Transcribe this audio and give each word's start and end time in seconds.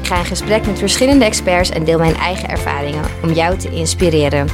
Ik 0.00 0.06
ga 0.06 0.18
in 0.18 0.24
gesprek 0.24 0.66
met 0.66 0.78
verschillende 0.78 1.24
experts 1.24 1.70
en 1.70 1.84
deel 1.84 1.98
mijn 1.98 2.14
eigen 2.14 2.48
ervaringen 2.48 3.04
om 3.22 3.30
jou 3.30 3.56
te 3.56 3.70
inspireren. 3.70 4.48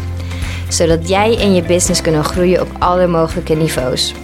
Zodat 0.68 1.08
jij 1.08 1.38
en 1.40 1.54
je 1.54 1.62
business 1.62 2.00
kunnen 2.00 2.24
groeien 2.24 2.60
op 2.60 2.68
alle 2.78 3.06
mogelijke 3.06 3.54
niveaus. 3.54 4.14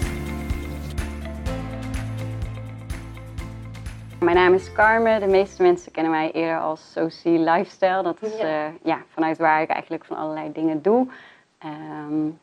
Mijn 4.21 4.37
naam 4.37 4.55
is 4.55 4.73
Carmen. 4.73 5.21
De 5.21 5.27
meeste 5.27 5.62
mensen 5.62 5.93
kennen 5.93 6.12
mij 6.12 6.31
eerder 6.33 6.61
als 6.61 6.93
Socie 6.93 7.39
Lifestyle. 7.39 8.03
Dat 8.03 8.17
is 8.20 8.39
ja. 8.39 8.67
Uh, 8.67 8.73
ja, 8.83 8.98
vanuit 9.15 9.39
waar 9.39 9.62
ik 9.62 9.69
eigenlijk 9.69 10.05
van 10.05 10.17
allerlei 10.17 10.53
dingen 10.53 10.83
doe. 10.83 11.07
Um, 11.65 12.39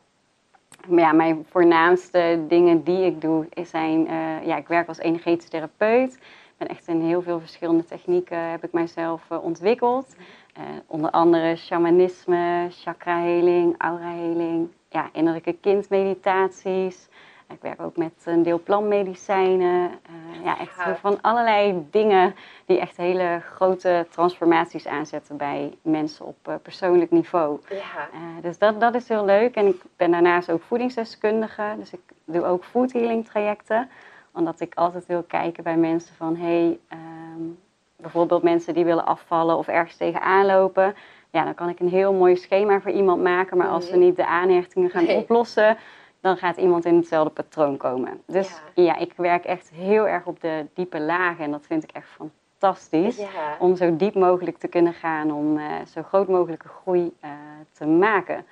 maar 0.88 1.00
ja, 1.00 1.12
mijn 1.12 1.46
voornaamste 1.50 2.38
dingen 2.48 2.82
die 2.84 3.04
ik 3.04 3.20
doe 3.20 3.48
zijn... 3.64 4.06
Uh, 4.06 4.46
ja, 4.46 4.56
ik 4.56 4.68
werk 4.68 4.88
als 4.88 4.98
energetisch 4.98 5.48
therapeut 5.48 6.18
ben 6.60 6.68
echt 6.68 6.88
in 6.88 7.00
heel 7.00 7.22
veel 7.22 7.40
verschillende 7.40 7.84
technieken 7.84 8.50
heb 8.50 8.64
ik 8.64 8.72
mijzelf 8.72 9.22
uh, 9.32 9.44
ontwikkeld. 9.44 10.16
Uh, 10.58 10.64
onder 10.86 11.10
andere 11.10 11.56
shamanisme, 11.56 12.66
chakra-heling, 12.70 13.74
aura-heling, 13.78 14.68
ja, 14.88 15.08
innerlijke 15.12 15.52
kindmeditaties. 15.52 17.08
Ik 17.48 17.60
werk 17.60 17.80
ook 17.82 17.96
met 17.96 18.12
een 18.24 18.42
deel 18.42 18.60
plantmedicijnen. 18.62 19.90
Uh, 19.90 20.44
ja, 20.44 20.58
echt 20.58 20.98
van 21.00 21.18
allerlei 21.20 21.86
dingen 21.90 22.34
die 22.66 22.78
echt 22.78 22.96
hele 22.96 23.40
grote 23.54 24.06
transformaties 24.10 24.86
aanzetten 24.86 25.36
bij 25.36 25.78
mensen 25.82 26.26
op 26.26 26.60
persoonlijk 26.62 27.10
niveau. 27.10 27.60
Ja. 27.68 28.08
dus 28.40 28.58
dat, 28.58 28.80
dat 28.80 28.94
is 28.94 29.08
heel 29.08 29.24
leuk. 29.24 29.54
En 29.54 29.66
ik 29.66 29.82
ben 29.96 30.10
daarnaast 30.10 30.50
ook 30.50 30.62
voedingsdeskundige. 30.62 31.74
Dus 31.78 31.92
ik 31.92 32.00
doe 32.24 32.44
ook 32.44 32.64
food 32.64 32.92
healing 32.92 33.26
trajecten 33.26 33.88
omdat 34.32 34.60
ik 34.60 34.74
altijd 34.74 35.06
wil 35.06 35.22
kijken 35.22 35.64
bij 35.64 35.76
mensen 35.76 36.14
van 36.14 36.36
hey, 36.36 36.78
um, 36.92 37.58
bijvoorbeeld 37.96 38.42
mensen 38.42 38.74
die 38.74 38.84
willen 38.84 39.06
afvallen 39.06 39.56
of 39.56 39.68
ergens 39.68 39.96
tegenaan 39.96 40.46
lopen. 40.46 40.94
Ja, 41.30 41.44
dan 41.44 41.54
kan 41.54 41.68
ik 41.68 41.80
een 41.80 41.88
heel 41.88 42.12
mooi 42.12 42.36
schema 42.36 42.80
voor 42.80 42.90
iemand 42.90 43.22
maken. 43.22 43.56
Maar 43.56 43.68
als 43.68 43.90
we 43.90 43.96
niet 43.96 44.16
de 44.16 44.26
aanhechtingen 44.26 44.90
gaan 44.90 45.08
oplossen, 45.08 45.76
dan 46.20 46.36
gaat 46.36 46.56
iemand 46.56 46.84
in 46.84 46.96
hetzelfde 46.96 47.32
patroon 47.32 47.76
komen. 47.76 48.22
Dus 48.26 48.60
ja. 48.74 48.96
ik 48.96 49.12
werk 49.16 49.44
echt 49.44 49.70
heel 49.70 50.08
erg 50.08 50.26
op 50.26 50.40
de 50.40 50.66
diepe 50.74 51.00
lagen. 51.00 51.44
En 51.44 51.50
dat 51.50 51.66
vind 51.66 51.82
ik 51.82 51.90
echt 51.90 52.08
fantastisch. 52.08 53.20
Om 53.58 53.76
zo 53.76 53.96
diep 53.96 54.14
mogelijk 54.14 54.58
te 54.58 54.68
kunnen 54.68 54.92
gaan, 54.92 55.32
om 55.32 55.56
uh, 55.56 55.64
zo 55.86 56.02
groot 56.02 56.28
mogelijke 56.28 56.68
groei 56.68 57.12
uh, 57.24 57.30
te 57.72 57.86
maken. 57.86 58.46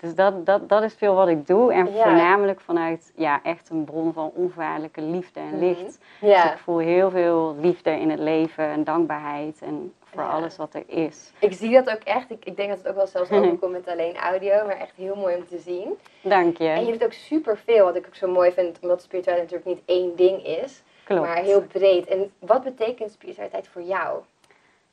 Dus 0.00 0.14
dat, 0.14 0.46
dat, 0.46 0.68
dat 0.68 0.82
is 0.82 0.94
veel 0.94 1.14
wat 1.14 1.28
ik 1.28 1.46
doe. 1.46 1.72
En 1.72 1.92
voornamelijk 1.92 2.60
vanuit 2.60 3.12
ja, 3.16 3.42
echt 3.42 3.70
een 3.70 3.84
bron 3.84 4.12
van 4.12 4.30
onvoorwaardelijke 4.34 5.02
liefde 5.02 5.40
en 5.40 5.46
mhm. 5.46 5.58
licht. 5.58 6.00
Dus 6.20 6.44
ik 6.44 6.58
voel 6.62 6.78
heel 6.78 7.10
veel 7.10 7.56
liefde 7.60 7.90
in 7.90 8.10
het 8.10 8.18
leven 8.18 8.64
en 8.64 8.84
dankbaarheid 8.84 9.62
en 9.62 9.94
voor 10.04 10.22
alles 10.22 10.56
wat 10.56 10.74
er 10.74 10.82
is. 10.86 11.32
Ik 11.38 11.52
zie 11.52 11.70
dat 11.70 11.90
ook 11.90 12.02
echt. 12.02 12.30
Ik, 12.30 12.44
ik 12.44 12.56
denk 12.56 12.68
dat 12.68 12.78
het 12.78 12.88
ook 12.88 12.94
wel 12.94 13.06
zelfs 13.06 13.30
overkomt 13.40 13.72
met 13.72 13.88
alleen 13.88 14.16
audio, 14.16 14.66
maar 14.66 14.78
echt 14.78 14.96
heel 14.96 15.16
mooi 15.16 15.36
om 15.36 15.46
te 15.46 15.58
zien. 15.58 15.98
Dank 16.22 16.56
je. 16.56 16.68
En 16.68 16.84
je 16.84 16.92
doet 16.92 17.04
ook 17.04 17.12
superveel, 17.12 17.84
wat 17.84 17.96
ik 17.96 18.06
ook 18.06 18.14
zo 18.14 18.28
mooi 18.28 18.52
vind, 18.52 18.78
omdat 18.82 19.02
spiritualiteit 19.02 19.50
natuurlijk 19.50 19.78
niet 19.78 19.98
één 19.98 20.16
ding 20.16 20.46
is, 20.46 20.82
Klopt. 21.04 21.22
maar 21.22 21.36
heel 21.36 21.62
breed. 21.62 22.06
En 22.06 22.32
wat 22.38 22.62
betekent 22.62 23.10
spiritualiteit 23.10 23.68
voor 23.68 23.82
jou? 23.82 24.20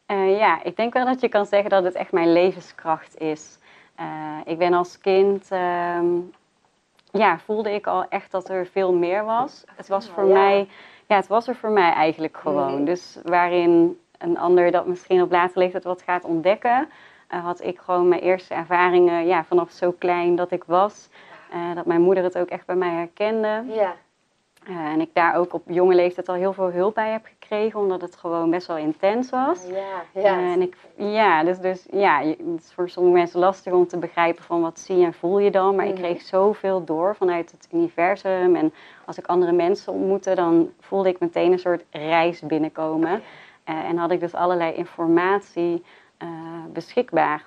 Uh, 0.07 0.37
ja, 0.37 0.63
ik 0.63 0.75
denk 0.75 0.93
wel 0.93 1.05
dat 1.05 1.21
je 1.21 1.29
kan 1.29 1.45
zeggen 1.45 1.69
dat 1.69 1.83
het 1.83 1.95
echt 1.95 2.11
mijn 2.11 2.33
levenskracht 2.33 3.17
is. 3.17 3.57
Uh, 3.99 4.37
ik 4.45 4.57
ben 4.57 4.73
als 4.73 4.99
kind, 4.99 5.51
um, 5.51 6.33
ja, 7.11 7.39
voelde 7.39 7.73
ik 7.73 7.87
al 7.87 8.05
echt 8.09 8.31
dat 8.31 8.49
er 8.49 8.65
veel 8.65 8.93
meer 8.93 9.25
was. 9.25 9.63
Het 9.75 9.87
was 9.87 10.09
voor 10.09 10.25
mij, 10.25 10.67
ja, 11.05 11.15
het 11.15 11.27
was 11.27 11.47
er 11.47 11.55
voor 11.55 11.69
mij 11.69 11.91
eigenlijk 11.91 12.37
gewoon. 12.37 12.79
Mm. 12.79 12.85
Dus 12.85 13.19
waarin 13.23 13.99
een 14.17 14.37
ander 14.37 14.71
dat 14.71 14.87
misschien 14.87 15.21
op 15.21 15.31
later 15.31 15.57
leeftijd 15.57 15.83
wat 15.83 16.01
gaat 16.01 16.23
ontdekken, 16.23 16.89
uh, 17.33 17.43
had 17.43 17.63
ik 17.63 17.79
gewoon 17.79 18.07
mijn 18.07 18.21
eerste 18.21 18.53
ervaringen, 18.53 19.27
ja, 19.27 19.43
vanaf 19.43 19.71
zo 19.71 19.91
klein 19.91 20.35
dat 20.35 20.51
ik 20.51 20.63
was. 20.63 21.09
Uh, 21.53 21.75
dat 21.75 21.85
mijn 21.85 22.01
moeder 22.01 22.23
het 22.23 22.37
ook 22.37 22.49
echt 22.49 22.65
bij 22.65 22.75
mij 22.75 22.93
herkende. 22.93 23.63
Ja. 23.67 23.95
Uh, 24.69 24.85
en 24.85 25.01
ik 25.01 25.09
daar 25.13 25.35
ook 25.35 25.53
op 25.53 25.63
jonge 25.65 25.95
leeftijd 25.95 26.29
al 26.29 26.35
heel 26.35 26.53
veel 26.53 26.71
hulp 26.71 26.95
bij 26.95 27.11
heb 27.11 27.25
gekregen, 27.25 27.79
omdat 27.79 28.01
het 28.01 28.15
gewoon 28.15 28.49
best 28.49 28.67
wel 28.67 28.77
intens 28.77 29.29
was. 29.29 29.67
Ja, 29.67 30.21
ja. 30.21 30.39
Uh, 30.39 30.51
en 30.51 30.61
ik, 30.61 30.75
ja, 30.95 31.43
dus, 31.43 31.59
dus 31.59 31.85
ja, 31.91 32.21
het 32.23 32.63
is 32.63 32.73
voor 32.73 32.89
sommige 32.89 33.15
mensen 33.15 33.39
lastig 33.39 33.73
om 33.73 33.87
te 33.87 33.97
begrijpen 33.97 34.43
van 34.43 34.61
wat 34.61 34.79
zie 34.79 35.05
en 35.05 35.13
voel 35.13 35.39
je 35.39 35.51
dan. 35.51 35.75
Maar 35.75 35.85
ik 35.85 35.93
mhm. 35.93 36.01
kreeg 36.01 36.21
zoveel 36.21 36.83
door 36.83 37.15
vanuit 37.15 37.51
het 37.51 37.67
universum. 37.71 38.55
En 38.55 38.73
als 39.05 39.17
ik 39.17 39.25
andere 39.25 39.51
mensen 39.51 39.93
ontmoette, 39.93 40.35
dan 40.35 40.71
voelde 40.79 41.09
ik 41.09 41.19
meteen 41.19 41.51
een 41.51 41.59
soort 41.59 41.83
reis 41.89 42.41
binnenkomen. 42.41 43.21
Uh, 43.69 43.89
en 43.89 43.97
had 43.97 44.11
ik 44.11 44.19
dus 44.19 44.33
allerlei 44.33 44.73
informatie 44.73 45.83
beschikbaar. 46.73 47.45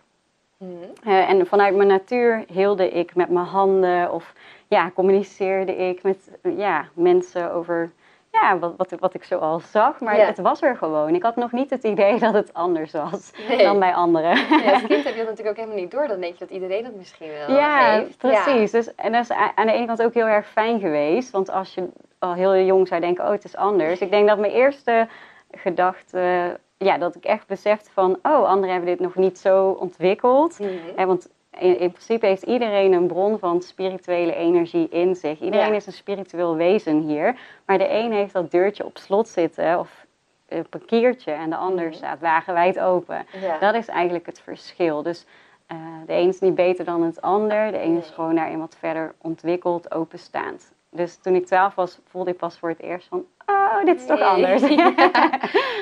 Mhm. 0.61 1.09
en 1.09 1.47
vanuit 1.47 1.75
mijn 1.75 1.89
natuur 1.89 2.45
hielde 2.49 2.91
ik 2.91 3.15
met 3.15 3.29
mijn 3.29 3.47
handen 3.47 4.13
of 4.13 4.33
ja, 4.69 4.91
communiceerde 4.95 5.77
ik 5.77 6.03
met 6.03 6.31
ja, 6.43 6.89
mensen 6.95 7.53
over 7.53 7.93
ja, 8.33 8.59
wat, 8.59 8.75
wat, 8.77 8.95
wat 8.99 9.15
ik 9.15 9.25
zo 9.25 9.39
al 9.39 9.61
zag. 9.61 10.01
Maar 10.01 10.27
het 10.27 10.39
was 10.39 10.63
er 10.63 10.77
gewoon. 10.77 11.15
Ik 11.15 11.23
had 11.23 11.37
nog 11.37 11.53
niet 11.53 11.71
het 11.71 11.85
idee 11.85 12.19
dat 12.29 12.35
het 12.35 12.55
anders 12.55 12.93
was 12.93 13.33
dan 13.59 13.79
bij 13.79 13.95
anderen. 13.95 14.37
Ja, 14.37 14.73
als 14.73 14.87
kind 14.87 15.05
heb 15.07 15.15
je 15.15 15.19
dat 15.19 15.29
natuurlijk 15.29 15.49
ook 15.49 15.57
helemaal 15.57 15.77
niet 15.77 15.91
door. 15.91 16.09
Dan 16.09 16.21
denk 16.21 16.33
je 16.33 16.39
dat 16.39 16.51
iedereen 16.55 16.85
dat 16.85 16.95
misschien 16.95 17.29
wel 17.29 17.57
ja, 17.57 17.91
heeft. 17.91 18.19
Precies. 18.19 18.71
Dus, 18.71 18.95
en 18.95 19.13
dat 19.13 19.23
is 19.23 19.31
aan 19.55 19.67
de 19.67 19.73
ene 19.73 19.87
kant 19.87 20.03
ook 20.03 20.15
heel 20.15 20.27
erg 20.27 20.47
fijn 20.47 20.81
geweest. 20.81 21.31
Want 21.31 21.51
als 21.51 21.75
je 21.75 21.89
al 22.19 22.35
heel 22.35 22.57
jong 22.57 22.89
zou 22.89 23.01
denken, 23.01 23.25
oh 23.25 23.31
het 23.31 23.45
is 23.45 23.57
anders. 23.57 24.01
Ik 24.01 24.11
denk 24.11 24.29
dat 24.29 24.39
mijn 24.39 24.53
eerste 24.53 25.09
gedachte... 25.51 26.59
ja, 26.85 26.99
dat 26.99 27.17
ik 27.17 27.25
echt 27.25 27.47
besefte 27.47 27.91
van, 27.91 28.19
oh, 28.23 28.45
anderen 28.45 28.75
hebben 28.75 28.91
dit 28.91 29.01
nog 29.01 29.15
niet 29.15 29.39
zo 29.39 29.71
ontwikkeld. 29.71 30.59
Mm 30.59 31.07
want 31.07 31.29
in, 31.59 31.79
in, 31.79 31.91
principe 31.91 32.27
heeft 32.27 32.43
iedereen 32.43 32.93
een 32.93 33.07
bron 33.07 33.39
van 33.39 33.63
spirituele 33.63 34.35
energie 34.35 34.89
in 34.89 35.15
zich. 35.15 35.41
Iedereen 35.41 35.75
is 35.75 35.87
een 35.87 35.93
spiritueel 35.93 36.57
wezen 36.57 37.01
hier. 37.01 37.39
Maar 37.67 37.79
de 37.79 37.91
een 37.91 38.13
heeft 38.13 38.33
dat 38.33 38.51
deurtje 38.51 38.85
op 38.85 38.99
slot 38.99 39.29
zitten 39.29 39.79
of 39.79 40.07
op 40.49 40.75
een 40.75 40.85
kiertje 40.85 41.33
en 41.33 41.51
de 41.51 41.57
ander 41.57 41.87
mm. 41.87 41.93
staat 41.93 42.21
wagenwijd 42.21 42.79
open. 42.79 43.27
Dat 43.61 43.75
is 43.75 43.89
eigenlijk 43.89 44.27
het 44.27 44.41
verschil. 44.41 45.03
Dus 45.03 45.27
uh, 45.73 45.79
de 46.07 46.13
een 46.13 46.29
is 46.29 46.41
niet 46.41 46.55
beter 46.55 46.85
dan 46.85 47.03
het 47.03 47.21
ander. 47.23 47.73
De 47.73 47.83
een 47.83 47.97
is 47.97 48.11
gewoon 48.11 48.35
daarin 48.35 48.59
wat 48.59 48.77
verder 48.79 49.15
ontwikkeld, 49.19 49.95
openstaand. 49.95 50.73
Dus 50.91 51.17
toen 51.17 51.35
ik 51.35 51.47
twaalf 51.47 51.75
was, 51.75 51.99
voelde 52.09 52.31
ik 52.31 52.37
pas 52.37 52.59
voor 52.59 52.69
het 52.69 52.81
eerst 52.81 53.09
van... 53.09 53.27
Oh, 53.47 53.85
dit 53.85 54.01
is 54.01 54.07
toch 54.07 54.21
anders. 54.21 54.63
Ja, 54.71 54.89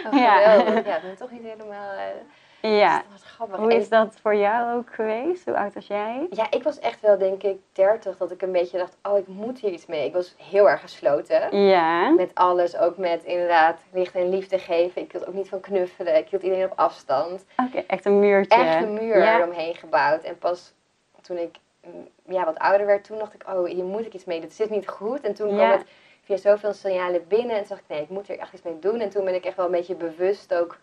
oh, 0.06 0.18
ja. 0.18 0.82
ja 0.84 0.98
dat 0.98 1.16
toch 1.18 1.30
niet 1.30 1.42
helemaal... 1.42 1.92
Uh 1.92 2.22
ja. 2.60 3.02
Hoe 3.50 3.74
is 3.74 3.88
dat 3.88 4.18
voor 4.22 4.34
jou 4.34 4.76
ook 4.76 4.94
geweest? 4.94 5.44
Hoe 5.44 5.56
oud 5.56 5.74
was 5.74 5.86
jij? 5.86 6.26
Ja, 6.30 6.50
ik 6.50 6.62
was 6.62 6.78
echt 6.78 7.00
wel 7.00 7.18
denk 7.18 7.42
ik 7.42 7.58
30 7.72 8.16
dat 8.16 8.30
ik 8.30 8.42
een 8.42 8.52
beetje 8.52 8.78
dacht, 8.78 8.96
oh 9.02 9.18
ik 9.18 9.26
moet 9.26 9.58
hier 9.58 9.72
iets 9.72 9.86
mee. 9.86 10.06
Ik 10.06 10.12
was 10.12 10.34
heel 10.36 10.70
erg 10.70 10.80
gesloten. 10.80 11.56
Ja. 11.56 12.10
Met 12.10 12.34
alles, 12.34 12.76
ook 12.76 12.96
met 12.96 13.24
inderdaad 13.24 13.80
licht 13.92 14.14
en 14.14 14.28
liefde 14.28 14.58
geven. 14.58 15.02
Ik 15.02 15.12
hield 15.12 15.26
ook 15.26 15.34
niet 15.34 15.48
van 15.48 15.60
knuffelen. 15.60 16.16
Ik 16.16 16.28
hield 16.28 16.42
iedereen 16.42 16.64
op 16.64 16.78
afstand. 16.78 17.44
Oké, 17.66 17.84
echt 17.86 18.04
een 18.04 18.18
muurtje. 18.18 18.58
Echt 18.58 18.82
een 18.82 18.94
muur 18.94 19.18
ja. 19.18 19.36
eromheen 19.36 19.74
gebouwd. 19.74 20.22
En 20.22 20.38
pas 20.38 20.74
toen 21.20 21.38
ik 21.38 21.56
ja, 22.24 22.44
wat 22.44 22.58
ouder 22.58 22.86
werd, 22.86 23.04
toen 23.04 23.18
dacht 23.18 23.34
ik, 23.34 23.44
oh 23.48 23.64
hier 23.64 23.84
moet 23.84 24.06
ik 24.06 24.14
iets 24.14 24.24
mee. 24.24 24.40
Dit 24.40 24.52
zit 24.52 24.70
niet 24.70 24.88
goed. 24.88 25.20
En 25.20 25.34
toen 25.34 25.48
kwam 25.48 25.70
het 25.70 25.86
via 26.22 26.36
zoveel 26.36 26.72
signalen 26.72 27.24
binnen. 27.28 27.56
En 27.56 27.60
toen 27.60 27.68
dacht 27.68 27.80
ik, 27.80 27.88
nee, 27.88 28.02
ik 28.02 28.08
moet 28.08 28.28
er 28.28 28.38
echt 28.38 28.52
iets 28.52 28.62
mee 28.62 28.78
doen. 28.78 29.00
En 29.00 29.10
toen 29.10 29.24
ben 29.24 29.34
ik 29.34 29.44
echt 29.44 29.56
wel 29.56 29.66
een 29.66 29.72
beetje 29.72 29.94
bewust 29.94 30.54
ook 30.54 30.78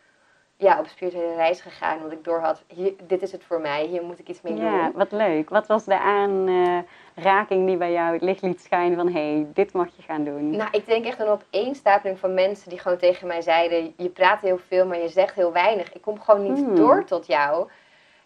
ja, 0.57 0.79
op 0.79 0.87
spirituele 0.87 1.35
reis 1.35 1.61
gegaan. 1.61 1.99
Want 1.99 2.11
ik 2.11 2.23
doorhad, 2.23 2.63
hier, 2.67 2.93
dit 3.07 3.21
is 3.21 3.31
het 3.31 3.43
voor 3.43 3.61
mij, 3.61 3.85
hier 3.85 4.03
moet 4.03 4.19
ik 4.19 4.29
iets 4.29 4.41
mee 4.41 4.53
doen. 4.53 4.63
Ja, 4.63 4.91
wat 4.93 5.11
leuk. 5.11 5.49
Wat 5.49 5.67
was 5.67 5.85
de 5.85 5.99
aanraking 5.99 7.67
die 7.67 7.77
bij 7.77 7.91
jou 7.91 8.13
het 8.13 8.21
licht 8.21 8.41
liet 8.41 8.61
schijnen 8.61 8.97
van... 8.97 9.07
hé, 9.07 9.33
hey, 9.33 9.47
dit 9.53 9.73
mag 9.73 9.87
je 9.95 10.01
gaan 10.01 10.23
doen? 10.23 10.49
Nou, 10.49 10.69
ik 10.71 10.85
denk 10.85 11.05
echt 11.05 11.19
een 11.19 11.27
opeenstapeling 11.27 12.19
van 12.19 12.33
mensen 12.33 12.69
die 12.69 12.79
gewoon 12.79 12.97
tegen 12.97 13.27
mij 13.27 13.41
zeiden... 13.41 13.93
je 13.97 14.09
praat 14.09 14.41
heel 14.41 14.57
veel, 14.57 14.85
maar 14.85 14.99
je 14.99 15.09
zegt 15.09 15.35
heel 15.35 15.51
weinig. 15.51 15.93
Ik 15.93 16.01
kom 16.01 16.21
gewoon 16.21 16.53
niet 16.53 16.65
hmm. 16.65 16.75
door 16.75 17.03
tot 17.03 17.27
jou. 17.27 17.69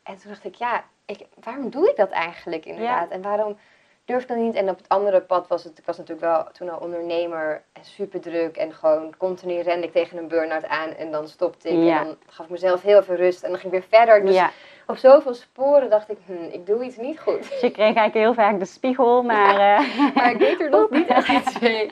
En 0.03 0.17
toen 0.17 0.31
dacht 0.31 0.45
ik, 0.45 0.55
ja, 0.55 0.83
ik, 1.09 1.25
waarom 1.43 1.69
doe 1.69 1.89
ik 1.89 1.95
dat 1.95 2.09
eigenlijk 2.09 2.65
inderdaad? 2.65 3.09
En 3.09 3.21
waarom 3.21 3.57
durfde 4.05 4.35
niet. 4.35 4.55
En 4.55 4.69
op 4.69 4.77
het 4.77 4.89
andere 4.89 5.21
pad 5.21 5.47
was 5.47 5.63
het, 5.63 5.77
ik 5.77 5.85
was 5.85 5.97
natuurlijk 5.97 6.27
wel 6.27 6.47
toen 6.51 6.69
al 6.69 6.79
ondernemer 6.79 7.63
en 7.73 7.85
super 7.85 8.21
druk. 8.21 8.57
En 8.57 8.73
gewoon 8.73 9.17
continu 9.17 9.59
rende 9.61 9.85
ik 9.85 9.91
tegen 9.91 10.17
een 10.17 10.27
burn-out 10.27 10.65
aan 10.65 10.89
en 10.89 11.11
dan 11.11 11.27
stopte 11.27 11.69
ik. 11.69 11.89
En 11.89 12.03
dan 12.03 12.17
gaf 12.27 12.45
ik 12.45 12.51
mezelf 12.51 12.81
heel 12.81 13.03
veel 13.03 13.15
rust 13.15 13.43
en 13.43 13.49
dan 13.49 13.59
ging 13.59 13.73
ik 13.73 13.79
weer 13.79 13.99
verder. 13.99 14.25
Dus 14.25 14.41
op 14.87 14.97
zoveel 14.97 15.33
sporen 15.33 15.89
dacht 15.89 16.09
ik, 16.09 16.17
hm, 16.25 16.43
ik 16.51 16.65
doe 16.65 16.83
iets 16.83 16.97
niet 16.97 17.19
goed. 17.19 17.49
Dus 17.49 17.61
je 17.61 17.71
kreeg 17.71 17.95
eigenlijk 17.95 18.13
heel 18.13 18.33
vaak 18.33 18.59
de 18.59 18.65
spiegel, 18.65 19.23
maar... 19.23 19.53
Uh... 19.53 19.97
maar 20.15 20.31
ik 20.31 20.39
deed 20.39 20.61
er 20.61 20.69
nog 20.69 20.89
niet 20.89 21.07
echt 21.07 21.27
iets 21.27 21.59
mee. 21.59 21.91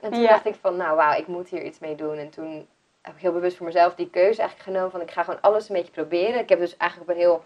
En 0.00 0.10
toen 0.10 0.22
dacht 0.22 0.46
ik 0.46 0.54
van, 0.60 0.76
nou 0.76 0.96
wauw, 0.96 1.18
ik 1.18 1.26
moet 1.26 1.48
hier 1.48 1.62
iets 1.62 1.78
mee 1.78 1.94
doen. 1.94 2.16
En 2.16 2.30
toen 2.30 2.66
heb 3.02 3.14
ik 3.14 3.20
heel 3.20 3.32
bewust 3.32 3.56
voor 3.56 3.66
mezelf 3.66 3.94
die 3.94 4.10
keuze 4.10 4.40
eigenlijk 4.40 4.70
genomen 4.70 4.90
van, 4.90 5.00
ik 5.00 5.10
ga 5.10 5.22
gewoon 5.22 5.40
alles 5.40 5.68
een 5.68 5.76
beetje 5.76 5.92
proberen. 5.92 6.40
Ik 6.40 6.48
heb 6.48 6.58
dus 6.58 6.76
eigenlijk 6.76 7.10
op 7.10 7.16
een 7.16 7.22
heel 7.22 7.44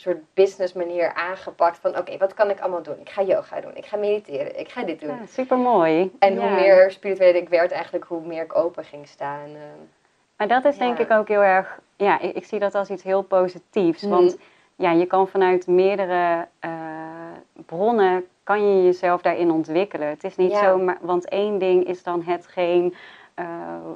soort 0.00 0.18
business 0.34 0.72
manier 0.72 1.12
aangepakt 1.14 1.78
van 1.78 1.98
oké, 1.98 2.16
wat 2.16 2.34
kan 2.34 2.50
ik 2.50 2.60
allemaal 2.60 2.82
doen? 2.82 3.00
Ik 3.00 3.10
ga 3.10 3.22
yoga 3.22 3.60
doen, 3.60 3.76
ik 3.76 3.86
ga 3.86 3.96
mediteren, 3.96 4.58
ik 4.58 4.68
ga 4.68 4.82
dit 4.82 5.00
doen. 5.00 5.08
Ja, 5.08 5.26
super 5.26 5.58
mooi. 5.58 6.12
En 6.18 6.36
hoe 6.36 6.50
meer 6.50 6.90
spiritueel 6.90 7.34
ik 7.34 7.48
werd 7.48 7.70
eigenlijk, 7.70 8.04
hoe 8.04 8.26
meer 8.26 8.42
ik 8.42 8.56
open 8.56 8.84
ging 8.84 9.08
staan. 9.08 9.44
Ehm. 9.44 9.84
Maar 10.36 10.48
dat 10.48 10.64
is 10.64 10.78
denk 10.78 10.98
ik 10.98 11.10
ook 11.10 11.28
heel 11.28 11.42
erg, 11.42 11.80
ja, 11.96 12.20
ik, 12.20 12.34
ik, 12.34 12.44
zie 12.44 12.58
dat 12.58 12.74
als 12.74 12.90
iets 12.90 13.02
heel 13.02 13.22
positiefs. 13.22 14.02
Mhm. 14.02 14.10
Want 14.10 14.36
ja, 14.76 14.90
je 14.90 15.06
kan 15.06 15.28
vanuit 15.28 15.66
meerdere 15.66 16.46
uh, 16.64 16.70
bronnen, 17.66 18.26
kan 18.42 18.68
je 18.68 18.84
jezelf 18.84 19.20
daarin 19.20 19.50
ontwikkelen. 19.50 20.08
Het 20.08 20.24
is 20.24 20.36
niet 20.36 20.56
zo, 20.56 20.78
maar, 20.78 20.98
want 21.00 21.28
één 21.28 21.58
ding 21.58 21.86
is 21.86 22.02
dan 22.02 22.22
hetgeen 22.22 22.94
uh, 23.36 23.46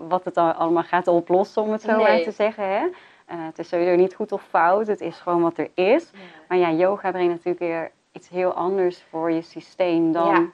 wat 0.09 0.25
het 0.25 0.37
allemaal 0.37 0.83
gaat 0.83 1.09
oplossen, 1.09 1.63
om 1.63 1.73
het 1.73 1.83
zo 1.83 1.97
maar 1.97 2.23
te 2.23 2.31
zeggen. 2.31 2.65
Hè? 2.65 2.87
Uh, 3.31 3.37
het 3.47 3.59
is 3.59 3.69
sowieso 3.69 3.95
niet 3.95 4.15
goed 4.15 4.33
of 4.33 4.43
fout, 4.43 4.87
het 4.87 5.01
is 5.01 5.19
gewoon 5.19 5.43
wat 5.43 5.59
er 5.59 5.71
is. 5.75 6.11
Maar 6.49 6.59
ja, 6.59 6.73
yoga 6.73 7.11
brengt 7.11 7.31
natuurlijk 7.31 7.59
weer 7.59 7.91
iets 8.13 8.29
heel 8.29 8.53
anders 8.53 9.03
voor 9.11 9.31
je 9.31 9.43
systeem 9.43 10.13
dan 10.13 10.53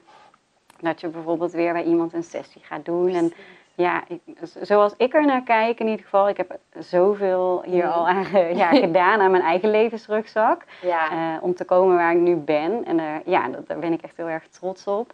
dat 0.81 1.00
je 1.00 1.08
bijvoorbeeld 1.08 1.52
weer 1.52 1.73
bij 1.73 1.84
iemand 1.84 2.12
een 2.12 2.23
sessie 2.23 2.62
gaat 2.64 2.84
doen. 2.84 3.14
En 3.14 3.32
ja, 3.75 4.05
ik, 4.08 4.20
zoals 4.61 4.94
ik 4.96 5.14
er 5.14 5.25
naar 5.25 5.43
kijk 5.43 5.81
in 5.81 5.87
ieder 5.87 6.05
geval, 6.05 6.28
ik 6.28 6.37
heb 6.37 6.58
zoveel 6.78 7.62
hier 7.67 7.84
mm. 7.84 7.90
al 7.90 8.08
aan, 8.08 8.56
ja, 8.56 8.69
gedaan 8.87 9.20
aan 9.20 9.31
mijn 9.31 9.43
eigen 9.43 9.70
levensrugzak. 9.70 10.64
Ja. 10.82 11.12
Uh, 11.12 11.43
om 11.43 11.55
te 11.55 11.64
komen 11.64 11.96
waar 11.96 12.12
ik 12.12 12.19
nu 12.19 12.37
ben. 12.37 12.84
En 12.84 12.99
uh, 12.99 13.14
ja, 13.25 13.49
dat, 13.49 13.69
daar 13.69 13.78
ben 13.78 13.93
ik 13.93 14.02
echt 14.02 14.17
heel 14.17 14.28
erg 14.28 14.49
trots 14.49 14.87
op. 14.87 15.12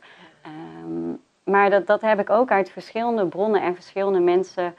Um, 0.84 1.20
maar 1.44 1.70
dat, 1.70 1.86
dat 1.86 2.00
heb 2.00 2.20
ik 2.20 2.30
ook 2.30 2.50
uit 2.50 2.70
verschillende 2.70 3.26
bronnen 3.26 3.62
en 3.62 3.74
verschillende 3.74 4.20
mensen 4.20 4.74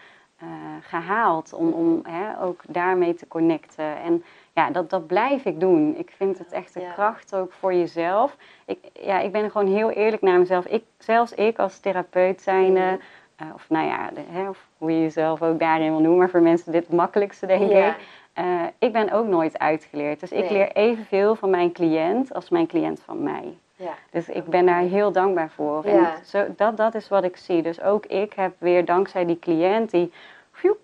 gehaald. 0.81 1.53
Om, 1.53 1.71
om 1.71 2.01
hè, 2.03 2.41
ook 2.41 2.61
daarmee 2.67 3.13
te 3.13 3.27
connecten. 3.27 3.97
En 4.01 4.23
ja, 4.53 4.69
dat, 4.69 4.89
dat 4.89 5.07
blijf 5.07 5.45
ik 5.45 5.59
doen. 5.59 5.95
Ik 5.97 6.11
vind 6.15 6.37
het 6.37 6.51
echt 6.51 6.75
een 6.75 6.93
kracht 6.93 7.35
ook 7.35 7.51
voor 7.51 7.73
jezelf. 7.73 8.37
Ik, 8.65 8.77
ja, 8.93 9.19
ik 9.19 9.31
ben 9.31 9.51
gewoon 9.51 9.73
heel 9.73 9.89
eerlijk 9.89 10.21
naar 10.21 10.39
mezelf. 10.39 10.65
Ik, 10.65 10.83
zelfs 10.97 11.33
ik 11.33 11.59
als 11.59 11.79
therapeut 11.79 12.41
zijnde... 12.41 12.79
Mm. 12.79 12.99
Uh, 13.41 13.47
of 13.53 13.69
nou 13.69 13.87
ja, 13.87 14.09
de, 14.13 14.21
hè, 14.29 14.49
of 14.49 14.67
hoe 14.77 14.91
je 14.91 15.01
jezelf 15.01 15.41
ook 15.41 15.59
daarin 15.59 15.89
wil 15.89 15.99
noemen. 15.99 16.17
Maar 16.17 16.29
voor 16.29 16.41
mensen 16.41 16.71
dit 16.71 16.85
het 16.87 16.95
makkelijkste, 16.95 17.45
denk 17.45 17.71
ik. 17.71 17.95
Uh, 18.39 18.61
ik 18.79 18.91
ben 18.91 19.11
ook 19.11 19.27
nooit 19.27 19.59
uitgeleerd. 19.59 20.19
Dus 20.19 20.31
ik 20.31 20.49
leer 20.49 20.71
evenveel 20.71 21.35
van 21.35 21.49
mijn 21.49 21.71
cliënt 21.71 22.33
als 22.33 22.49
mijn 22.49 22.67
cliënt 22.67 23.01
van 23.05 23.23
mij. 23.23 23.57
Ja. 23.75 23.93
Dus 24.11 24.29
ik 24.29 24.45
ben 24.45 24.65
daar 24.65 24.81
heel 24.81 25.11
dankbaar 25.11 25.49
voor. 25.49 25.83
En 25.83 26.07
zo, 26.25 26.45
dat, 26.55 26.77
dat 26.77 26.95
is 26.95 27.07
wat 27.07 27.23
ik 27.23 27.37
zie. 27.37 27.61
Dus 27.61 27.81
ook 27.81 28.05
ik 28.05 28.33
heb 28.33 28.53
weer 28.57 28.85
dankzij 28.85 29.25
die 29.25 29.39
cliënt 29.39 29.91
die 29.91 30.11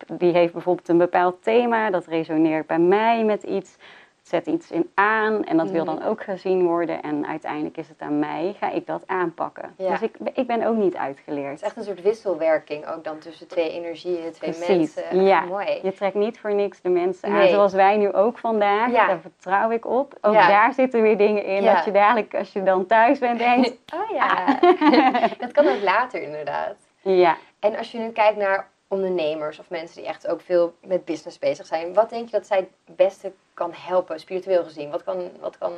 die 0.07 0.33
heeft 0.33 0.53
bijvoorbeeld 0.53 0.87
een 0.87 0.97
bepaald 0.97 1.43
thema, 1.43 1.89
dat 1.89 2.05
resoneert 2.05 2.67
bij 2.67 2.79
mij 2.79 3.23
met 3.23 3.43
iets, 3.43 3.77
zet 4.21 4.47
iets 4.47 4.71
in 4.71 4.91
aan 4.93 5.43
en 5.43 5.57
dat 5.57 5.69
wil 5.69 5.85
dan 5.85 5.95
mhm. 5.95 6.07
ook 6.07 6.23
gezien 6.23 6.65
worden 6.65 7.01
en 7.01 7.27
uiteindelijk 7.27 7.77
is 7.77 7.87
het 7.87 8.01
aan 8.01 8.19
mij, 8.19 8.55
ga 8.59 8.71
ik 8.71 8.85
dat 8.85 9.03
aanpakken. 9.05 9.73
Dus 9.77 10.01
ik, 10.01 10.15
ik 10.33 10.47
ben 10.47 10.65
ook 10.65 10.75
niet 10.75 10.95
uitgeleerd. 10.95 11.49
Het 11.49 11.61
is 11.61 11.67
echt 11.67 11.77
een 11.77 11.83
soort 11.83 12.01
wisselwerking 12.01 12.87
ook 12.87 13.03
dan 13.03 13.19
tussen 13.19 13.47
twee 13.47 13.71
energieën, 13.71 14.31
twee 14.31 14.53
mensen. 14.67 15.23
Ja, 15.23 15.41
mooi. 15.41 15.79
je 15.83 15.93
trekt 15.93 16.15
niet 16.15 16.39
voor 16.39 16.53
niks 16.53 16.81
de 16.81 16.89
mensen 16.89 17.29
aan, 17.29 17.47
zoals 17.47 17.73
wij 17.73 17.97
nu 17.97 18.13
ook 18.13 18.37
vandaag, 18.37 18.91
daar 18.91 19.19
vertrouw 19.19 19.71
ik 19.71 19.85
op. 19.85 20.17
Ook 20.21 20.33
daar 20.33 20.73
zitten 20.73 21.01
weer 21.01 21.17
dingen 21.17 21.45
in, 21.45 21.65
dat 21.65 21.85
je 21.85 21.91
dadelijk 21.91 22.35
als 22.35 22.53
je 22.53 22.63
dan 22.63 22.85
thuis 22.85 23.19
bent 23.19 23.39
denkt, 23.49 23.77
oh 23.93 24.09
ja. 24.15 24.59
dat 25.43 25.51
kan 25.51 25.67
ook 25.67 25.81
later 25.81 26.21
inderdaad. 26.21 26.75
Ja. 27.01 27.37
En 27.59 27.77
als 27.77 27.91
je 27.91 27.97
nu 27.97 28.09
kijkt 28.09 28.37
naar 28.37 28.67
ondernemers 28.89 29.59
of 29.59 29.69
mensen 29.69 29.97
die 29.97 30.09
echt 30.09 30.27
ook 30.27 30.41
veel 30.41 30.73
met 30.81 31.05
business 31.05 31.39
bezig 31.39 31.65
zijn. 31.65 31.93
Wat 31.93 32.09
denk 32.09 32.25
je 32.25 32.31
dat 32.31 32.47
zij 32.47 32.57
het 32.57 32.95
beste 32.95 33.31
kan 33.53 33.73
helpen, 33.73 34.19
spiritueel 34.19 34.63
gezien? 34.63 34.89
Wat 34.89 35.03
kan, 35.03 35.29
wat 35.39 35.57
kan 35.57 35.73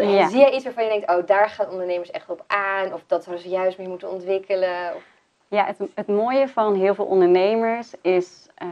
Zie 0.00 0.38
jij 0.38 0.50
iets 0.50 0.64
waarvan 0.64 0.84
je 0.84 0.90
denkt, 0.90 1.10
oh, 1.10 1.26
daar 1.26 1.48
gaan 1.48 1.68
ondernemers 1.68 2.10
echt 2.10 2.30
op 2.30 2.44
aan? 2.46 2.92
Of 2.92 3.04
dat 3.06 3.24
ze 3.24 3.48
juist 3.48 3.78
mee 3.78 3.88
moeten 3.88 4.10
ontwikkelen? 4.10 4.94
Of... 4.94 5.04
Ja, 5.48 5.64
het, 5.64 5.78
het 5.94 6.06
mooie 6.06 6.48
van 6.48 6.74
heel 6.74 6.94
veel 6.94 7.04
ondernemers 7.04 7.94
is 8.00 8.46
uh, 8.62 8.68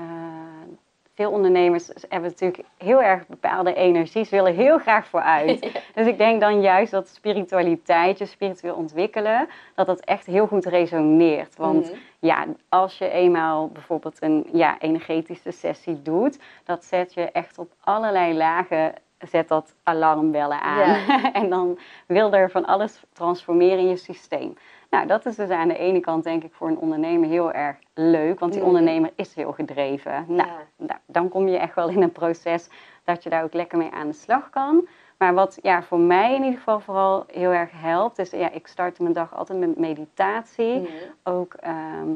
veel 1.20 1.30
ondernemers 1.30 1.88
hebben 2.08 2.30
natuurlijk 2.30 2.64
heel 2.78 3.02
erg 3.02 3.26
bepaalde 3.26 3.74
energies, 3.74 4.30
willen 4.30 4.54
heel 4.54 4.78
graag 4.78 5.06
vooruit. 5.06 5.70
Dus 5.94 6.06
ik 6.06 6.18
denk 6.18 6.40
dan 6.40 6.60
juist 6.60 6.90
dat 6.90 7.08
spiritualiteit, 7.08 8.18
je 8.18 8.26
spiritueel 8.26 8.74
ontwikkelen, 8.74 9.48
dat 9.74 9.86
dat 9.86 10.00
echt 10.00 10.26
heel 10.26 10.46
goed 10.46 10.64
resoneert. 10.64 11.56
Want 11.56 11.90
mhm. 11.90 11.98
ja, 12.18 12.46
als 12.68 12.98
je 12.98 13.10
eenmaal 13.10 13.68
bijvoorbeeld 13.68 14.22
een 14.22 14.46
ja, 14.52 14.78
energetische 14.78 15.50
sessie 15.50 16.02
doet, 16.02 16.38
dat 16.64 16.84
zet 16.84 17.14
je 17.14 17.30
echt 17.30 17.58
op 17.58 17.72
allerlei 17.80 18.34
lagen 18.34 18.94
zet 19.18 19.48
dat 19.48 19.74
alarmbellen 19.82 20.60
aan. 20.60 21.08
en 21.42 21.48
dan 21.48 21.78
wil 22.06 22.32
er 22.32 22.50
van 22.50 22.64
alles 22.64 23.02
transformeren 23.12 23.78
in 23.78 23.88
je 23.88 23.96
systeem. 23.96 24.56
Nou, 24.90 25.06
dat 25.06 25.26
is 25.26 25.36
dus 25.36 25.48
aan 25.48 25.68
de 25.68 25.78
ene 25.78 26.00
kant 26.00 26.24
denk 26.24 26.44
ik 26.44 26.54
voor 26.54 26.68
een 26.68 26.78
ondernemer 26.78 27.28
heel 27.28 27.52
erg 27.52 27.76
leuk, 27.94 28.40
want 28.40 28.52
die 28.52 28.64
ondernemer 28.64 29.10
is 29.14 29.34
heel 29.34 29.52
gedreven. 29.52 30.24
Nou, 30.28 30.48
nou, 30.76 30.98
dan 31.06 31.28
kom 31.28 31.48
je 31.48 31.58
echt 31.58 31.74
wel 31.74 31.88
in 31.88 32.02
een 32.02 32.12
proces 32.12 32.68
dat 33.04 33.22
je 33.22 33.30
daar 33.30 33.42
ook 33.42 33.54
lekker 33.54 33.78
mee 33.78 33.90
aan 33.90 34.06
de 34.06 34.12
slag 34.12 34.50
kan. 34.50 34.88
Maar 35.18 35.34
wat 35.34 35.58
ja, 35.62 35.82
voor 35.82 35.98
mij 35.98 36.34
in 36.34 36.42
ieder 36.42 36.58
geval 36.58 36.80
vooral 36.80 37.24
heel 37.26 37.50
erg 37.50 37.70
helpt, 37.72 38.18
is 38.18 38.30
ja, 38.30 38.50
ik 38.50 38.66
start 38.66 39.00
mijn 39.00 39.12
dag 39.12 39.34
altijd 39.34 39.58
met 39.58 39.78
meditatie. 39.78 40.88
Ook 41.22 41.54
ehm, 41.54 42.08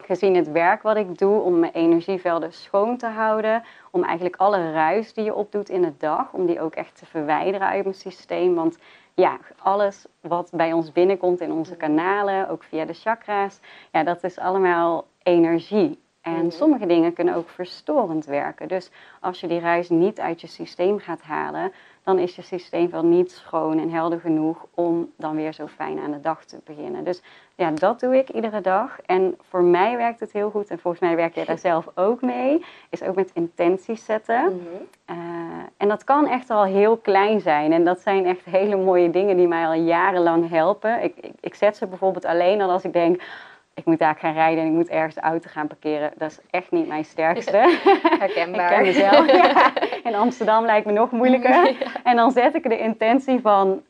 gezien 0.00 0.34
het 0.34 0.50
werk 0.50 0.82
wat 0.82 0.96
ik 0.96 1.18
doe, 1.18 1.40
om 1.40 1.58
mijn 1.58 1.72
energievelden 1.72 2.52
schoon 2.52 2.96
te 2.96 3.06
houden. 3.06 3.62
Om 3.90 4.04
eigenlijk 4.04 4.36
alle 4.36 4.72
ruis 4.72 5.14
die 5.14 5.24
je 5.24 5.34
opdoet 5.34 5.68
in 5.68 5.82
de 5.82 5.92
dag, 5.98 6.32
om 6.32 6.46
die 6.46 6.60
ook 6.60 6.74
echt 6.74 6.98
te 6.98 7.06
verwijderen 7.06 7.68
uit 7.68 7.84
mijn 7.84 7.94
systeem. 7.94 8.54
Want 8.54 8.78
ja, 9.18 9.38
alles 9.62 10.06
wat 10.20 10.50
bij 10.52 10.72
ons 10.72 10.92
binnenkomt 10.92 11.40
in 11.40 11.52
onze 11.52 11.76
kanalen, 11.76 12.48
ook 12.48 12.62
via 12.62 12.84
de 12.84 12.92
chakra's, 12.92 13.60
ja, 13.92 14.02
dat 14.02 14.24
is 14.24 14.38
allemaal 14.38 15.06
energie. 15.22 15.98
En 16.20 16.32
mhm. 16.32 16.50
sommige 16.50 16.86
dingen 16.86 17.12
kunnen 17.12 17.34
ook 17.34 17.48
verstorend 17.48 18.24
werken. 18.24 18.68
Dus 18.68 18.90
als 19.20 19.40
je 19.40 19.46
die 19.46 19.60
ruis 19.60 19.88
niet 19.88 20.20
uit 20.20 20.40
je 20.40 20.46
systeem 20.46 20.98
gaat 20.98 21.22
halen, 21.22 21.72
dan 22.08 22.18
is 22.18 22.36
je 22.36 22.42
systeem 22.42 22.90
wel 22.90 23.04
niet 23.04 23.30
schoon 23.30 23.78
en 23.78 23.90
helder 23.90 24.20
genoeg 24.20 24.66
om 24.74 25.12
dan 25.16 25.36
weer 25.36 25.52
zo 25.52 25.66
fijn 25.66 25.98
aan 25.98 26.10
de 26.10 26.20
dag 26.20 26.44
te 26.44 26.60
beginnen. 26.64 27.04
Dus 27.04 27.22
ja, 27.54 27.70
dat 27.70 28.00
doe 28.00 28.16
ik 28.16 28.28
iedere 28.28 28.60
dag. 28.60 29.00
En 29.06 29.34
voor 29.48 29.62
mij 29.62 29.96
werkt 29.96 30.20
het 30.20 30.32
heel 30.32 30.50
goed. 30.50 30.70
En 30.70 30.78
volgens 30.78 31.02
mij 31.02 31.16
werk 31.16 31.34
jij 31.34 31.44
daar 31.44 31.58
zelf 31.58 31.88
ook 31.94 32.22
mee. 32.22 32.64
Is 32.90 33.02
ook 33.02 33.14
met 33.14 33.30
intenties 33.34 34.04
zetten. 34.04 34.44
Mhm. 34.44 34.82
Eh, 35.04 35.16
en 35.76 35.88
dat 35.88 36.04
kan 36.04 36.26
echt 36.26 36.50
al 36.50 36.64
heel 36.64 36.96
klein 36.96 37.40
zijn. 37.40 37.72
En 37.72 37.84
dat 37.84 38.00
zijn 38.00 38.26
echt 38.26 38.44
hele 38.44 38.76
mooie 38.76 39.10
dingen 39.10 39.36
die 39.36 39.48
mij 39.48 39.66
al 39.66 39.72
jarenlang 39.72 40.50
helpen. 40.50 41.02
Ik, 41.02 41.16
ik, 41.16 41.32
ik 41.40 41.54
zet 41.54 41.76
ze 41.76 41.86
bijvoorbeeld 41.86 42.24
alleen 42.24 42.60
al 42.60 42.70
als 42.70 42.84
ik 42.84 42.92
denk 42.92 43.22
ik 43.78 43.84
moet 43.84 43.98
daar 43.98 44.16
gaan 44.18 44.32
rijden 44.32 44.64
en 44.64 44.68
ik 44.68 44.74
moet 44.74 44.88
ergens 44.88 45.14
de 45.14 45.20
auto 45.20 45.48
gaan 45.50 45.66
parkeren. 45.66 46.12
Dat 46.16 46.30
is 46.30 46.38
echt 46.50 46.70
niet 46.70 46.88
mijn 46.88 47.04
sterkste. 47.04 47.56
Herkenbaar. 48.18 48.70
ik 48.70 48.76
ken 48.76 48.82
mezelf. 48.82 49.26
Ja. 49.38 49.72
In 50.04 50.14
Amsterdam 50.14 50.64
lijkt 50.64 50.86
me 50.86 50.92
nog 50.92 51.10
moeilijker. 51.10 51.76
En 52.04 52.16
dan 52.16 52.30
zet 52.30 52.54
ik 52.54 52.62
de 52.62 52.78
intentie 52.78 53.40
van 53.40 53.82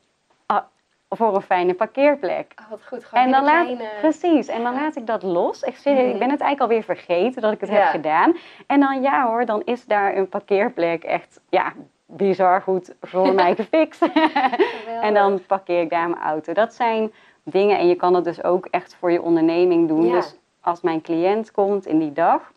ah, 0.46 0.62
voor 1.08 1.34
een 1.34 1.42
fijne 1.42 1.74
parkeerplek. 1.74 2.54
Oh, 2.60 2.70
wat 2.70 2.86
goed. 2.86 3.04
Gewoon 3.04 3.24
en 3.24 3.30
dan 3.30 3.44
laat, 3.44 3.68
Precies. 4.00 4.48
En 4.48 4.62
dan 4.62 4.74
laat 4.74 4.96
ik 4.96 5.06
dat 5.06 5.22
los. 5.22 5.62
Ik, 5.62 5.76
zie, 5.76 5.92
ik 5.92 6.12
mm. 6.12 6.18
ben 6.18 6.30
het 6.30 6.40
eigenlijk 6.40 6.60
alweer 6.60 6.82
vergeten 6.82 7.42
dat 7.42 7.52
ik 7.52 7.60
het 7.60 7.70
heb 7.70 7.84
gedaan. 7.84 8.36
En 8.66 8.80
dan 8.80 9.02
ja 9.02 9.26
hoor, 9.26 9.44
dan 9.44 9.62
is 9.64 9.84
daar 9.84 10.16
een 10.16 10.28
parkeerplek 10.28 11.04
echt 11.04 11.40
ja, 11.48 11.72
bizar 12.06 12.62
goed 12.62 12.94
voor 13.00 13.34
mij 13.34 13.54
gefixt. 13.60 14.02
en 15.00 15.14
dan 15.14 15.40
parkeer 15.46 15.80
ik 15.80 15.90
daar 15.90 16.08
mijn 16.08 16.22
auto. 16.22 16.52
Dat 16.52 16.74
zijn 16.74 17.12
dingen. 17.50 17.78
En 17.78 17.88
je 17.88 17.94
kan 17.94 18.14
het 18.14 18.24
dus 18.24 18.42
ook 18.42 18.66
echt 18.66 18.94
voor 18.94 19.12
je 19.12 19.22
onderneming 19.22 19.88
doen. 19.88 20.10
Dus 20.10 20.36
als 20.60 20.80
mijn 20.80 21.00
cliënt 21.00 21.50
komt 21.50 21.86
in 21.86 21.98
die 21.98 22.12
dag. 22.12 22.52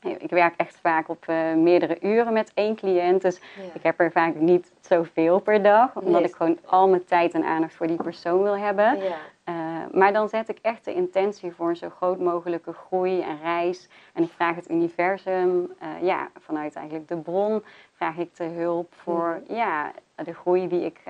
Ik 0.00 0.30
werk 0.30 0.54
echt 0.56 0.78
vaak 0.80 1.08
op 1.08 1.26
uh, 1.28 1.54
meerdere 1.54 1.98
uren 2.00 2.32
met 2.32 2.50
één 2.54 2.76
cliënt. 2.76 3.22
Dus 3.22 3.40
ik 3.74 3.82
heb 3.82 4.00
er 4.00 4.12
vaak 4.12 4.34
niet 4.34 4.72
zoveel 4.80 5.38
per 5.38 5.62
dag. 5.62 5.96
Omdat 5.96 6.24
ik 6.24 6.34
gewoon 6.34 6.58
al 6.64 6.88
mijn 6.88 7.04
tijd 7.04 7.34
en 7.34 7.44
aandacht 7.44 7.74
voor 7.74 7.86
die 7.86 8.02
persoon 8.02 8.42
wil 8.42 8.56
hebben. 8.56 8.98
Ja. 8.98 9.16
Uh, 9.48 9.54
maar 9.92 10.12
dan 10.12 10.28
zet 10.28 10.48
ik 10.48 10.58
echt 10.62 10.84
de 10.84 10.94
intentie 10.94 11.52
voor 11.52 11.68
een 11.68 11.76
zo 11.76 11.88
groot 11.88 12.18
mogelijke 12.18 12.72
groei 12.72 13.20
en 13.20 13.38
reis. 13.42 13.88
En 14.12 14.22
ik 14.22 14.30
vraag 14.30 14.54
het 14.54 14.70
universum, 14.70 15.72
uh, 15.82 16.02
ja, 16.02 16.28
vanuit 16.40 16.74
eigenlijk 16.74 17.08
de 17.08 17.16
bron, 17.16 17.62
vraag 17.92 18.16
ik 18.16 18.36
de 18.36 18.44
hulp 18.44 18.94
voor 18.94 19.40
mhm. 19.44 19.54
ja, 19.54 19.92
de 20.14 20.34
groei 20.34 20.68
die 20.68 20.84
ik 20.84 21.00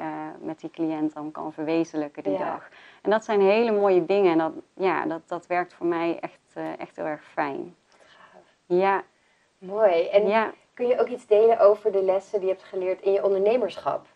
met 0.40 0.60
die 0.60 0.70
cliënt 0.70 1.14
dan 1.14 1.30
kan 1.30 1.52
verwezenlijken 1.52 2.22
die 2.22 2.38
dag. 2.38 2.68
En 3.06 3.12
dat 3.12 3.24
zijn 3.24 3.40
hele 3.40 3.72
mooie 3.72 4.06
dingen 4.06 4.32
en 4.32 4.38
dat, 4.38 4.52
ja, 4.74 5.04
dat, 5.04 5.20
dat 5.26 5.46
werkt 5.46 5.74
voor 5.74 5.86
mij 5.86 6.18
echt, 6.20 6.38
uh, 6.58 6.64
echt 6.78 6.96
heel 6.96 7.04
erg 7.04 7.24
fijn. 7.32 7.76
Gaaf. 7.88 8.42
Ja. 8.66 9.02
Mooi. 9.58 10.08
En 10.08 10.28
ja. 10.28 10.52
Kun 10.74 10.86
je 10.86 11.00
ook 11.00 11.08
iets 11.08 11.26
delen 11.26 11.58
over 11.58 11.92
de 11.92 12.02
lessen 12.02 12.38
die 12.38 12.48
je 12.48 12.54
hebt 12.54 12.66
geleerd 12.66 13.00
in 13.00 13.12
je 13.12 13.24
ondernemerschap? 13.24 14.06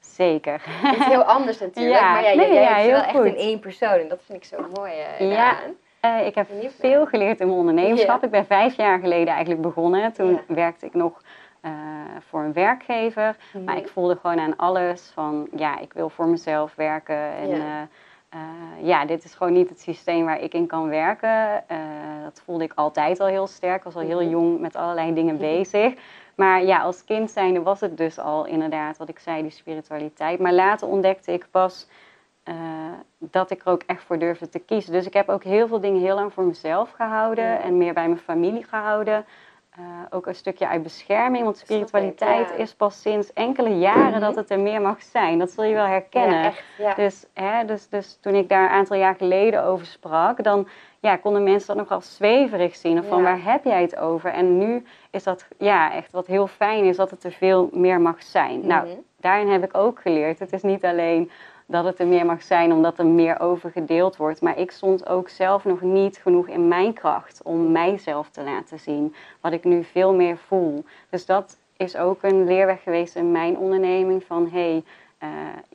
Zeker. 0.00 0.62
Het 0.66 0.98
is 0.98 1.06
heel 1.06 1.22
anders 1.22 1.58
natuurlijk, 1.58 1.96
Ja, 2.00 2.12
maar 2.12 2.22
ja, 2.24 2.34
nee, 2.34 2.52
jij 2.52 2.62
ja, 2.62 2.74
heel 2.74 2.90
wel 2.90 3.02
echt 3.02 3.24
in 3.24 3.36
één 3.36 3.58
persoon 3.58 3.98
en 3.98 4.08
dat 4.08 4.22
vind 4.22 4.38
ik 4.38 4.44
zo 4.44 4.66
mooi 4.74 4.92
eh, 4.92 5.30
Ja. 5.30 5.56
Eh, 6.00 6.26
ik 6.26 6.34
heb 6.34 6.48
veel 6.78 7.06
geleerd 7.06 7.40
in 7.40 7.46
mijn 7.46 7.58
ondernemerschap. 7.58 8.24
Ik 8.24 8.30
ben 8.30 8.46
vijf 8.46 8.76
jaar 8.76 8.98
geleden 8.98 9.28
eigenlijk 9.34 9.62
begonnen. 9.62 10.12
Toen 10.12 10.40
werkte 10.46 10.86
ik 10.86 10.94
nog 10.94 11.22
eh, 11.66 11.72
voor 12.28 12.40
een 12.42 12.52
werkgever. 12.52 13.36
Mhm. 13.52 13.64
Maar 13.64 13.76
ik 13.76 13.88
voelde 13.88 14.16
gewoon 14.20 14.40
aan 14.40 14.56
alles 14.56 15.10
van, 15.14 15.48
ja, 15.56 15.78
ik 15.78 15.92
wil 15.92 16.08
voor 16.08 16.26
mezelf 16.26 16.74
werken. 16.74 17.16
En 17.36 17.48
Ja. 17.48 17.56
ja, 17.56 17.88
ja 18.82 19.04
dit 19.06 19.24
is 19.24 19.34
gewoon 19.34 19.52
niet 19.52 19.68
het 19.68 19.80
systeem 19.80 20.24
waar 20.24 20.40
ik 20.40 20.54
in 20.54 20.66
kan 20.66 20.88
werken. 20.88 21.68
Eh, 21.68 21.78
dat 22.24 22.42
voelde 22.44 22.64
ik 22.64 22.72
altijd 22.74 23.20
al 23.20 23.26
heel 23.26 23.46
sterk. 23.46 23.76
Ik 23.76 23.82
was 23.82 23.94
al 23.94 24.00
heel 24.00 24.20
Mhm. 24.20 24.30
jong 24.30 24.60
met 24.60 24.76
allerlei 24.76 25.14
dingen 25.14 25.38
bezig. 25.38 25.94
Maar 26.34 26.64
ja, 26.64 26.80
als 26.80 27.04
kind 27.04 27.30
zijnde 27.30 27.62
was 27.62 27.80
het 27.80 27.96
dus 27.96 28.18
al 28.18 28.46
inderdaad 28.46 28.96
wat 28.96 29.08
ik 29.08 29.18
zei, 29.18 29.42
die 29.42 29.50
spiritualiteit. 29.50 30.38
Maar 30.38 30.52
later 30.52 30.88
ontdekte 30.88 31.32
ik 31.32 31.46
pas 31.50 31.88
eh, 32.42 32.54
dat 33.18 33.50
ik 33.50 33.60
er 33.64 33.72
ook 33.72 33.82
echt 33.86 34.02
voor 34.02 34.18
durfde 34.18 34.48
te 34.48 34.58
kiezen. 34.58 34.92
Dus 34.92 35.06
ik 35.06 35.12
heb 35.12 35.28
ook 35.28 35.44
heel 35.44 35.68
veel 35.68 35.80
dingen 35.80 36.00
heel 36.00 36.14
lang 36.14 36.32
voor 36.32 36.44
mezelf 36.44 36.90
gehouden 36.90 37.62
en 37.62 37.76
meer 37.78 37.94
bij 37.94 38.06
mijn 38.06 38.18
familie 38.20 38.64
gehouden. 38.64 39.24
Eh, 39.78 39.82
ook 40.10 40.26
een 40.26 40.34
stukje 40.34 40.68
uit 40.68 40.82
bescherming, 40.82 41.44
want 41.44 41.56
spiritualiteit 41.58 42.52
is 42.56 42.74
pas 42.74 43.00
sinds 43.00 43.32
enkele 43.32 43.78
jaren 43.78 44.10
Mhm. 44.10 44.20
dat 44.20 44.34
het 44.36 44.50
er 44.50 44.60
meer 44.60 44.80
mag 44.80 45.02
zijn. 45.02 45.38
Dat 45.38 45.50
zul 45.50 45.64
je 45.64 45.74
wel 45.74 45.86
herkennen. 45.86 46.38
Ja, 46.38 46.44
echt. 46.44 46.62
Ja. 46.78 46.94
Dus, 46.94 47.26
hè, 47.34 47.64
dus, 47.64 47.88
dus 47.88 48.18
toen 48.20 48.34
ik 48.34 48.48
daar 48.48 48.62
een 48.64 48.76
aantal 48.76 48.96
jaar 48.96 49.14
geleden 49.14 49.64
over 49.64 49.86
sprak, 49.86 50.42
dan 50.44 50.68
ja, 51.00 51.16
konden 51.16 51.42
mensen 51.42 51.66
dat 51.66 51.76
nogal 51.76 52.00
zweverig 52.00 52.76
zien. 52.76 52.98
Of 52.98 53.06
van 53.06 53.22
waar 53.22 53.42
heb 53.42 53.64
jij 53.64 53.82
het 53.82 53.96
over? 53.96 54.30
En 54.30 54.58
nu 54.58 54.84
is 55.10 55.22
dat 55.22 55.46
ja, 55.58 55.92
echt 55.92 56.12
wat 56.12 56.26
heel 56.26 56.46
fijn 56.46 56.84
is, 56.84 56.96
dat 56.96 57.10
het 57.10 57.24
er 57.24 57.32
veel 57.32 57.68
meer 57.72 58.00
mag 58.00 58.22
zijn. 58.22 58.66
Nou, 58.66 58.86
Mhm. 58.86 58.96
daarin 59.20 59.48
heb 59.48 59.64
ik 59.64 59.76
ook 59.76 60.00
geleerd. 60.00 60.38
Het 60.38 60.52
is 60.52 60.62
niet 60.62 60.84
alleen 60.84 61.30
dat 61.66 61.84
het 61.84 61.98
er 61.98 62.06
meer 62.06 62.26
mag 62.26 62.42
zijn 62.42 62.72
omdat 62.72 62.98
er 62.98 63.06
meer 63.06 63.40
over 63.40 63.70
gedeeld 63.70 64.16
wordt. 64.16 64.40
Maar 64.42 64.58
ik 64.58 64.70
stond 64.70 65.08
ook 65.08 65.28
zelf 65.28 65.64
nog 65.64 65.80
niet 65.80 66.16
genoeg 66.16 66.48
in 66.48 66.68
mijn 66.68 66.92
kracht 66.92 67.40
om 67.42 67.72
mijzelf 67.72 68.28
te 68.30 68.42
laten 68.42 68.78
zien. 68.78 69.14
Wat 69.40 69.52
ik 69.52 69.64
nu 69.64 69.84
veel 69.84 70.14
meer 70.14 70.36
voel. 70.36 70.84
Dus 71.10 71.26
dat 71.26 71.58
is 71.76 71.96
ook 71.96 72.22
een 72.22 72.44
leerweg 72.44 72.82
geweest 72.82 73.16
in 73.16 73.32
mijn 73.32 73.56
onderneming. 73.58 74.24
Van 74.24 74.48
hé, 74.52 74.70
hey, 74.70 74.84
eh, 75.18 75.28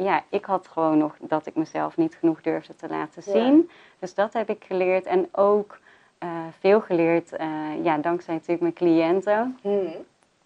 ja, 0.05 0.23
ik 0.29 0.45
had 0.45 0.67
gewoon 0.67 0.97
nog 0.97 1.15
dat 1.19 1.45
ik 1.45 1.55
mezelf 1.55 1.97
niet 1.97 2.15
genoeg 2.19 2.41
durfde 2.41 2.75
te 2.75 2.87
laten 2.89 3.21
Ja. 3.25 3.31
zien. 3.31 3.69
Dus 3.99 4.13
dat 4.13 4.33
heb 4.33 4.49
ik 4.49 4.63
geleerd. 4.67 5.05
En 5.05 5.27
ook 5.31 5.79
eh, 6.17 6.29
veel 6.59 6.81
geleerd, 6.81 7.31
eh, 7.35 7.47
ja, 7.83 7.97
dankzij 7.97 8.33
natuurlijk 8.33 8.61
mijn 8.61 8.73
cliënten. 8.73 9.57
En 9.63 10.05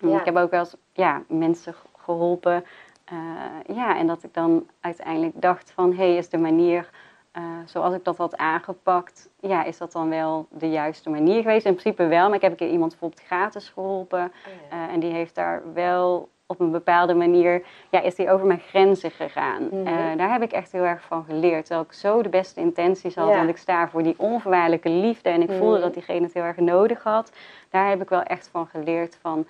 Ja. 0.10 0.20
Ik 0.20 0.26
heb 0.26 0.36
ook 0.38 0.50
wel 0.52 0.60
eens 0.60 0.76
ja, 0.94 1.22
mensen 1.28 1.74
ge- 1.74 1.88
geholpen. 1.98 2.66
Eh, 3.06 3.76
ja, 3.76 3.98
en 3.98 4.08
dat 4.08 4.24
ik 4.24 4.34
dan 4.34 4.68
uiteindelijk 4.80 5.42
dacht 5.42 5.72
van, 5.72 5.90
hé, 5.94 5.96
hey, 6.08 6.16
is 6.18 6.30
de 6.30 6.38
manier 6.38 6.90
eh, 7.32 7.44
zoals 7.66 7.94
ik 7.96 8.04
dat 8.04 8.18
had 8.18 8.38
aangepakt, 8.38 9.30
ja, 9.40 9.64
is 9.64 9.78
dat 9.78 9.92
dan 9.92 10.10
wel 10.10 10.48
de 10.50 10.70
juiste 10.70 11.10
manier 11.10 11.42
geweest? 11.42 11.66
In 11.66 11.76
principe 11.76 12.06
wel, 12.08 12.26
maar 12.28 12.36
ik 12.36 12.42
heb 12.42 12.52
een 12.52 12.58
keer 12.58 12.70
iemand 12.70 12.90
bijvoorbeeld 12.92 13.22
gratis 13.26 13.70
geholpen. 13.70 14.24
Oh 14.24 14.54
ja. 14.72 14.88
eh, 14.88 14.94
en 14.94 15.00
die 15.00 15.12
heeft 15.12 15.36
daar 15.36 15.62
wel 15.74 16.30
op 16.48 16.60
een 16.60 16.72
bepaalde 16.72 17.14
manier, 17.14 17.64
ja, 17.90 18.02
is 18.02 18.16
die 18.16 18.30
over 18.32 18.46
mijn 18.46 18.60
grenzen 18.60 19.12
gegaan. 19.12 19.64
Mhm. 19.72 20.18
Daar 20.18 20.32
heb 20.32 20.42
ik 20.42 20.52
echt 20.52 20.72
heel 20.72 20.84
erg 20.84 21.02
van 21.04 21.24
geleerd. 21.24 21.66
Terwijl 21.66 21.86
ik 21.88 21.94
zo 21.94 22.22
de 22.22 22.30
beste 22.30 22.60
intenties 22.60 23.16
had, 23.16 23.30
Ja. 23.30 23.36
want 23.36 23.50
ik 23.50 23.58
sta 23.58 23.88
voor 23.90 24.04
die 24.04 24.16
onvoorwaardelijke 24.18 24.90
liefde 24.90 25.30
en 25.30 25.42
ik 25.42 25.52
voelde 25.52 25.74
Mhm. 25.76 25.82
dat 25.84 25.94
diegene 25.94 26.22
het 26.26 26.34
heel 26.34 26.44
erg 26.44 26.58
nodig 26.58 27.04
had. 27.04 27.32
Daar 27.70 27.90
heb 27.90 28.02
ik 28.02 28.10
wel 28.10 28.22
echt 28.24 28.48
van 28.48 28.68
geleerd 28.68 29.18
van, 29.22 29.46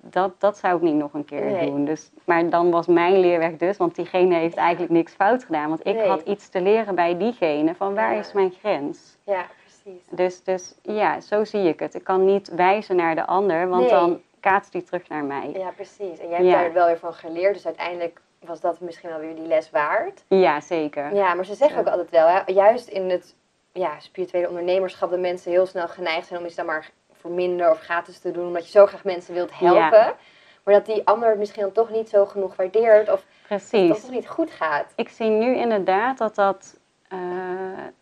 dat, 0.00 0.40
dat 0.40 0.58
zou 0.58 0.76
ik 0.76 0.82
niet 0.82 0.94
nog 0.94 1.12
een 1.14 1.24
keer 1.24 1.44
Nee. 1.44 1.66
doen. 1.70 1.84
Dus, 1.84 2.10
maar 2.24 2.48
dan 2.50 2.70
was 2.70 2.86
mijn 2.86 3.18
leerweg 3.20 3.56
dus, 3.56 3.76
want 3.76 3.94
diegene 3.94 4.34
heeft 4.34 4.56
eigenlijk 4.56 4.92
niks 4.92 5.12
fout 5.12 5.44
gedaan. 5.44 5.68
Want 5.68 5.86
ik 5.86 5.94
Nee. 5.94 6.08
had 6.08 6.20
iets 6.22 6.48
te 6.48 6.60
leren 6.60 6.94
bij 6.94 7.16
diegene 7.16 7.74
van 7.74 7.94
waar 7.94 8.12
Ja. 8.12 8.18
is 8.18 8.32
mijn 8.32 8.50
grens. 8.60 9.16
ja, 9.24 9.46
precies. 9.62 10.02
Dus, 10.10 10.42
dus 10.44 10.74
ja, 10.82 11.20
zo 11.20 11.44
zie 11.44 11.68
ik 11.68 11.80
het. 11.80 11.94
Ik 11.94 12.04
kan 12.04 12.24
niet 12.24 12.48
wijzen 12.48 12.96
naar 12.96 13.14
de 13.14 13.26
ander, 13.26 13.68
want 13.68 13.80
Nee. 13.82 13.90
dan 13.90 14.20
kaatst 14.40 14.72
die 14.72 14.82
terug 14.82 15.08
naar 15.08 15.24
mij. 15.24 15.50
Ja, 15.54 15.70
precies. 15.70 16.18
En 16.18 16.28
jij 16.28 16.36
hebt 16.36 16.48
Ja. 16.50 16.60
daar 16.60 16.72
wel 16.72 16.86
weer 16.86 16.98
van 16.98 17.14
geleerd, 17.14 17.54
dus 17.54 17.66
uiteindelijk 17.66 18.20
was 18.44 18.60
dat 18.60 18.80
misschien 18.80 19.08
wel 19.08 19.18
weer 19.18 19.34
die 19.34 19.46
les 19.46 19.70
waard. 19.70 20.24
Ja, 20.28 20.60
zeker. 20.60 21.14
Ja, 21.14 21.34
maar 21.34 21.44
ze 21.44 21.54
zeggen 21.54 21.80
ook 21.80 21.86
altijd 21.86 22.10
wel, 22.10 22.26
hè, 22.26 22.40
juist 22.46 22.88
in 22.88 23.10
het 23.10 23.34
ja, 23.72 24.00
spirituele 24.00 24.48
ondernemerschap, 24.48 25.10
dat 25.10 25.18
mensen 25.18 25.50
heel 25.50 25.66
snel 25.66 25.88
geneigd 25.88 26.26
zijn 26.26 26.40
om 26.40 26.46
iets 26.46 26.54
dan 26.54 26.66
maar 26.66 26.90
voor 27.20 27.30
minder 27.30 27.70
of 27.70 27.80
gratis 27.80 28.18
te 28.18 28.30
doen, 28.30 28.46
omdat 28.46 28.64
je 28.64 28.70
zo 28.78 28.86
graag 28.86 29.04
mensen 29.04 29.34
wilt 29.34 29.58
helpen. 29.58 29.98
Ja. 29.98 30.16
Maar 30.64 30.74
dat 30.74 30.86
die 30.86 31.06
ander 31.06 31.28
het 31.28 31.38
misschien 31.38 31.62
dan 31.62 31.72
toch 31.72 31.90
niet 31.90 32.08
zo 32.08 32.26
genoeg 32.26 32.56
waardeert 32.56 33.10
of 33.12 33.24
dat 33.48 33.70
het 33.70 34.00
toch 34.02 34.10
niet 34.10 34.28
goed 34.28 34.50
gaat. 34.50 34.92
Ik 34.96 35.08
zie 35.08 35.28
nu 35.28 35.54
inderdaad 35.56 36.18
dat 36.18 36.34
dat 36.34 36.78
eh, 37.08 37.18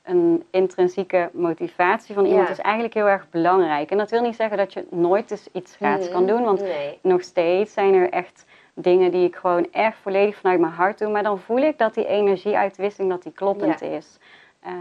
een 0.03 0.45
intrinsieke 0.51 1.31
motivatie 1.33 2.15
van 2.15 2.25
iemand 2.25 2.47
Ja. 2.47 2.53
is 2.53 2.59
eigenlijk 2.61 2.95
heel 2.95 3.07
erg 3.09 3.31
belangrijk. 3.31 3.91
En 3.91 3.99
dat 3.99 4.11
wil 4.11 4.21
niet 4.21 4.37
zeggen 4.37 4.57
dat 4.57 4.73
je 4.73 4.87
nooit 4.91 5.49
iets 5.53 5.77
gratis 5.77 6.05
Mhm. 6.05 6.15
kan 6.15 6.27
doen, 6.27 6.43
want 6.45 6.61
Nee. 6.61 6.99
nog 7.03 7.23
steeds 7.23 7.73
zijn 7.73 7.95
er 7.95 8.11
echt 8.11 8.45
dingen 8.75 9.11
die 9.11 9.27
ik 9.27 9.37
gewoon 9.37 9.69
echt 9.73 9.99
volledig 9.99 10.37
vanuit 10.37 10.61
mijn 10.61 10.73
hart 10.73 10.99
doe. 10.99 11.09
Maar 11.11 11.23
dan 11.23 11.39
voel 11.39 11.59
ik 11.59 11.79
dat 11.79 11.95
die 11.95 12.07
energieuitwisseling 12.07 13.11
dat 13.11 13.23
die 13.23 13.33
kloppend 13.33 13.81
Ja. 13.81 13.87
is. 13.87 14.19
Eh, 14.67 14.73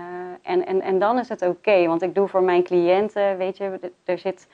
en, 0.51 0.65
en, 0.65 0.81
en 0.81 0.99
dan 0.99 1.19
is 1.19 1.29
het 1.29 1.41
oké, 1.41 1.87
want 1.87 2.01
ik 2.01 2.15
doe 2.15 2.27
voor 2.27 2.43
mijn 2.43 2.63
cliënten, 2.63 3.37
weet 3.37 3.57
je, 3.57 3.79
er 4.05 4.17
zit, 4.17 4.47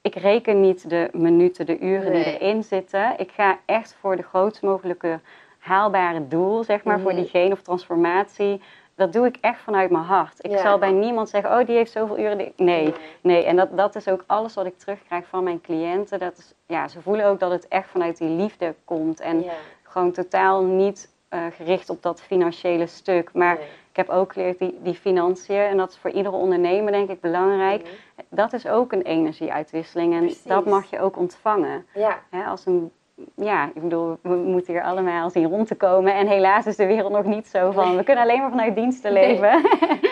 ik 0.00 0.14
reken 0.14 0.60
niet 0.60 0.90
de 0.90 1.08
minuten, 1.12 1.66
de 1.66 1.78
uren 1.80 2.12
Nee. 2.12 2.24
die 2.24 2.38
erin 2.38 2.62
zitten. 2.64 3.14
Ik 3.16 3.30
ga 3.30 3.58
echt 3.64 3.96
voor 4.00 4.16
de 4.16 4.22
grootst 4.22 4.62
mogelijke 4.62 5.20
haalbare 5.58 6.28
doel, 6.28 6.64
zeg 6.64 6.84
maar, 6.84 7.00
voor 7.00 7.12
Mhm. 7.12 7.20
diegene 7.20 7.52
of 7.52 7.62
transformatie. 7.62 8.60
Dat 8.94 9.12
doe 9.12 9.26
ik 9.26 9.36
echt 9.40 9.60
vanuit 9.60 9.90
mijn 9.90 10.04
hart. 10.04 10.44
Ik 10.44 10.50
Ja. 10.50 10.58
zal 10.62 10.78
bij 10.78 10.92
niemand 10.92 11.28
zeggen, 11.28 11.58
oh, 11.60 11.66
die 11.66 11.76
heeft 11.76 11.92
zoveel 11.92 12.18
uren. 12.18 12.38
die- 12.38 12.52
Nee, 12.56 12.82
Nee. 12.82 12.94
Nee, 13.20 13.44
en 13.44 13.56
dat, 13.56 13.76
dat 13.76 13.96
is 13.96 14.08
ook 14.08 14.24
alles 14.26 14.54
wat 14.54 14.66
ik 14.66 14.78
terugkrijg 14.78 15.26
van 15.26 15.44
mijn 15.44 15.60
cliënten. 15.60 16.18
Dat 16.18 16.38
is, 16.38 16.54
ja, 16.66 16.88
ze 16.88 17.02
voelen 17.02 17.26
ook 17.26 17.40
dat 17.40 17.50
het 17.50 17.68
echt 17.68 17.88
vanuit 17.90 18.18
die 18.18 18.28
liefde 18.28 18.74
komt. 18.84 19.20
En 19.20 19.42
Ja. 19.42 19.52
gewoon 19.82 20.12
totaal 20.12 20.62
niet 20.62 21.16
eh, 21.28 21.40
gericht 21.56 21.90
op 21.90 22.02
dat 22.02 22.20
financiële 22.22 22.86
stuk. 22.86 23.30
Maar 23.32 23.54
Nee. 23.56 23.66
Ik 23.98 24.06
heb 24.06 24.16
ook 24.16 24.32
geleerd 24.32 24.58
die, 24.58 24.78
die 24.82 24.94
financiën, 24.94 25.56
en 25.60 25.76
dat 25.76 25.90
is 25.90 25.96
voor 25.98 26.10
iedere 26.10 26.34
ondernemer 26.36 26.92
denk 26.92 27.10
ik 27.10 27.20
belangrijk. 27.20 27.82
Mhm. 27.82 27.90
Dat 28.30 28.52
is 28.52 28.66
ook 28.66 28.92
een 28.92 29.02
energieuitwisseling 29.02 30.12
en 30.14 30.18
Precies. 30.20 30.42
dat 30.42 30.64
mag 30.64 30.90
je 30.90 31.00
ook 31.00 31.16
ontvangen. 31.16 31.86
Ja, 31.94 32.18
Hè, 32.30 32.44
als 32.44 32.66
een, 32.66 32.92
ja, 33.36 33.64
ik 33.74 33.82
bedoel, 33.82 34.18
we 34.22 34.34
moeten 34.34 34.72
hier 34.72 34.82
allemaal 34.82 35.30
zien 35.30 35.48
rond 35.48 35.66
te 35.68 35.74
komen. 35.74 36.14
En 36.14 36.26
helaas 36.26 36.66
is 36.66 36.76
de 36.76 36.86
wereld 36.86 37.12
nog 37.12 37.24
niet 37.24 37.46
zo 37.46 37.70
van, 37.70 37.96
we 37.96 38.02
kunnen 38.04 38.22
alleen 38.24 38.40
maar 38.40 38.50
vanuit 38.50 38.74
diensten 38.74 39.12
Nee. 39.12 39.26
leven. 39.28 39.62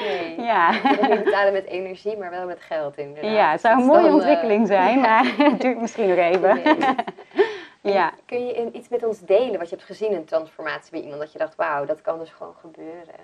nee. 0.01 0.41
ja. 0.53 0.71
Kunt 0.81 1.01
het 1.01 1.11
niet 1.11 1.25
betalen 1.25 1.53
met 1.53 1.67
energie, 1.67 2.17
maar 2.17 2.31
wel 2.31 2.47
met 2.47 2.61
geld 2.61 2.97
inderdaad. 2.99 3.33
Ja, 3.33 3.51
het 3.51 3.61
zou 3.61 3.77
Dus 3.77 3.85
een 3.85 3.91
is 3.91 3.97
mooie 3.97 4.09
dan, 4.11 4.21
eh, 4.21 4.27
ontwikkeling 4.27 4.67
zijn, 4.67 5.01
maar 5.01 5.35
het 5.51 5.61
duurt 5.61 5.81
misschien 5.81 6.09
nog 6.09 6.19
even. 6.19 6.55
Nee. 7.83 7.95
ja. 7.95 8.13
Kun 8.27 8.47
je 8.47 8.71
iets 8.73 8.89
met 8.89 9.05
ons 9.05 9.21
delen 9.21 9.59
wat 9.59 9.69
je 9.69 9.75
hebt 9.75 9.87
gezien 9.87 10.11
in 10.13 10.25
transformatie 10.25 10.91
bij 10.91 11.01
iemand? 11.01 11.21
Dat 11.21 11.33
je 11.33 11.39
dacht, 11.39 11.55
wauw, 11.57 11.85
dat 11.85 12.01
kan 12.03 12.19
dus 12.19 12.31
gewoon 12.31 12.55
gebeuren. 12.61 13.15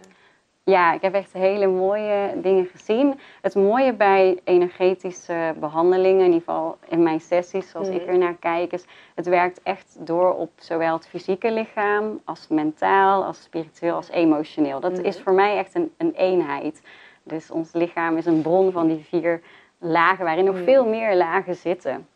Ja, 0.64 0.92
ik 0.92 1.02
heb 1.02 1.14
echt 1.14 1.32
hele 1.32 1.66
mooie 1.66 2.32
dingen 2.36 2.66
gezien. 2.66 3.20
Het 3.40 3.54
mooie 3.54 3.92
bij 3.92 4.40
energetische 4.44 5.54
behandelingen, 5.60 6.18
in 6.20 6.24
ieder 6.32 6.38
geval 6.38 6.76
in 6.88 7.02
mijn 7.02 7.20
sessies, 7.20 7.70
zoals 7.70 7.88
ik 7.88 8.00
Mhm. 8.00 8.10
er 8.10 8.18
naar 8.18 8.34
kijk, 8.40 8.72
is 8.72 8.84
het 9.14 9.26
werkt 9.26 9.60
echt 9.62 9.96
door 10.00 10.34
op 10.34 10.50
zowel 10.56 10.94
het 10.94 11.08
fysieke 11.08 11.52
lichaam 11.52 12.20
als 12.24 12.48
mentaal, 12.48 13.24
als 13.24 13.42
spiritueel, 13.42 13.94
als 13.94 14.10
emotioneel. 14.10 14.80
Dat 14.80 14.92
Mhm. 14.92 15.04
is 15.04 15.20
voor 15.20 15.32
mij 15.32 15.56
echt 15.58 15.74
een, 15.74 15.92
een 15.96 16.12
eenheid. 16.14 16.82
Dus 17.22 17.50
ons 17.50 17.72
lichaam 17.72 18.16
is 18.16 18.26
een 18.26 18.42
bron 18.42 18.72
van 18.72 18.86
die 18.86 19.04
vier 19.04 19.40
lagen, 19.78 20.24
waarin 20.24 20.44
nog 20.44 20.54
Mhm. 20.54 20.64
veel 20.64 20.86
meer 20.86 21.16
lagen 21.16 21.54
zitten. 21.54 22.06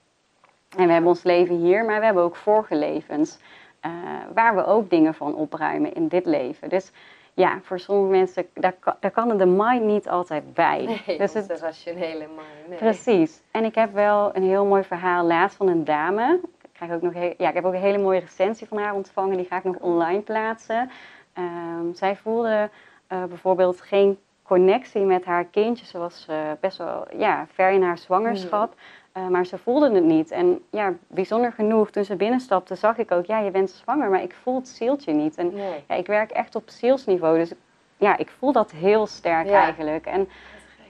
En 0.77 0.87
we 0.87 0.93
hebben 0.93 1.11
ons 1.11 1.23
leven 1.23 1.57
hier, 1.57 1.85
maar 1.85 1.99
we 1.99 2.05
hebben 2.05 2.23
ook 2.23 2.37
vorige 2.37 2.77
levens. 2.77 3.39
eh, 3.81 3.93
waar 4.35 4.55
we 4.55 4.65
ook 4.67 4.91
dingen 4.91 5.15
van 5.15 5.35
opruimen 5.35 5.93
in 5.95 6.09
dit 6.09 6.27
leven. 6.27 6.69
Dus 6.69 6.93
ja, 7.37 7.61
voor 7.63 7.79
sommige 7.79 8.11
mensen, 8.11 8.47
daar, 8.55 8.75
daar 9.01 9.11
kan 9.11 9.39
de 9.39 9.47
mind 9.47 9.85
niet 9.85 10.09
altijd 10.09 10.55
bij. 10.55 11.01
Nee, 11.07 11.19
dus 11.19 11.33
het, 11.33 11.61
rationele 11.61 12.27
mind. 12.27 12.69
Nee. 12.69 12.79
precies. 12.79 13.43
En 13.51 13.65
ik 13.65 13.75
heb 13.75 13.93
wel 13.93 14.37
een 14.37 14.43
heel 14.43 14.65
mooi 14.65 14.83
verhaal 14.83 15.25
laatst 15.25 15.57
van 15.57 15.69
een 15.69 15.85
dame. 15.85 16.41
Ik, 16.63 16.69
krijg 16.73 16.93
ook 16.93 17.03
nog 17.03 17.15
ja, 17.15 17.49
ik 17.49 17.55
heb 17.55 17.65
ook 17.65 17.73
een 17.73 17.81
hele 17.81 17.99
mooie 17.99 18.21
recensie 18.21 18.67
van 18.67 18.79
haar 18.79 18.95
ontvangen. 18.95 19.37
Die 19.37 19.47
ga 19.47 19.57
ik 19.57 19.65
nog 19.65 19.77
online 19.77 20.21
plaatsen. 20.21 20.91
Ehm, 21.33 21.93
zij 21.93 22.17
voelde 22.17 22.71
eh, 23.07 23.25
bijvoorbeeld 23.25 23.81
geen 23.81 24.19
connectie 24.47 25.01
met 25.03 25.25
haar 25.25 25.45
kindje. 25.45 25.87
Ze 25.87 25.99
was 25.99 26.27
eh, 26.29 26.37
best 26.61 26.79
wel 26.79 27.07
ja, 27.19 27.47
ver 27.53 27.71
in 27.71 27.83
haar 27.83 27.99
zwangerschap. 27.99 28.75
Eh, 29.13 29.27
maar 29.29 29.47
ze 29.47 29.59
voelde 29.59 29.91
het 29.95 30.05
niet. 30.05 30.31
En 30.31 30.61
ja, 30.71 30.93
bijzonder 31.07 31.53
genoeg, 31.53 31.91
toen 31.91 32.05
ze 32.05 32.17
binnenstapte, 32.17 32.75
zag 32.75 32.99
ik 32.99 33.11
ook, 33.11 33.27
ja, 33.27 33.39
je 33.39 33.51
bent 33.51 33.71
zwanger, 33.71 34.11
maar 34.11 34.23
ik 34.23 34.35
voel 34.43 34.55
het 34.55 34.69
zieltje 34.69 35.13
niet. 35.13 35.37
En 35.37 35.55
Nee. 35.55 35.85
ja, 35.89 35.95
ik 35.95 36.07
werk 36.07 36.31
echt 36.31 36.55
op 36.55 36.63
zielsniveau, 36.71 37.39
dus 37.39 37.53
ja, 37.97 38.17
ik 38.17 38.31
voel 38.39 38.53
dat 38.53 38.71
heel 38.71 39.07
sterk 39.07 39.47
Ja. 39.49 39.63
eigenlijk. 39.63 40.07
En 40.07 40.29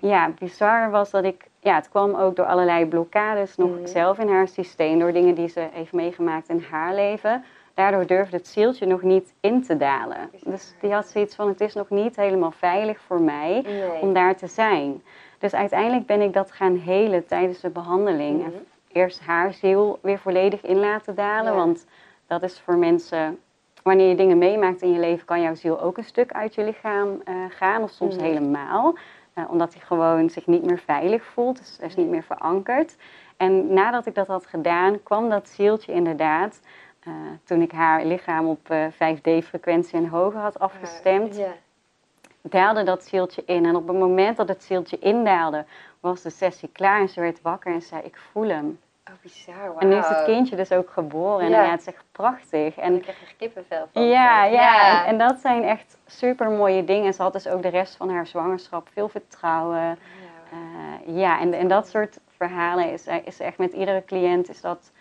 ja, 0.01 0.31
bizar 0.39 0.91
was 0.91 1.11
dat 1.11 1.25
ik, 1.25 1.45
ja, 1.61 1.75
het 1.75 1.89
kwam 1.89 2.15
ook 2.15 2.37
door 2.37 2.47
allerlei 2.47 2.87
blokkades 2.87 3.57
nog 3.57 3.71
Mhm. 3.71 3.87
zelf 3.87 4.19
in 4.19 4.29
haar 4.29 4.49
systeem, 4.49 4.99
door 4.99 5.13
dingen 5.13 5.35
die 5.35 5.49
ze 5.49 5.69
heeft 5.73 5.93
meegemaakt 5.93 6.49
in 6.49 6.65
haar 6.71 6.95
leven. 6.95 7.45
Daardoor 7.77 8.07
durfde 8.07 8.37
het 8.37 8.47
zieltje 8.49 8.87
nog 8.87 9.03
niet 9.03 9.35
in 9.41 9.63
te 9.63 9.77
dalen. 9.77 10.31
Dus 10.45 10.75
die 10.81 10.93
had 10.93 11.07
zoiets 11.07 11.35
van, 11.35 11.49
het 11.49 11.61
is 11.61 11.75
nog 11.75 11.91
niet 11.91 12.17
helemaal 12.17 12.51
veilig 12.51 13.01
voor 13.01 13.21
mij 13.21 13.63
Nee. 13.67 14.01
om 14.01 14.13
daar 14.13 14.37
te 14.37 14.47
zijn. 14.47 15.03
Dus 15.39 15.55
uiteindelijk 15.55 16.07
ben 16.07 16.21
ik 16.21 16.33
dat 16.33 16.53
gaan 16.53 16.77
helen 16.77 17.27
tijdens 17.27 17.61
de 17.61 17.71
behandeling. 17.71 18.39
Mhm. 18.43 18.51
Eerst 18.93 19.21
haar 19.21 19.53
ziel 19.53 19.99
weer 20.03 20.19
volledig 20.19 20.63
in 20.63 20.77
laten 20.79 21.15
dalen. 21.15 21.53
Ja. 21.53 21.59
Want 21.59 21.87
dat 22.27 22.43
is 22.43 22.61
voor 22.61 22.77
mensen, 22.77 23.39
wanneer 23.83 24.09
je 24.09 24.15
dingen 24.17 24.39
meemaakt 24.39 24.83
in 24.83 24.93
je 24.93 24.99
leven, 24.99 25.27
kan 25.27 25.41
jouw 25.43 25.55
ziel 25.55 25.81
ook 25.81 25.97
een 25.97 26.05
stuk 26.05 26.33
uit 26.33 26.55
je 26.55 26.65
lichaam 26.65 27.21
eh, 27.25 27.35
gaan. 27.49 27.83
Of 27.83 27.91
soms 27.91 28.17
Mhm. 28.17 28.25
helemaal. 28.25 28.95
Eh, 29.35 29.45
omdat 29.51 29.73
hij 29.75 29.83
gewoon 29.83 30.31
zich 30.31 30.47
niet 30.47 30.65
meer 30.65 30.79
veilig 30.79 31.25
voelt. 31.25 31.59
Dus 31.59 31.77
hij 31.79 31.87
is 31.89 31.97
niet 31.97 32.09
meer 32.09 32.23
verankerd. 32.23 32.97
En 33.37 33.73
nadat 33.73 34.07
ik 34.07 34.15
dat 34.15 34.27
had 34.27 34.47
gedaan, 34.47 35.03
kwam 35.03 35.29
dat 35.29 35.49
zieltje 35.49 35.93
inderdaad. 35.93 36.61
Eh, 37.07 37.13
toen 37.45 37.63
ik 37.63 37.73
haar 37.73 38.05
lichaam 38.05 38.47
op 38.49 38.71
eh, 38.71 38.87
5D-frequentie 38.93 39.99
en 39.99 40.09
hoger 40.09 40.41
had 40.41 40.59
afgestemd 40.59 41.37
Ja. 41.37 41.53
daalde 42.43 42.83
dat 42.83 43.05
zieltje 43.05 43.43
in. 43.47 43.65
En 43.67 43.77
op 43.77 43.89
het 43.89 43.97
moment 43.99 44.37
dat 44.37 44.49
het 44.49 44.63
zieltje 44.65 44.99
indaalde, 44.99 45.65
was 46.01 46.23
de 46.23 46.31
sessie 46.31 46.69
klaar. 46.73 47.01
En 47.01 47.09
ze 47.09 47.21
werd 47.21 47.43
wakker 47.43 47.73
en 47.73 47.83
zei, 47.83 48.03
ik 48.03 48.17
voel 48.33 48.49
hem. 48.49 48.79
Oh, 49.09 49.15
bizar. 49.23 49.55
Wow. 49.69 49.83
En 49.83 49.89
nu 49.89 49.97
is 49.97 50.09
het 50.09 50.25
kindje 50.25 50.57
dus 50.57 50.73
ook 50.73 50.91
geboren. 50.91 51.45
En 51.45 51.51
Ja. 51.51 51.71
het 51.71 51.81
is 51.81 51.87
echt 51.87 52.05
prachtig. 52.13 52.77
En 52.77 52.91
dan 52.91 53.01
krijg 53.01 53.21
je 53.21 53.27
kippenvel 53.39 53.89
van. 53.93 54.03
ja, 54.03 54.45
ja, 54.45 54.51
Ja. 54.77 55.07
En, 55.07 55.19
dat 55.19 55.39
zijn 55.39 55.63
echt 55.63 55.97
super 56.07 56.51
mooie 56.51 56.85
dingen. 56.85 57.07
En 57.07 57.15
ze 57.15 57.23
had 57.23 57.33
dus 57.33 57.49
ook 57.49 57.63
de 57.63 57.69
rest 57.69 57.97
van 57.97 58.11
haar 58.11 58.27
zwangerschap 58.27 58.89
veel 58.93 59.09
vertrouwen. 59.09 59.79
Ja. 59.81 59.97
Eh, 60.51 61.17
ja, 61.17 61.41
en, 61.41 61.53
en 61.53 61.69
dat 61.69 61.89
soort 61.89 62.19
verhalen 62.37 62.93
is, 62.93 63.07
is 63.25 63.41
echt 63.41 63.59
met 63.59 63.73
iedere 63.73 64.05
cliënt 64.05 64.49
is 64.49 64.61
dat 64.61 64.93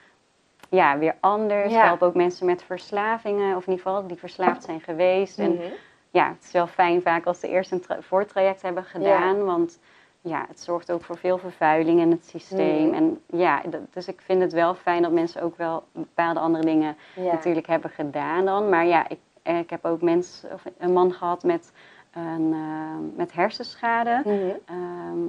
ja, 0.70 0.98
weer 0.98 1.16
anders. 1.20 1.72
Ja. 1.72 1.80
Ik 1.82 1.86
help 1.88 2.02
ook 2.02 2.14
mensen 2.16 2.46
met 2.46 2.64
verslavingen, 2.64 3.56
of 3.56 3.66
in 3.66 3.72
ieder 3.72 3.86
geval 3.86 4.08
die 4.08 4.18
verslaafd 4.18 4.64
zijn 4.64 4.82
geweest. 4.82 5.40
En 5.40 5.54
Mhm. 5.54 5.64
ja, 6.12 6.28
het 6.28 6.44
is 6.44 6.52
wel 6.52 6.68
fijn 6.68 7.02
vaak 7.02 7.26
als 7.26 7.40
ze 7.40 7.48
eerst 7.48 7.72
een 7.72 7.82
tra- 7.82 8.02
voortraject 8.02 8.62
hebben 8.62 8.84
gedaan. 8.84 9.44
Want 9.46 9.80
ja, 10.22 10.46
het 10.48 10.60
zorgt 10.60 10.92
ook 10.92 11.04
voor 11.04 11.18
veel 11.18 11.38
vervuiling 11.38 12.00
in 12.00 12.12
het 12.12 12.26
systeem. 12.26 12.86
Mhm. 12.86 12.94
En 12.96 13.22
ja, 13.26 13.62
dus 13.92 14.08
ik 14.08 14.22
vind 14.22 14.42
het 14.42 14.54
wel 14.54 14.76
fijn 14.76 15.02
dat 15.02 15.12
mensen 15.12 15.42
ook 15.42 15.58
wel 15.58 15.84
bepaalde 15.92 16.40
andere 16.40 16.64
dingen 16.66 16.96
Ja. 17.16 17.32
natuurlijk 17.32 17.68
hebben 17.68 17.90
gedaan 17.90 18.46
dan. 18.46 18.70
Maar 18.70 18.86
ja, 18.86 19.10
ik, 19.10 19.20
eh, 19.44 19.58
ik 19.60 19.70
heb 19.70 19.86
ook 19.86 20.02
mensen, 20.02 20.52
of 20.54 20.64
een 20.78 20.94
man 20.94 21.14
gehad 21.14 21.44
met, 21.44 21.72
een, 22.14 22.54
eh, 22.54 23.18
met 23.18 23.34
hersenschade. 23.34 24.22
Mhm. 24.26 24.34
Ehm, 24.66 25.20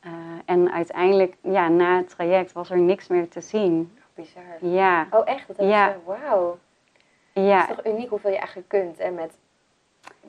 eh, 0.00 0.10
en 0.44 0.72
uiteindelijk, 0.72 1.36
ja, 1.42 1.68
na 1.68 1.96
het 1.96 2.08
traject 2.08 2.52
was 2.52 2.70
er 2.70 2.78
niks 2.78 3.08
meer 3.08 3.28
te 3.28 3.40
zien. 3.40 3.92
Bizar. 4.20 4.70
Ja, 4.72 5.06
Oh, 5.10 5.20
echt? 5.24 5.46
Dat 5.46 5.56
Ja. 5.68 5.96
Wauw. 6.04 6.58
ja. 7.32 7.60
Het 7.60 7.68
is 7.70 7.76
toch 7.76 7.92
uniek 7.94 8.08
hoeveel 8.08 8.30
je 8.30 8.36
eigenlijk 8.36 8.68
kunt. 8.68 8.98
En 8.98 9.14
met... 9.14 9.38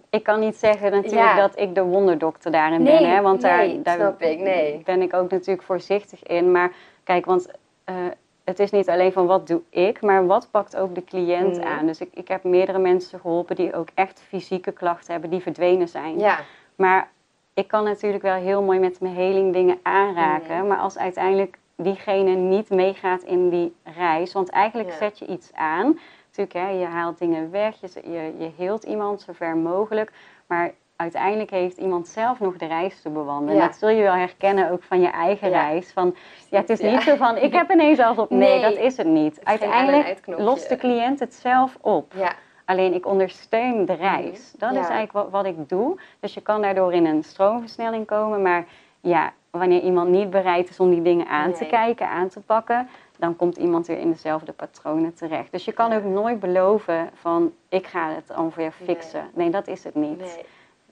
Ik 0.09 0.23
kan 0.23 0.39
niet 0.39 0.55
zeggen 0.55 0.91
natuurlijk 0.91 1.21
Ja. 1.21 1.35
dat 1.35 1.59
ik 1.59 1.75
de 1.75 1.83
wonderdokter 1.83 2.51
daarin 2.51 2.83
Nee, 2.83 2.97
ben. 2.99 3.09
Hè? 3.09 3.21
Want 3.21 3.41
daar, 3.41 3.57
nee, 3.57 3.81
daar 3.81 3.95
snap 3.95 4.21
ik, 4.21 4.39
nee. 4.39 4.81
ben 4.85 5.01
ik 5.01 5.13
ook 5.13 5.31
natuurlijk 5.31 5.65
voorzichtig 5.65 6.23
in. 6.23 6.51
Maar 6.51 6.71
kijk, 7.03 7.25
want 7.25 7.51
eh, 7.83 7.95
het 8.43 8.59
is 8.59 8.71
niet 8.71 8.89
alleen 8.89 9.11
van 9.11 9.25
wat 9.25 9.47
doe 9.47 9.61
ik, 9.69 10.01
maar 10.01 10.25
wat 10.25 10.47
pakt 10.51 10.75
ook 10.77 10.95
de 10.95 11.03
cliënt 11.03 11.57
Mhm. 11.57 11.67
aan. 11.67 11.85
Dus 11.85 12.01
ik, 12.01 12.09
ik 12.13 12.27
heb 12.27 12.43
meerdere 12.43 12.77
mensen 12.79 13.19
geholpen 13.19 13.55
die 13.55 13.73
ook 13.73 13.87
echt 13.93 14.21
fysieke 14.27 14.71
klachten 14.71 15.11
hebben, 15.11 15.29
die 15.29 15.41
verdwenen 15.41 15.87
zijn. 15.87 16.19
Ja. 16.19 16.39
Maar 16.75 17.09
ik 17.53 17.67
kan 17.67 17.83
natuurlijk 17.83 18.23
wel 18.23 18.35
heel 18.35 18.61
mooi 18.63 18.79
met 18.79 18.99
mijn 18.99 19.15
heling 19.15 19.53
dingen 19.53 19.79
aanraken. 19.83 20.57
Mhm. 20.57 20.67
Maar 20.67 20.77
als 20.77 20.97
uiteindelijk 20.97 21.57
diegene 21.83 22.31
niet 22.35 22.69
meegaat 22.69 23.21
in 23.23 23.49
die 23.49 23.75
reis. 23.97 24.33
Want 24.33 24.49
eigenlijk 24.49 24.89
Ja. 24.89 24.95
zet 24.95 25.19
je 25.19 25.25
iets 25.25 25.53
aan. 25.53 25.99
Natuurlijk, 26.27 26.53
hè, 26.53 26.69
je 26.79 26.85
haalt 26.85 27.17
dingen 27.17 27.51
weg, 27.51 27.75
je, 27.81 28.11
je, 28.11 28.33
je 28.37 28.51
heelt 28.57 28.83
iemand 28.83 29.21
zo 29.21 29.31
ver 29.33 29.57
mogelijk. 29.57 30.11
Maar 30.47 30.71
uiteindelijk 30.95 31.49
heeft 31.49 31.77
iemand 31.77 32.07
zelf 32.07 32.39
nog 32.39 32.57
de 32.57 32.65
reis 32.65 33.01
te 33.01 33.09
bewandelen. 33.09 33.55
Ja. 33.61 33.65
Dat 33.67 33.75
zul 33.75 33.89
je 33.89 34.01
wel 34.01 34.13
herkennen 34.13 34.71
ook 34.71 34.83
van 34.83 35.01
je 35.01 35.07
eigen 35.09 35.49
Ja. 35.49 35.61
reis. 35.67 35.91
Van, 35.91 36.15
ja, 36.49 36.59
het 36.59 36.69
is 36.69 36.79
Ja. 36.79 36.91
niet 36.91 37.01
zo 37.01 37.15
van, 37.15 37.37
ik 37.37 37.53
heb 37.53 37.71
ineens 37.71 37.99
alles 37.99 38.17
op. 38.17 38.29
Nee, 38.29 38.39
Nee. 38.39 38.61
dat 38.61 38.83
is 38.83 38.97
het 38.97 39.07
niet. 39.07 39.39
uiteindelijk 39.43 40.21
lost 40.25 40.69
de 40.69 40.75
cliënt 40.77 41.19
het 41.19 41.33
zelf 41.33 41.77
op. 41.81 42.13
Ja. 42.15 42.31
Alleen 42.65 42.93
ik 42.93 43.05
ondersteun 43.05 43.85
de 43.85 43.93
reis. 43.93 44.53
Dat 44.57 44.71
is 44.71 44.77
eigenlijk 44.77 45.11
wat, 45.11 45.29
wat 45.29 45.45
ik 45.45 45.69
doe. 45.69 45.99
Dus 46.19 46.33
je 46.33 46.41
kan 46.41 46.61
daardoor 46.61 46.93
in 46.93 47.05
een 47.05 47.23
stroomversnelling 47.23 48.05
komen. 48.05 48.41
Maar 48.41 48.65
ja, 49.01 49.31
wanneer 49.51 49.81
iemand 49.81 50.09
niet 50.09 50.29
bereid 50.29 50.69
is 50.69 50.79
om 50.79 50.89
die 50.89 51.01
dingen 51.01 51.27
aan 51.27 51.53
te 51.53 51.65
kijken, 51.65 52.07
aan 52.07 52.27
te 52.29 52.39
pakken, 52.39 52.87
dan 53.17 53.35
komt 53.35 53.57
iemand 53.57 53.87
weer 53.87 53.97
in 53.97 54.11
dezelfde 54.11 54.51
patronen 54.51 55.13
terecht. 55.13 55.51
Dus 55.51 55.65
je 55.65 55.71
kan 55.71 55.91
Ja. 55.91 55.97
ook 55.97 56.03
nooit 56.03 56.39
beloven 56.39 57.09
van 57.13 57.53
ik 57.69 57.87
ga 57.87 58.09
het 58.09 58.55
je 58.57 58.71
fixen. 58.71 59.29
Nee, 59.33 59.49
dat 59.49 59.67
is 59.67 59.83
het 59.83 59.95
niet. 59.95 60.19
Nee. 60.19 60.45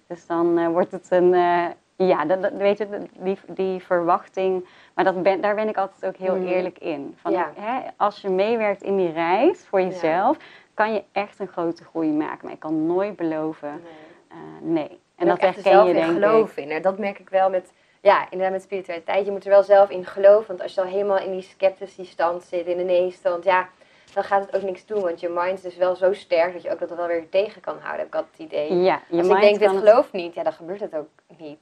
Dus 0.07 0.25
dan 0.25 0.57
eh, 0.57 0.67
wordt 0.67 0.91
het 0.91 1.07
een, 1.11 1.33
eh, 1.33 1.65
ja, 1.95 2.25
dat, 2.25 2.41
dat- 2.41 2.51
weet 2.53 2.77
je, 2.77 2.87
die, 3.19 3.37
die 3.47 3.79
verwachting. 3.83 4.65
Maar 4.93 5.05
dat 5.05 5.23
ben, 5.23 5.41
daar 5.41 5.55
ben 5.55 5.67
ik 5.69 5.77
altijd 5.77 6.05
ook 6.05 6.15
heel 6.15 6.35
Mhm. 6.35 6.47
eerlijk 6.47 6.79
in. 6.79 7.15
Van, 7.21 7.31
Ja. 7.31 7.51
hè, 7.55 7.79
als 7.97 8.21
je 8.21 8.29
meewerkt 8.29 8.81
in 8.83 8.97
die 8.97 9.11
reis 9.11 9.65
voor 9.65 9.81
jezelf, 9.81 10.37
kan 10.73 10.93
je 10.93 11.03
echt 11.11 11.39
een 11.39 11.47
grote 11.47 11.83
groei 11.83 12.11
maken. 12.11 12.39
Maar 12.43 12.53
ik 12.53 12.59
kan 12.59 12.85
nooit 12.85 13.15
beloven, 13.15 13.69
Nee. 13.69 13.91
eh, 14.27 14.37
nee. 14.61 14.89
En, 14.89 14.97
En 15.15 15.27
dat 15.27 15.37
er 15.37 15.43
herken 15.43 15.63
zelf 15.63 15.83
je 15.83 15.89
in 15.89 15.95
denk 15.95 16.07
ik. 16.17 16.23
geloven 16.23 16.69
in. 16.69 16.81
Dat 16.81 16.97
merk 16.97 17.19
ik 17.19 17.29
wel 17.29 17.49
met, 17.49 17.71
ja, 18.01 18.23
inderdaad 18.29 18.51
met 18.55 18.61
spiritualiteit. 18.61 19.25
Je 19.25 19.31
moet 19.31 19.43
er 19.43 19.49
wel 19.49 19.63
zelf 19.63 19.89
in 19.89 20.05
geloven. 20.05 20.47
Want 20.47 20.61
als 20.61 20.73
je 20.73 20.81
al 20.81 20.87
helemaal 20.87 21.19
in 21.19 21.31
die 21.31 21.41
sceptische 21.41 22.05
stand 22.05 22.43
zit, 22.43 22.65
in 22.65 22.77
de 22.77 22.83
nee-stand, 22.83 23.43
ja, 23.43 23.69
dan 24.13 24.23
gaat 24.23 24.45
het 24.45 24.55
ook 24.55 24.61
niks 24.61 24.85
doen. 24.85 25.01
Want 25.01 25.19
je 25.19 25.29
mind 25.29 25.57
is 25.57 25.61
dus 25.63 25.75
wel 25.77 25.95
zo 25.95 26.13
sterk 26.13 26.53
dat 26.53 26.61
je 26.61 26.71
ook 26.71 26.79
dat 26.79 26.95
wel 26.95 27.07
weer 27.07 27.29
tegen 27.29 27.61
kan 27.61 27.77
houden, 27.79 27.97
heb 27.99 28.07
ik 28.07 28.15
altijd 28.15 28.33
het 28.37 28.45
idee. 28.45 28.73
Ja, 28.81 29.01
je 29.09 29.17
als 29.17 29.27
ik 29.27 29.39
denk, 29.39 29.59
dit 29.59 29.69
het- 29.71 29.77
gelooft 29.79 30.11
niet, 30.11 30.33
ja, 30.33 30.43
dan 30.43 30.53
gebeurt 30.53 30.79
het 30.79 30.95
ook 30.95 31.07
niet. 31.37 31.61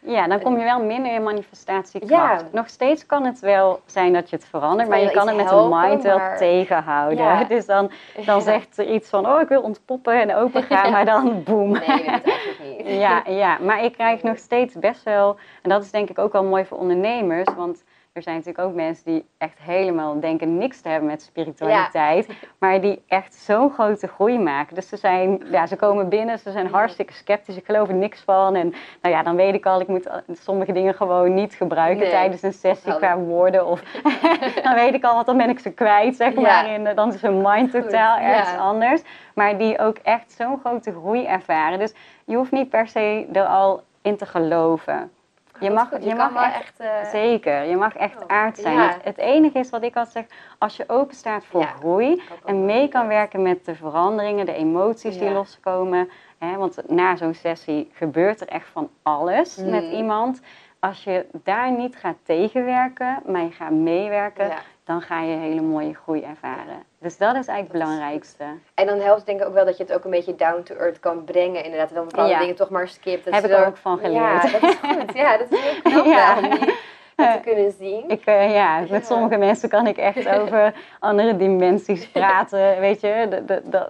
Ja, 0.00 0.26
dan 0.28 0.40
kom 0.40 0.58
je 0.58 0.64
wel 0.64 0.82
minder 0.84 1.12
in 1.14 1.22
manifestatiekracht. 1.22 2.40
Ja. 2.40 2.48
Nog 2.52 2.68
steeds 2.68 3.06
kan 3.06 3.24
het 3.24 3.40
wel 3.40 3.80
zijn 3.86 4.12
dat 4.12 4.30
je 4.30 4.36
het 4.36 4.44
verandert, 4.46 4.88
maar 4.88 5.00
je 5.00 5.10
kan 5.10 5.26
het 5.26 5.36
met 5.36 5.48
de 5.48 5.54
helpen, 5.54 5.80
mind 5.80 6.02
wel 6.02 6.16
maar- 6.18 6.36
tegenhouden. 6.36 7.24
Ja. 7.24 7.44
Dus 7.54 7.66
dan, 7.66 7.90
dan 8.24 8.42
zegt 8.42 8.78
er 8.78 8.86
iets 8.86 9.08
van, 9.08 9.26
oh 9.26 9.40
ik 9.40 9.48
wil 9.48 9.62
ontpoppen 9.62 10.20
en 10.20 10.34
open 10.34 10.62
gaan, 10.62 10.92
maar 10.92 11.04
dan 11.04 11.42
boem. 11.44 11.70
Nee, 11.70 12.04
dat 12.04 12.20
niet. 12.62 12.86
Ja, 13.04 13.22
ja, 13.26 13.58
maar 13.60 13.84
ik 13.84 13.92
krijg 13.92 14.22
nog 14.22 14.38
steeds 14.38 14.74
best 14.74 15.02
wel, 15.02 15.36
en 15.62 15.70
dat 15.70 15.82
is 15.82 15.90
denk 15.90 16.08
ik 16.10 16.18
ook 16.18 16.32
wel 16.32 16.44
mooi 16.44 16.64
voor 16.64 16.78
ondernemers, 16.78 17.54
want 17.56 17.84
er 18.18 18.24
zijn 18.24 18.36
natuurlijk 18.36 18.64
ook 18.68 18.74
mensen 18.74 19.04
die 19.04 19.24
echt 19.38 19.58
helemaal 19.58 20.20
denken 20.20 20.58
niks 20.58 20.80
te 20.80 20.88
hebben 20.88 21.08
met 21.08 21.22
spiritualiteit, 21.22 22.28
maar 22.60 22.80
die 22.80 23.02
echt 23.06 23.34
zo'n 23.34 23.70
grote 23.70 24.06
groei 24.08 24.38
maken. 24.38 24.74
Dus 24.74 24.88
ze 24.88 24.96
zijn, 24.96 25.42
ja, 25.50 25.66
ze 25.66 25.76
komen 25.76 26.08
binnen, 26.08 26.38
ze 26.38 26.50
zijn 26.50 26.66
hartstikke 26.70 27.12
sceptisch, 27.12 27.56
ik 27.56 27.64
geloof 27.64 27.88
er 27.88 27.94
niks 27.94 28.20
van. 28.22 28.54
En 28.54 28.74
nou 29.02 29.14
ja, 29.14 29.22
dan 29.22 29.36
weet 29.36 29.54
ik 29.54 29.66
al, 29.66 29.80
ik 29.80 29.88
moet 29.88 30.08
sommige 30.32 30.72
dingen 30.72 30.94
gewoon 30.94 31.34
niet 31.34 31.54
gebruiken 31.54 32.00
Nee. 32.02 32.10
tijdens 32.10 32.42
een 32.42 32.52
sessie 32.52 32.96
qua 32.96 33.18
woorden. 33.18 33.66
Of 33.66 33.80
dan 34.64 34.74
weet 34.74 34.94
ik 34.94 35.04
al, 35.04 35.14
want 35.14 35.26
dan 35.26 35.36
ben 35.36 35.48
ik 35.48 35.58
ze 35.58 35.70
kwijt, 35.70 36.16
zeg 36.16 36.34
Ja. 36.34 36.40
maar. 36.40 36.70
In, 36.70 36.94
dan 36.94 37.12
is 37.12 37.22
hun 37.22 37.42
mind 37.42 37.70
Goed, 37.70 37.82
totaal 37.82 38.18
ergens 38.18 38.50
ja. 38.50 38.56
anders. 38.56 39.02
Maar 39.34 39.58
die 39.58 39.78
ook 39.78 39.96
echt 40.02 40.32
zo'n 40.32 40.58
grote 40.64 40.92
groei 40.92 41.24
ervaren. 41.26 41.78
Dus 41.78 41.94
je 42.24 42.36
hoeft 42.36 42.52
niet 42.52 42.68
per 42.68 42.88
se 42.88 43.26
er 43.32 43.46
al 43.46 43.82
in 44.02 44.16
te 44.16 44.26
geloven. 44.26 45.10
Je 45.60 45.70
mag, 45.70 45.90
je 46.00 46.14
mag 46.14 46.34
echt, 46.34 46.54
echt... 46.54 46.80
eh, 46.80 47.10
zeker, 47.10 47.64
je 47.64 47.76
mag 47.76 47.94
echt 47.96 48.16
Oh, 48.22 48.22
aard 48.26 48.58
zijn. 48.58 48.74
ja. 48.74 48.88
Het, 48.88 49.04
het 49.04 49.18
enige 49.18 49.58
is 49.58 49.70
wat 49.70 49.82
ik 49.82 49.96
altijd 49.96 50.12
zeg, 50.28 50.38
als 50.58 50.76
je 50.76 50.84
open 50.86 51.14
staat 51.16 51.44
voor 51.44 51.60
Ja. 51.60 51.66
groei 51.66 52.22
en 52.44 52.64
mee 52.64 52.88
kan 52.88 53.06
werken 53.06 53.42
met 53.42 53.64
de 53.64 53.74
veranderingen, 53.74 54.46
de 54.46 54.52
emoties 54.54 55.18
die 55.18 55.30
loskomen. 55.30 56.10
Hè, 56.38 56.56
want 56.56 56.78
na 56.88 57.16
zo'n 57.16 57.34
sessie 57.34 57.90
gebeurt 57.92 58.40
er 58.40 58.48
echt 58.48 58.68
van 58.68 58.90
alles 59.02 59.56
Mhm. 59.56 59.70
met 59.70 59.84
iemand. 59.84 60.40
Als 60.80 61.04
je 61.04 61.26
daar 61.32 61.70
niet 61.72 61.96
gaat 61.96 62.16
tegenwerken, 62.22 63.18
maar 63.26 63.42
je 63.42 63.50
gaat 63.50 63.70
meewerken, 63.70 64.50
dan 64.84 65.00
ga 65.02 65.20
je 65.20 65.36
hele 65.36 65.60
mooie 65.62 65.94
groei 65.94 66.22
ervaren. 66.22 66.82
Dus 67.00 67.16
dat 67.16 67.34
is 67.36 67.46
eigenlijk 67.46 67.72
het 67.72 67.82
belangrijkste. 67.82 68.44
En 68.74 68.86
dan 68.86 68.98
helpt 69.00 69.26
denk 69.26 69.40
ik 69.40 69.46
ook 69.46 69.54
wel 69.54 69.64
dat 69.64 69.76
je 69.76 69.82
het 69.82 69.92
ook 69.94 70.04
een 70.04 70.10
beetje 70.10 70.34
down 70.36 70.62
to 70.62 70.74
earth 70.74 71.00
kan 71.00 71.24
brengen. 71.24 71.64
Inderdaad, 71.64 71.94
dan 71.94 72.04
bepaalde 72.08 72.32
Ja. 72.32 72.38
dingen 72.38 72.54
toch 72.56 72.70
maar 72.70 72.88
skip. 72.88 73.24
Dat 73.24 73.34
Heb 73.34 73.44
ik 73.44 73.50
er 73.50 73.66
ook 73.66 73.76
van 73.76 73.98
Ja, 74.02 74.38
geleerd. 74.38 74.60
dat 74.60 74.70
is 74.70 74.76
goed. 74.76 75.14
Ja, 75.14 75.36
dat 75.36 75.46
is 75.52 75.60
heel 75.60 75.82
knap 75.92 76.04
Ja. 76.06 76.36
om 76.38 76.50
die- 76.50 76.74
dat 77.16 77.32
te 77.32 77.40
kunnen 77.50 77.72
zien. 77.78 78.04
Ik, 78.08 78.24
eh, 78.24 78.54
ja, 78.54 78.78
Ja. 78.78 78.84
met 78.90 79.06
sommige 79.06 79.36
mensen 79.36 79.68
kan 79.68 79.86
ik 79.86 79.96
echt 79.96 80.28
over 80.28 80.74
andere 80.98 81.36
dimensies 81.36 82.08
praten, 82.18 82.80
weet 82.80 83.00
je. 83.00 83.26
De- 83.30 83.44
de- 83.44 83.62
de- 83.64 83.88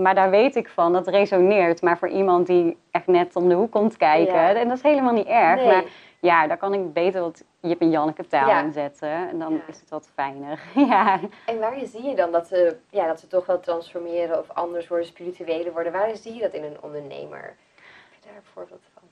maar 0.00 0.14
daar 0.14 0.30
weet 0.30 0.56
ik 0.56 0.68
van, 0.68 0.92
dat 0.92 1.08
resoneert. 1.08 1.82
Maar 1.82 1.98
voor 1.98 2.08
iemand 2.08 2.46
die 2.46 2.76
echt 2.90 3.06
net 3.06 3.36
om 3.36 3.48
de 3.48 3.54
hoek 3.54 3.70
komt 3.70 3.96
kijken, 3.96 4.34
Ja. 4.34 4.54
en 4.54 4.68
dat 4.68 4.76
is 4.76 4.82
helemaal 4.82 5.12
niet 5.12 5.26
erg. 5.26 5.56
Nee. 5.56 5.66
Maar 5.66 5.82
ja, 6.20 6.46
daar 6.46 6.56
kan 6.56 6.74
ik 6.74 6.92
beter 6.92 7.20
wat 7.20 7.44
Jip 7.68 7.80
en 7.80 7.90
Janneke 7.90 8.26
taal 8.26 8.48
Ja. 8.48 8.62
in 8.62 8.72
zetten. 8.72 9.28
En 9.28 9.38
dan 9.38 9.52
Ja. 9.52 9.60
is 9.68 9.80
het 9.80 9.90
wat 9.90 10.10
fijner. 10.14 10.60
ja. 10.90 11.20
En 11.46 11.58
waar 11.58 11.78
zie 11.84 12.02
je 12.02 12.14
dan 12.16 12.32
dat 12.32 12.46
ze, 12.46 12.76
ja, 12.90 13.06
dat 13.06 13.20
ze 13.20 13.26
toch 13.26 13.46
wel 13.46 13.60
transformeren 13.60 14.38
of 14.38 14.50
anders 14.50 14.88
worden, 14.88 15.06
spiritueler 15.06 15.72
worden? 15.72 15.92
Waar 15.92 16.16
zie 16.16 16.34
je 16.34 16.40
dat 16.40 16.52
in 16.52 16.64
een 16.64 16.76
ondernemer? 16.80 17.42
Heb 17.42 18.20
je 18.20 18.26
daar 18.28 18.36
een 18.36 18.42
voorbeeld 18.52 18.82
van? 18.94 19.02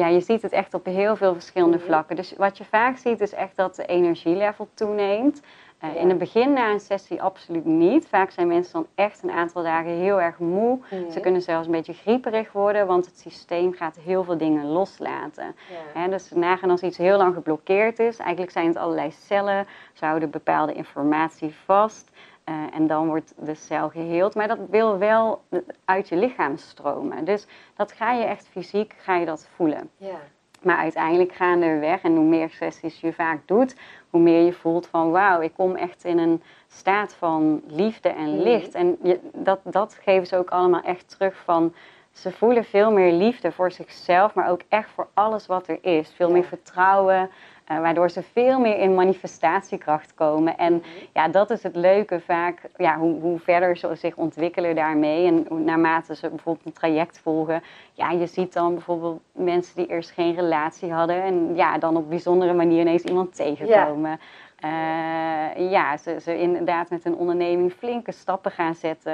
ja, 0.00 0.06
je 0.06 0.20
ziet 0.20 0.42
het 0.42 0.52
echt 0.52 0.74
op 0.74 0.84
heel 0.84 1.16
veel 1.16 1.32
verschillende 1.32 1.76
Mhm. 1.76 1.86
vlakken. 1.86 2.16
Dus 2.16 2.34
wat 2.36 2.58
je 2.58 2.64
vaak 2.64 2.96
ziet 2.96 3.20
is 3.20 3.32
echt 3.32 3.56
dat 3.56 3.74
de 3.76 3.86
energielevel 3.86 4.68
toeneemt. 4.74 5.42
Eh. 5.82 5.94
In 5.96 6.08
het 6.08 6.18
begin 6.18 6.52
na 6.52 6.70
een 6.70 6.80
sessie 6.80 7.22
absoluut 7.22 7.64
niet. 7.64 8.08
Vaak 8.08 8.30
zijn 8.30 8.46
mensen 8.48 8.72
dan 8.72 8.86
echt 8.94 9.22
een 9.22 9.30
aantal 9.30 9.62
dagen 9.62 9.90
heel 9.90 10.20
erg 10.20 10.38
moe. 10.38 10.78
Ze 11.10 11.20
kunnen 11.20 11.42
zelfs 11.42 11.66
een 11.66 11.72
beetje 11.72 11.92
grieperig 11.92 12.52
worden, 12.52 12.86
want 12.86 13.06
het 13.06 13.18
systeem 13.18 13.72
gaat 13.72 13.96
heel 13.96 14.24
veel 14.24 14.38
dingen 14.38 14.66
loslaten. 14.66 15.54
Hè, 15.94 16.08
dus 16.08 16.30
nagaan 16.30 16.70
als 16.70 16.82
iets 16.82 16.96
heel 16.98 17.16
lang 17.16 17.34
geblokkeerd 17.34 17.98
is. 17.98 18.18
Eigenlijk 18.18 18.52
zijn 18.52 18.66
het 18.66 18.76
allerlei 18.76 19.10
cellen, 19.10 19.66
ze 19.92 20.04
houden 20.04 20.30
bepaalde 20.30 20.72
informatie 20.72 21.54
vast. 21.64 22.10
eh, 22.44 22.54
en 22.74 22.86
dan 22.86 23.06
wordt 23.06 23.34
de 23.36 23.54
cel 23.54 23.88
geheeld. 23.88 24.34
Maar 24.34 24.48
dat 24.48 24.58
wil 24.70 24.98
wel 24.98 25.42
uit 25.84 26.08
je 26.08 26.16
lichaam 26.16 26.56
stromen. 26.56 27.24
Dus 27.24 27.46
dat 27.76 27.92
ga 27.92 28.12
je 28.12 28.24
echt 28.24 28.48
fysiek 28.48 28.94
ga 28.98 29.16
je 29.16 29.26
dat 29.26 29.48
voelen. 29.56 29.90
ja. 29.96 30.20
Maar 30.62 30.76
uiteindelijk 30.76 31.32
gaandeweg, 31.34 32.02
en 32.02 32.16
hoe 32.16 32.24
meer 32.24 32.50
sessies 32.50 33.00
je 33.00 33.12
vaak 33.12 33.38
doet, 33.46 33.76
hoe 34.10 34.20
meer 34.20 34.44
je 34.44 34.52
voelt 34.52 34.86
van 34.86 35.10
wauw, 35.10 35.40
ik 35.40 35.52
kom 35.54 35.74
echt 35.76 36.04
in 36.04 36.18
een 36.18 36.42
staat 36.68 37.14
van 37.14 37.62
liefde 37.66 38.08
en 38.08 38.34
Mhm. 38.34 38.42
licht. 38.42 38.74
En 38.74 38.96
je, 39.02 39.18
dat, 39.34 39.60
dat 39.64 39.98
geven 40.02 40.26
ze 40.26 40.36
ook 40.36 40.50
allemaal 40.50 40.82
echt 40.82 41.08
terug 41.18 41.36
van, 41.44 41.74
ze 42.12 42.32
voelen 42.32 42.64
veel 42.64 42.92
meer 42.92 43.12
liefde 43.12 43.52
voor 43.52 43.72
zichzelf, 43.72 44.34
maar 44.34 44.50
ook 44.50 44.60
echt 44.68 44.90
voor 44.90 45.08
alles 45.14 45.46
wat 45.46 45.68
er 45.68 45.78
is. 45.80 46.12
Veel 46.16 46.30
meer 46.30 46.44
vertrouwen, 46.44 47.30
waardoor 47.80 48.10
ze 48.10 48.22
veel 48.22 48.60
meer 48.60 48.78
in 48.78 48.94
manifestatiekracht 48.94 50.14
komen. 50.14 50.56
En 50.58 50.72
Mhm. 50.72 50.82
ja, 51.12 51.28
dat 51.28 51.50
is 51.50 51.62
het 51.62 51.76
leuke 51.76 52.20
vaak, 52.20 52.60
ja, 52.76 52.98
hoe, 52.98 53.20
hoe 53.20 53.38
verder 53.38 53.76
ze 53.76 53.94
zich 53.94 54.16
ontwikkelen 54.16 54.74
daarmee. 54.74 55.26
En 55.26 55.64
naarmate 55.64 56.16
ze 56.16 56.28
bijvoorbeeld 56.28 56.66
een 56.66 56.72
traject 56.72 57.18
volgen. 57.18 57.62
Ja, 57.92 58.10
je 58.10 58.26
ziet 58.26 58.52
dan 58.52 58.72
bijvoorbeeld 58.74 59.20
mensen 59.32 59.76
die 59.76 59.86
eerst 59.86 60.10
geen 60.10 60.34
relatie 60.34 60.92
hadden. 60.92 61.22
En 61.22 61.54
ja, 61.54 61.78
dan 61.78 61.96
op 61.96 62.08
bijzondere 62.08 62.52
manier 62.52 62.80
ineens 62.80 63.02
iemand 63.02 63.36
tegenkomen. 63.36 64.20
Eh, 64.58 65.70
ja, 65.70 65.96
ze, 65.96 66.20
ze 66.20 66.38
inderdaad 66.38 66.90
met 66.90 67.04
hun 67.04 67.14
onderneming 67.14 67.72
flinke 67.72 68.12
stappen 68.12 68.50
gaan 68.50 68.74
zetten. 68.74 69.12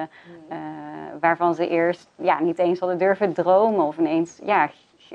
Mhm. 0.49 0.53
eh, 0.53 0.59
waarvan 1.21 1.55
ze 1.55 1.69
eerst 1.69 2.09
ja, 2.17 2.41
niet 2.41 2.59
eens 2.59 2.79
hadden 2.79 2.99
durven 2.99 3.33
dromen. 3.33 3.87
Of 3.87 3.99
ineens 3.99 4.41
ja, 4.45 4.71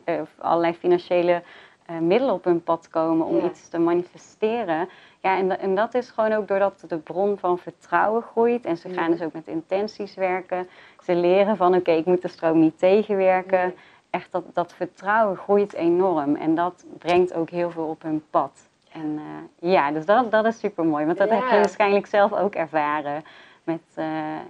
eh, 0.06 0.22
allerlei 0.38 0.74
financiële 0.74 1.42
eh, 1.86 1.98
middelen 1.98 2.34
op 2.34 2.44
hun 2.44 2.64
pad 2.64 2.90
komen 2.90 3.26
om 3.28 3.36
Ja. 3.36 3.44
iets 3.44 3.68
te 3.70 3.80
manifesteren. 3.80 4.90
Ja, 5.22 5.38
en, 5.38 5.60
en 5.60 5.76
dat 5.76 5.94
is 5.94 6.10
gewoon 6.10 6.34
ook 6.34 6.48
doordat 6.48 6.84
de 6.88 6.98
bron 6.98 7.38
van 7.38 7.58
vertrouwen 7.58 8.22
groeit. 8.22 8.66
En 8.66 8.78
ze 8.78 8.90
gaan 8.90 9.12
dus 9.12 9.22
ook 9.22 9.34
met 9.34 9.48
intenties 9.48 10.16
werken. 10.16 10.68
Ze 11.04 11.16
leren 11.16 11.58
van 11.58 11.76
oké, 11.76 11.92
ik 11.92 12.06
moet 12.06 12.22
de 12.22 12.28
stroom 12.28 12.60
niet 12.60 12.80
tegenwerken. 12.80 13.74
Echt 14.10 14.32
dat, 14.32 14.44
dat 14.54 14.74
vertrouwen 14.74 15.38
groeit 15.38 15.74
enorm. 15.74 16.36
En 16.36 16.56
dat 16.56 16.86
brengt 16.98 17.34
ook 17.34 17.50
heel 17.50 17.72
veel 17.72 17.86
op 17.88 18.02
hun 18.02 18.24
pad. 18.30 18.52
En 18.92 19.20
eh, 19.60 19.72
ja, 19.72 19.92
dus 19.92 20.06
dat, 20.06 20.32
dat 20.32 20.46
is 20.46 20.60
super 20.60 20.86
mooi. 20.86 21.06
Want 21.06 21.18
dat 21.18 21.30
heb 21.30 21.44
je 21.50 21.56
waarschijnlijk 21.56 22.06
zelf 22.06 22.34
ook 22.34 22.56
ervaren. 22.56 23.24
Met, 23.64 23.82
eh, 23.94 24.06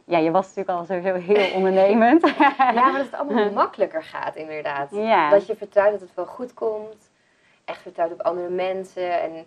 ja, 0.05 0.17
je 0.17 0.31
was 0.31 0.47
natuurlijk 0.55 0.77
al 0.77 0.85
sowieso 0.85 1.33
heel 1.33 1.53
ondernemend. 1.57 2.33
Ja, 2.37 2.53
maar 2.57 2.91
dat 2.91 3.05
het 3.05 3.13
allemaal 3.15 3.51
makkelijker 3.63 4.03
gaat, 4.03 4.35
inderdaad. 4.35 4.87
Ja. 4.91 5.29
Dat 5.29 5.45
je 5.47 5.55
vertrouwt 5.55 5.91
dat 5.91 5.99
het 6.01 6.13
wel 6.15 6.25
goed 6.25 6.53
komt. 6.53 7.11
Echt 7.65 7.81
vertrouwt 7.81 8.11
op 8.11 8.21
andere 8.21 8.49
mensen 8.49 9.21
en 9.21 9.45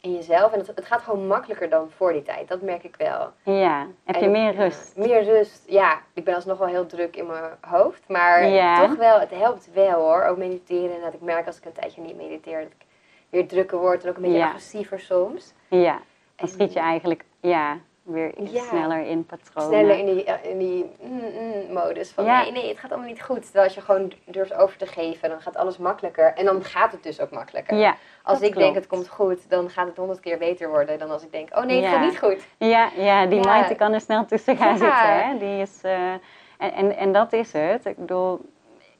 in 0.00 0.12
jezelf. 0.14 0.52
En 0.52 0.58
het, 0.58 0.66
het 0.66 0.84
gaat 0.84 1.02
gewoon 1.02 1.26
makkelijker 1.26 1.68
dan 1.68 1.90
voor 1.90 2.12
die 2.12 2.22
tijd. 2.22 2.48
Dat 2.48 2.60
merk 2.62 2.82
ik 2.84 2.96
wel. 2.96 3.30
ja, 3.42 3.86
heb 4.04 4.14
je 4.16 4.20
En- 4.24 4.30
meer 4.30 4.52
ja, 4.54 4.62
rust? 4.62 4.96
meer 4.96 5.22
rust, 5.24 5.62
ja. 5.66 6.00
Ik 6.14 6.24
ben 6.24 6.34
alsnog 6.34 6.58
wel 6.58 6.68
heel 6.68 6.86
druk 6.86 7.16
in 7.16 7.26
mijn 7.26 7.52
hoofd. 7.60 8.08
Maar 8.08 8.46
Ja. 8.46 8.86
toch 8.86 8.96
wel, 8.96 9.20
het 9.20 9.30
helpt 9.30 9.72
wel 9.72 10.00
hoor. 10.00 10.24
Ook 10.24 10.36
mediteren. 10.36 10.94
En 10.96 11.00
dat 11.00 11.14
ik 11.14 11.20
merk 11.20 11.46
als 11.46 11.56
ik 11.58 11.64
een 11.64 11.72
tijdje 11.72 12.00
niet 12.02 12.16
mediteer, 12.16 12.58
dat 12.62 12.70
ik 12.78 12.86
weer 13.28 13.46
drukker 13.48 13.78
word. 13.78 14.02
En 14.04 14.08
ook 14.10 14.16
een 14.16 14.22
beetje 14.22 14.38
Ja. 14.38 14.46
agressiever 14.46 15.00
soms. 15.00 15.52
Ja, 15.68 15.92
dan 15.92 16.02
En- 16.36 16.48
schiet 16.48 16.72
je 16.72 16.78
eigenlijk 16.80 17.24
ja, 17.40 17.78
weer 18.10 18.36
iets 18.36 18.52
Ja. 18.52 18.62
sneller 18.62 19.06
in 19.06 19.26
patronen. 19.26 19.70
Sneller 19.70 19.98
in 19.98 20.06
die, 20.14 20.24
eh, 20.24 20.50
in 20.50 20.58
die 20.58 20.90
mm, 21.02 21.20
mm, 21.20 21.72
modus 21.72 22.10
van 22.10 22.24
Ja. 22.24 22.42
nee, 22.42 22.52
nee, 22.52 22.68
het 22.68 22.78
gaat 22.78 22.90
allemaal 22.90 23.08
niet 23.08 23.22
goed. 23.22 23.42
Terwijl 23.42 23.64
als 23.64 23.74
je 23.74 23.80
gewoon 23.80 24.12
durft 24.24 24.54
over 24.54 24.76
te 24.76 24.86
geven, 24.86 25.28
dan 25.28 25.40
gaat 25.40 25.56
alles 25.56 25.76
makkelijker. 25.78 26.32
En 26.34 26.44
dan 26.44 26.64
gaat 26.64 26.92
het 26.92 27.02
dus 27.02 27.20
ook 27.20 27.30
makkelijker. 27.30 27.76
Ja, 27.76 27.96
Als 28.22 28.40
ik 28.40 28.54
denk 28.54 28.74
het 28.74 28.86
komt 28.86 29.08
goed, 29.08 29.50
dan 29.50 29.70
gaat 29.70 29.86
het 29.86 29.96
honderd 29.96 30.20
keer 30.20 30.38
beter 30.38 30.68
worden 30.68 30.98
dan 30.98 31.10
als 31.10 31.22
ik 31.22 31.32
denk, 31.32 31.48
oh 31.56 31.64
nee, 31.64 31.82
het 31.82 31.92
gaat 31.92 32.04
niet 32.04 32.18
goed. 32.18 32.46
Ja, 32.58 32.90
ja 32.96 33.26
die 33.26 33.40
mind 33.48 33.76
kan 33.76 33.92
er 33.92 34.00
snel 34.00 34.24
tussen 34.24 34.56
gaan 34.56 34.78
zitten. 34.78 35.28
Hè? 35.28 35.38
Die 35.38 35.60
is, 35.60 35.80
eh, 35.82 36.12
en, 36.12 36.72
en, 36.74 36.96
en 36.96 37.12
dat 37.12 37.32
is 37.32 37.52
het. 37.52 37.84
Ik 37.86 37.96
bedoel, 37.96 38.40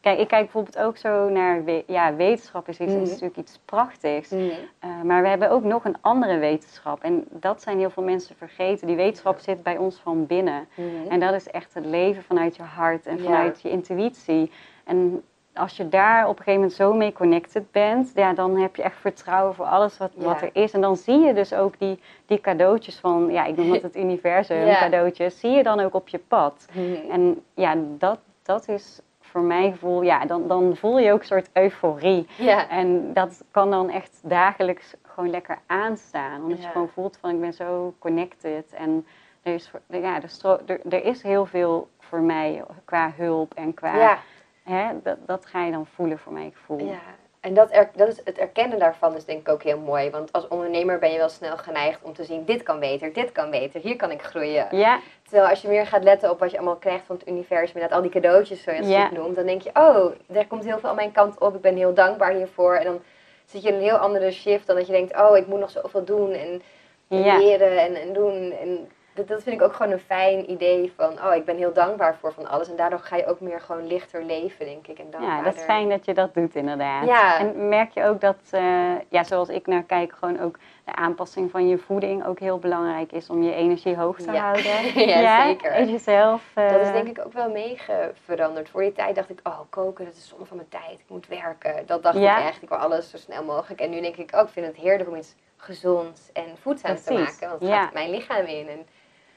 kijk, 0.00 0.18
ik 0.18 0.28
kijk 0.28 0.42
bijvoorbeeld 0.42 0.78
ook 0.78 0.96
zo 0.96 1.28
naar 1.28 1.62
ja, 1.86 2.14
wetenschap 2.14 2.68
is, 2.68 2.78
iets, 2.78 2.92
Mhm. 2.92 3.02
is 3.02 3.08
natuurlijk 3.10 3.36
iets 3.36 3.60
prachtigs. 3.64 4.30
Eh, 4.30 5.02
maar 5.04 5.22
we 5.22 5.28
hebben 5.28 5.50
ook 5.50 5.64
nog 5.64 5.84
een 5.84 5.96
andere 6.00 6.38
wetenschap. 6.38 7.02
En 7.02 7.24
dat 7.30 7.62
zijn 7.62 7.78
heel 7.78 7.90
veel 7.90 8.02
mensen 8.02 8.36
vergeten. 8.36 8.86
Die 8.86 8.96
wetenschap 8.96 9.38
zit 9.38 9.62
bij 9.62 9.76
ons 9.76 10.00
van 10.02 10.26
binnen. 10.26 10.68
En 11.08 11.20
dat 11.20 11.34
is 11.34 11.48
echt 11.48 11.74
het 11.74 11.86
leven 11.86 12.22
vanuit 12.22 12.56
je 12.56 12.62
hart 12.62 13.06
en 13.06 13.16
Ja. 13.16 13.22
vanuit 13.22 13.62
je 13.62 13.70
intuïtie. 13.70 14.50
En 14.84 15.22
als 15.54 15.76
je 15.76 15.88
daar 15.88 16.22
op 16.22 16.30
een 16.30 16.44
gegeven 16.44 16.54
moment 16.60 16.72
zo 16.72 16.92
mee 16.92 17.12
connected 17.12 17.70
bent, 17.70 18.12
ja, 18.14 18.32
dan 18.32 18.56
heb 18.56 18.76
je 18.76 18.82
echt 18.82 18.96
vertrouwen 19.00 19.54
voor 19.54 19.64
alles 19.64 19.98
wat, 19.98 20.10
Ja. 20.14 20.24
wat 20.24 20.40
er 20.42 20.50
is. 20.52 20.72
En 20.72 20.80
dan 20.80 20.96
zie 20.96 21.18
je 21.18 21.34
dus 21.34 21.52
ook 21.54 21.78
die, 21.78 22.00
die 22.26 22.40
cadeautjes 22.40 22.98
van, 22.98 23.28
ja, 23.30 23.44
ik 23.44 23.56
noem 23.56 23.72
het 23.72 23.82
het 23.92 23.96
universum, 23.96 24.66
Ja. 24.66 24.78
cadeautjes, 24.78 25.40
zie 25.40 25.50
je 25.50 25.62
dan 25.62 25.80
ook 25.80 25.94
op 25.94 26.08
je 26.08 26.18
pad. 26.18 26.66
Mhm. 26.72 27.10
En 27.10 27.42
ja, 27.54 27.74
dat, 27.98 28.18
dat 28.42 28.68
is 28.68 29.00
voor 29.30 29.40
mijn 29.40 29.72
gevoel, 29.72 30.02
ja, 30.02 30.24
dan, 30.26 30.48
dan 30.48 30.76
voel 30.76 30.98
je 30.98 31.12
ook 31.12 31.20
een 31.20 31.26
soort 31.26 31.50
euforie. 31.52 32.26
Ja. 32.38 32.68
En 32.68 33.12
dat 33.12 33.44
kan 33.50 33.70
dan 33.70 33.90
echt 33.90 34.20
dagelijks 34.24 34.94
gewoon 35.02 35.30
lekker 35.30 35.58
aanstaan. 35.66 36.42
Omdat 36.42 36.58
Ja. 36.58 36.64
je 36.66 36.70
gewoon 36.72 36.88
voelt 36.88 37.16
van 37.20 37.30
ik 37.30 37.40
ben 37.40 37.52
zo 37.52 37.94
connected. 37.98 38.72
En 38.72 39.06
er 39.42 39.54
is, 39.54 39.70
ja, 39.86 40.22
er, 40.22 40.28
stro- 40.28 40.60
er, 40.66 40.80
er 40.88 41.04
is 41.04 41.22
heel 41.22 41.46
veel 41.46 41.88
voor 41.98 42.20
mij 42.20 42.64
qua 42.84 43.12
hulp 43.16 43.54
en 43.54 43.74
qua... 43.74 43.96
ja. 43.96 44.18
Hè, 44.62 44.88
dat, 45.02 45.16
dat 45.26 45.46
ga 45.46 45.64
je 45.64 45.72
dan 45.72 45.86
voelen 45.86 46.18
voor 46.18 46.32
mijn 46.32 46.52
gevoel. 46.52 46.84
Ja, 46.86 46.98
en 47.40 47.54
dat, 47.54 47.72
er, 47.72 47.90
dat 47.94 48.08
is, 48.08 48.20
het 48.24 48.38
erkennen 48.38 48.78
daarvan 48.78 49.16
is 49.16 49.24
denk 49.24 49.40
ik 49.40 49.48
ook 49.48 49.62
heel 49.62 49.78
mooi. 49.78 50.10
Want 50.10 50.32
als 50.32 50.48
ondernemer 50.48 50.98
ben 50.98 51.12
je 51.12 51.18
wel 51.18 51.28
snel 51.28 51.56
geneigd 51.56 52.02
om 52.02 52.14
te 52.14 52.24
zien, 52.24 52.44
dit 52.44 52.62
kan 52.62 52.80
beter, 52.80 53.12
dit 53.12 53.32
kan 53.32 53.50
beter, 53.50 53.80
hier 53.80 53.96
kan 53.96 54.10
ik 54.10 54.22
groeien. 54.22 54.66
Ja, 54.70 55.00
Terwijl 55.22 55.48
als 55.50 55.62
je 55.62 55.68
meer 55.68 55.86
gaat 55.86 56.02
letten 56.02 56.30
op 56.30 56.38
wat 56.38 56.50
je 56.50 56.56
allemaal 56.56 56.76
krijgt 56.76 57.06
van 57.06 57.16
het 57.16 57.28
universum, 57.28 57.74
inderdaad 57.74 57.92
al 57.96 58.02
die 58.02 58.10
cadeautjes 58.10 58.62
zoals 58.62 58.78
je 58.78 58.92
Ja. 58.92 59.02
het 59.02 59.12
noemt, 59.12 59.36
dan 59.36 59.46
denk 59.46 59.62
je, 59.62 59.70
oh, 59.74 60.12
er 60.36 60.46
komt 60.46 60.64
heel 60.64 60.78
veel 60.78 60.88
aan 60.88 60.94
mijn 60.94 61.12
kant 61.12 61.38
op, 61.38 61.54
ik 61.54 61.60
ben 61.60 61.76
heel 61.76 61.94
dankbaar 61.94 62.32
hiervoor. 62.32 62.74
En 62.74 62.84
dan 62.84 63.00
zit 63.44 63.62
je 63.62 63.68
in 63.68 63.74
een 63.74 63.80
heel 63.80 63.96
andere 63.96 64.30
shift 64.30 64.66
dan 64.66 64.76
dat 64.76 64.86
je 64.86 64.92
denkt, 64.92 65.16
oh, 65.16 65.36
ik 65.36 65.46
moet 65.46 65.60
nog 65.60 65.70
zoveel 65.70 66.04
doen 66.04 66.32
en, 66.32 66.62
en 67.08 67.22
Ja. 67.22 67.38
leren 67.38 67.78
en, 67.78 67.94
en 67.94 68.12
doen. 68.12 68.52
En 68.60 68.88
dat, 69.14 69.28
dat 69.28 69.42
vind 69.42 69.56
ik 69.56 69.62
ook 69.62 69.72
gewoon 69.74 69.92
een 69.92 69.98
fijn 69.98 70.50
idee 70.50 70.92
van, 70.96 71.12
oh, 71.12 71.34
ik 71.34 71.44
ben 71.44 71.56
heel 71.56 71.72
dankbaar 71.72 72.16
voor 72.16 72.32
van 72.32 72.48
alles. 72.48 72.68
En 72.68 72.76
daardoor 72.76 72.98
ga 72.98 73.16
je 73.16 73.26
ook 73.26 73.40
meer 73.40 73.60
gewoon 73.60 73.86
lichter 73.86 74.24
leven, 74.24 74.66
denk 74.66 74.86
ik. 74.86 74.98
En 74.98 75.06
ja, 75.20 75.42
dat 75.42 75.54
is 75.54 75.62
fijn 75.62 75.88
dat 75.88 76.04
je 76.04 76.14
dat 76.14 76.34
doet 76.34 76.54
inderdaad. 76.54 77.06
Ja. 77.06 77.38
En 77.38 77.68
merk 77.68 77.90
je 77.90 78.04
ook 78.04 78.20
dat, 78.20 78.38
eh, 78.50 78.94
ja, 79.08 79.24
zoals 79.24 79.48
ik 79.48 79.66
naar 79.66 79.82
kijk, 79.82 80.12
gewoon 80.12 80.40
ook 80.40 80.58
de 80.84 80.94
aanpassing 80.94 81.50
van 81.50 81.68
je 81.68 81.78
voeding 81.78 82.26
ook 82.26 82.38
heel 82.38 82.58
belangrijk 82.58 83.12
is 83.12 83.30
om 83.30 83.42
je 83.42 83.54
energie 83.54 83.96
hoog 83.96 84.16
te 84.20 84.32
Ja. 84.32 84.40
houden. 84.40 84.72
Ja, 85.08 85.44
zeker. 85.46 85.78
Eet 85.80 85.90
jezelf. 85.90 86.42
eh, 86.54 86.70
Dat 86.70 86.80
is 86.80 86.92
denk 86.92 87.08
ik 87.08 87.26
ook 87.26 87.32
wel 87.32 87.50
meege 87.50 88.12
veranderd. 88.24 88.68
Voor 88.70 88.80
die 88.82 88.92
tijd 88.92 89.14
dacht 89.14 89.30
ik, 89.30 89.40
oh, 89.42 89.58
koken, 89.68 90.04
dat 90.04 90.14
is 90.14 90.28
zonde 90.28 90.44
van 90.44 90.56
mijn 90.56 90.68
tijd. 90.68 90.98
Ik 90.98 91.04
moet 91.08 91.26
werken. 91.26 91.86
Dat 91.86 92.02
dacht 92.02 92.18
Ja. 92.18 92.38
ik 92.38 92.44
echt. 92.48 92.62
Ik 92.62 92.68
wil 92.68 92.78
alles 92.78 93.10
zo 93.10 93.16
snel 93.16 93.44
mogelijk. 93.44 93.80
En 93.80 93.90
nu 93.90 94.00
denk 94.00 94.16
ik 94.16 94.30
ook, 94.36 94.46
ik 94.46 94.52
vind 94.52 94.66
het 94.66 94.76
heerlijk 94.76 95.08
om 95.08 95.16
iets 95.16 95.34
gezonds 95.56 96.32
en 96.32 96.44
voedzaams 96.60 97.02
te 97.04 97.12
maken. 97.12 97.48
Want 97.48 97.60
het 97.60 97.70
gaat 97.70 97.92
mijn 97.92 98.10
lichaam 98.10 98.44
in. 98.44 98.68
En 98.68 98.86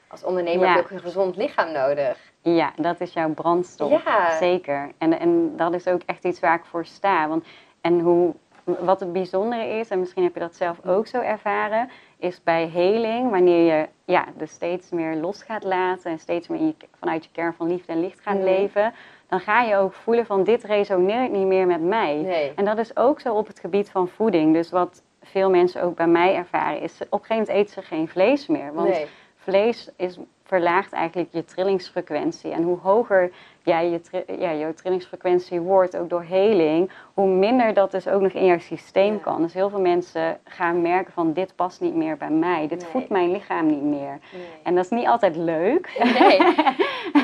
als 0.07 0.23
ondernemer 0.23 0.67
heb 0.67 0.77
ik 0.77 0.83
ook 0.83 0.89
een 0.91 0.99
gezond 0.99 1.35
lichaam 1.35 1.71
nodig. 1.71 2.17
Ja, 2.41 2.73
dat 2.75 2.99
is 3.01 3.13
jouw 3.13 3.29
brandstof. 3.29 4.03
Ja. 4.05 4.37
Zeker. 4.37 4.91
En, 4.97 5.19
en 5.19 5.55
dat 5.57 5.73
is 5.73 5.87
ook 5.87 6.01
echt 6.05 6.23
iets 6.25 6.39
waar 6.39 6.55
ik 6.55 6.65
voor 6.65 6.85
sta. 6.85 7.27
Want, 7.27 7.45
en 7.81 7.99
hoe, 7.99 8.33
wat 8.63 8.99
het 8.99 9.13
bijzondere 9.13 9.65
is, 9.79 9.89
en 9.89 9.99
misschien 9.99 10.23
heb 10.23 10.33
je 10.33 10.39
dat 10.39 10.55
zelf 10.55 10.85
ook 10.85 11.07
zo 11.07 11.19
ervaren, 11.21 11.89
is 12.17 12.43
bij 12.43 12.67
heling, 12.67 13.29
wanneer 13.31 13.73
je 13.77 13.87
ja, 14.05 14.25
dus 14.37 14.51
steeds 14.51 14.89
meer 14.89 15.15
los 15.15 15.43
gaat 15.43 15.63
laten 15.63 16.11
en 16.11 16.19
steeds 16.19 16.47
meer 16.47 16.61
je, 16.61 16.75
vanuit 16.99 17.23
je 17.23 17.29
kern 17.31 17.53
van 17.53 17.67
liefde 17.67 17.91
en 17.91 17.99
licht 17.99 18.19
gaat 18.21 18.35
Mhm. 18.35 18.43
leven, 18.43 18.93
dan 19.27 19.39
ga 19.39 19.61
je 19.61 19.75
ook 19.75 19.93
voelen 19.93 20.25
van 20.25 20.43
dit 20.43 20.63
resoneert 20.63 21.31
niet 21.31 21.47
meer 21.47 21.67
met 21.67 21.81
mij. 21.81 22.15
Nee. 22.15 22.51
En 22.55 22.65
dat 22.65 22.77
is 22.77 22.97
ook 22.97 23.19
zo 23.19 23.33
op 23.33 23.47
het 23.47 23.59
gebied 23.59 23.89
van 23.89 24.07
voeding. 24.07 24.53
Dus 24.53 24.69
wat 24.71 25.03
veel 25.21 25.49
mensen 25.49 25.81
ook 25.83 25.95
bij 25.95 26.07
mij 26.07 26.35
ervaren 26.35 26.81
is, 26.81 26.93
op 27.09 27.19
een 27.19 27.25
gegeven 27.25 27.35
moment 27.37 27.49
eten 27.57 27.73
ze 27.73 27.81
geen 27.81 28.07
vlees 28.07 28.47
meer. 28.47 28.73
Want 28.73 28.89
nee. 28.89 29.05
vlees 29.35 29.89
is 29.97 30.17
verlaagt 30.43 30.91
eigenlijk 30.91 31.29
je 31.33 31.45
trillingsfrequentie. 31.45 32.51
En 32.51 32.63
hoe 32.63 32.77
hoger 32.81 33.31
jij 33.63 33.89
je, 33.89 34.23
ja, 34.39 34.49
je 34.49 34.73
trillingsfrequentie 34.73 35.59
wordt, 35.59 35.97
ook 35.97 36.09
door 36.09 36.23
heling, 36.23 36.91
hoe 37.13 37.27
minder 37.27 37.73
dat 37.73 37.91
dus 37.91 38.07
ook 38.07 38.21
nog 38.21 38.31
in 38.31 38.45
jouw 38.45 38.59
systeem 38.59 39.21
kan. 39.21 39.41
Dus 39.41 39.53
heel 39.53 39.69
veel 39.69 39.81
mensen 39.81 40.39
gaan 40.43 40.81
merken 40.81 41.13
van 41.13 41.33
dit 41.33 41.55
past 41.55 41.81
niet 41.81 41.95
meer 41.95 42.17
bij 42.17 42.29
mij, 42.29 42.67
dit 42.67 42.85
voedt 42.85 43.09
mijn 43.09 43.31
lichaam 43.31 43.65
niet 43.65 43.83
meer. 43.83 44.19
En 44.63 44.75
dat 44.75 44.83
is 44.83 44.89
niet 44.89 45.07
altijd 45.07 45.35
leuk. 45.35 46.01
Nee, 46.19 46.39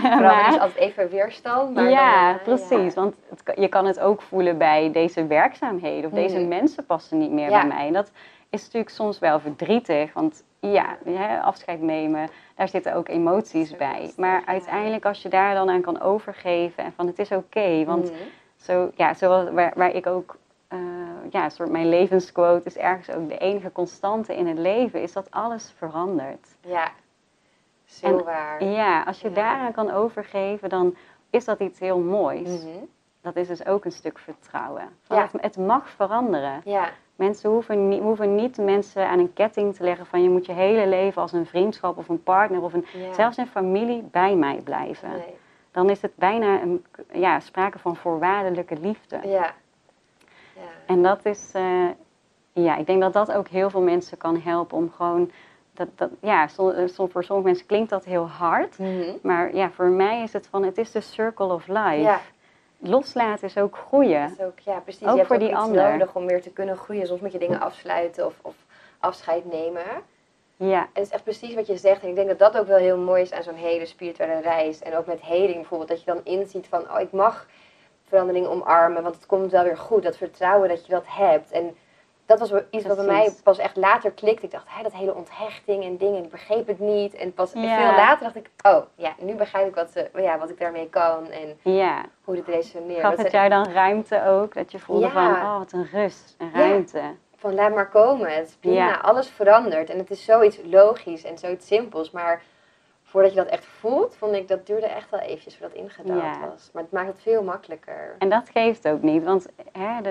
maar 0.22 0.48
is 0.48 0.60
altijd 0.60 0.76
even 0.76 1.10
weerstand. 1.10 1.74
Maar 1.74 1.90
ja, 1.90 2.34
dan, 2.34 2.42
precies. 2.44 2.94
Want 2.94 3.16
je 3.56 3.68
kan 3.68 3.86
het 3.86 4.00
ook 4.00 4.22
voelen 4.22 4.58
bij 4.58 4.92
deze 4.92 5.28
werkzaamheden 5.28 6.06
of 6.06 6.12
deze 6.12 6.40
mm. 6.40 6.48
mensen 6.48 6.86
passen 6.86 7.18
niet 7.18 7.32
meer 7.32 7.50
bij 7.50 7.68
mij. 7.68 7.88
En 7.88 7.94
dat 7.94 8.12
is 8.50 8.64
natuurlijk 8.64 8.92
soms 8.92 9.20
wel 9.20 9.40
verdrietig, 9.40 10.14
want 10.14 10.44
ja, 10.60 10.98
afscheid 11.42 11.82
nemen, 11.82 12.30
daar 12.60 12.68
zitten 12.68 12.96
ook 12.96 13.08
emoties 13.08 13.76
bij. 13.76 14.14
Maar 14.18 14.44
uiteindelijk 14.46 15.06
als 15.06 15.22
je 15.22 15.30
daar 15.30 15.54
dan 15.54 15.70
aan 15.70 15.82
kan 15.82 16.02
overgeven 16.02 16.84
en 16.84 16.94
van 16.94 17.08
het 17.08 17.20
is 17.20 17.32
oké, 17.32 17.86
want 17.86 18.12
mhm. 18.12 18.22
zo, 18.56 18.92
ja, 18.96 19.14
zoals 19.14 19.50
waar, 19.50 19.74
waar 19.76 19.92
ik 19.92 20.08
ook, 20.08 20.38
uh, 20.70 20.80
ja, 21.30 21.50
soort 21.50 21.70
mijn 21.70 21.90
levensquote 21.90 22.66
is 22.66 22.78
ergens 22.78 23.16
ook 23.16 23.30
de 23.30 23.38
enige 23.38 23.72
constante 23.72 24.36
in 24.36 24.48
het 24.48 24.58
leven, 24.58 25.02
is 25.02 25.14
dat 25.14 25.32
alles 25.32 25.74
verandert. 25.78 26.56
Ja, 26.62 26.92
zo 27.86 28.24
waar. 28.24 28.64
Ja, 28.64 29.04
als 29.04 29.22
je 29.22 29.32
daaraan 29.32 29.74
kan 29.74 29.92
overgeven, 29.92 30.70
dan 30.70 30.96
is 31.30 31.46
dat 31.46 31.60
iets 31.60 31.80
heel 31.80 32.00
moois. 32.00 32.64
Mhm. 32.64 32.84
Dat 33.22 33.36
is 33.36 33.48
dus 33.48 33.66
ook 33.66 33.86
een 33.86 33.92
stuk 33.92 34.20
vertrouwen. 34.20 34.90
het, 35.08 35.32
het 35.32 35.58
mag 35.58 35.90
veranderen. 35.90 36.62
Ja. 36.64 36.90
Mensen 37.16 37.50
hoeven 37.50 37.88
niet, 37.88 38.02
hoeven 38.02 38.36
niet 38.36 38.58
mensen 38.58 39.08
aan 39.08 39.20
een 39.20 39.34
ketting 39.34 39.76
te 39.76 39.84
leggen 39.84 40.06
van 40.06 40.24
je 40.24 40.30
moet 40.30 40.46
je 40.46 40.54
hele 40.54 40.88
leven 40.88 41.22
als 41.22 41.32
een 41.32 41.46
vriendschap 41.46 41.98
of 41.98 42.10
een 42.10 42.24
partner 42.24 42.62
of 42.62 42.74
een, 42.74 42.86
zelfs 43.12 43.38
een 43.38 43.48
familie 43.48 44.04
bij 44.12 44.36
mij 44.36 44.62
blijven. 44.64 45.10
Nee. 45.10 45.36
Dan 45.72 45.90
is 45.90 46.02
het 46.02 46.16
bijna 46.16 46.62
een, 46.62 46.86
ja, 47.12 47.40
sprake 47.40 47.80
van 47.80 47.96
voorwaardelijke 47.96 48.78
liefde. 48.80 49.20
Ja. 49.24 49.54
ja. 50.56 50.62
En 50.86 51.04
dat 51.04 51.26
is, 51.26 51.52
uh, 51.56 51.90
ja, 52.54 52.78
ik 52.78 52.86
denk 52.86 53.02
dat 53.02 53.14
dat 53.14 53.32
ook 53.32 53.48
heel 53.48 53.70
veel 53.70 53.82
mensen 53.82 54.18
kan 54.18 54.40
helpen 54.42 54.78
om 54.78 54.92
gewoon, 54.92 55.32
dat, 55.74 55.88
dat, 55.96 56.10
ja, 56.22 56.50
voor 56.50 57.24
sommige 57.24 57.42
mensen 57.42 57.66
klinkt 57.66 57.90
dat 57.90 58.06
heel 58.06 58.28
hard, 58.28 58.78
mm 58.78 59.18
maar 59.22 59.56
ja, 59.56 59.72
voor 59.72 59.90
mij 59.90 60.24
is 60.24 60.34
het 60.34 60.48
van, 60.48 60.64
het 60.64 60.78
is 60.78 60.92
de 60.92 61.02
circle 61.02 61.54
of 61.54 61.68
life. 61.68 62.02
Ja 62.02 62.20
loslaten 62.80 63.48
is 63.48 63.58
ook 63.58 63.78
groeien. 63.78 64.32
Is 64.32 64.46
ook, 64.46 64.60
ja, 64.60 64.80
precies. 64.80 65.02
Ook 65.02 65.10
je 65.10 65.16
hebt 65.16 65.28
voor 65.28 65.36
ook 65.36 65.42
die 65.42 65.56
ander. 65.56 65.92
nodig 65.92 66.16
om 66.16 66.26
weer 66.26 66.42
te 66.42 66.50
kunnen 66.50 66.78
groeien. 66.78 67.08
Soms 67.08 67.22
moet 67.22 67.32
je 67.32 67.40
dingen 67.40 67.60
afsluiten 67.60 68.26
of, 68.26 68.34
of 68.42 68.56
afscheid 69.00 69.52
nemen. 69.52 69.84
Ja. 70.56 70.82
En 70.82 70.90
het 70.94 71.06
is 71.06 71.10
echt 71.10 71.24
precies 71.24 71.54
wat 71.54 71.68
je 71.68 71.78
zegt. 71.78 72.04
En 72.04 72.10
ik 72.10 72.16
denk 72.16 72.28
dat 72.28 72.40
dat 72.40 72.58
ook 72.58 72.68
wel 72.68 72.78
heel 72.78 72.98
mooi 72.98 73.22
is 73.22 73.32
aan 73.32 73.44
zo'n 73.44 73.54
hele 73.54 73.86
spirituele 73.86 74.42
reis. 74.42 74.80
En 74.80 74.98
ook 74.98 75.06
met 75.06 75.22
heling 75.22 75.56
bijvoorbeeld. 75.56 75.90
Dat 75.90 76.04
je 76.04 76.12
dan 76.12 76.22
inziet 76.24 76.68
van, 76.68 76.82
oh, 76.92 77.00
ik 77.00 77.12
mag 77.12 77.48
verandering 78.08 78.48
omarmen. 78.48 79.04
Want 79.04 79.16
het 79.16 79.26
komt 79.26 79.52
wel 79.52 79.64
weer 79.64 79.78
goed. 79.78 80.04
Dat 80.04 80.18
vertrouwen 80.18 80.70
dat 80.70 80.86
je 80.86 80.92
dat 80.92 81.06
hebt. 81.08 81.52
En 81.52 81.76
dat 82.30 82.50
was 82.50 82.62
iets 82.70 82.86
wat 82.86 82.96
bij 82.96 83.06
mij 83.06 83.34
pas 83.44 83.58
echt 83.58 83.76
later 83.76 84.12
klikte. 84.12 84.46
Ik 84.46 84.52
dacht, 84.52 84.66
hey, 84.68 84.84
dat 84.84 84.94
hele 84.94 85.16
onthechting 85.16 85.84
en 85.84 85.98
dingen, 85.98 86.24
ik 86.24 86.30
begreep 86.30 86.68
het 86.68 86.80
niet. 86.80 87.14
En 87.14 87.34
pas 87.34 87.52
veel 87.52 87.62
later 87.96 88.24
dacht 88.24 88.36
ik, 88.36 88.50
oh 88.62 88.82
ja, 88.96 89.14
nu 89.20 89.36
begrijp 89.36 89.68
ik 89.68 89.76
wat, 89.76 90.08
ja, 90.14 90.38
wat 90.38 90.50
ik 90.50 90.60
daarmee 90.60 90.90
kan 90.90 91.30
en 91.30 91.58
ja. 91.74 92.06
hoe 92.24 92.36
dit 92.36 92.48
resoneert. 92.48 93.02
Gaf 93.02 93.16
het 93.16 93.32
jou 93.32 93.50
dan 93.50 93.72
ruimte 93.72 94.26
ook? 94.26 94.54
Dat 94.54 94.72
je 94.72 94.80
voelde 94.80 95.10
van, 95.10 95.32
oh 95.32 95.58
wat 95.58 95.72
een 95.72 95.88
rust 95.92 96.36
en 96.38 96.52
ruimte. 96.54 97.02
Van 97.36 97.54
laat 97.54 97.74
maar 97.74 97.90
komen, 97.90 98.36
het 98.36 98.48
is 98.48 98.56
prima, 98.56 99.02
alles 99.02 99.30
verandert. 99.30 99.90
En 99.90 99.98
het 99.98 100.12
is 100.12 100.26
zoiets 100.26 100.60
logisch 100.64 101.24
en 101.24 101.38
zoiets 101.38 101.68
simpels, 101.68 102.12
maar 102.12 102.42
voordat 103.04 103.32
je 103.32 103.38
dat 103.38 103.48
echt 103.48 103.66
voelt, 103.66 104.16
vond 104.16 104.36
ik 104.36 104.48
dat 104.48 104.66
duurde 104.66 104.88
echt 104.88 105.10
wel 105.10 105.20
eventjes 105.20 105.58
voordat 105.58 105.78
ingedaald 105.78 106.40
was. 106.50 106.70
Maar 106.74 106.84
het 106.84 106.92
maakt 106.92 107.08
het 107.08 107.22
veel 107.22 107.44
makkelijker. 107.44 108.16
En 108.20 108.30
dat 108.30 108.50
geeft 108.50 108.88
ook 108.88 109.02
niet, 109.02 109.24
want 109.24 109.48
hè, 109.80 110.02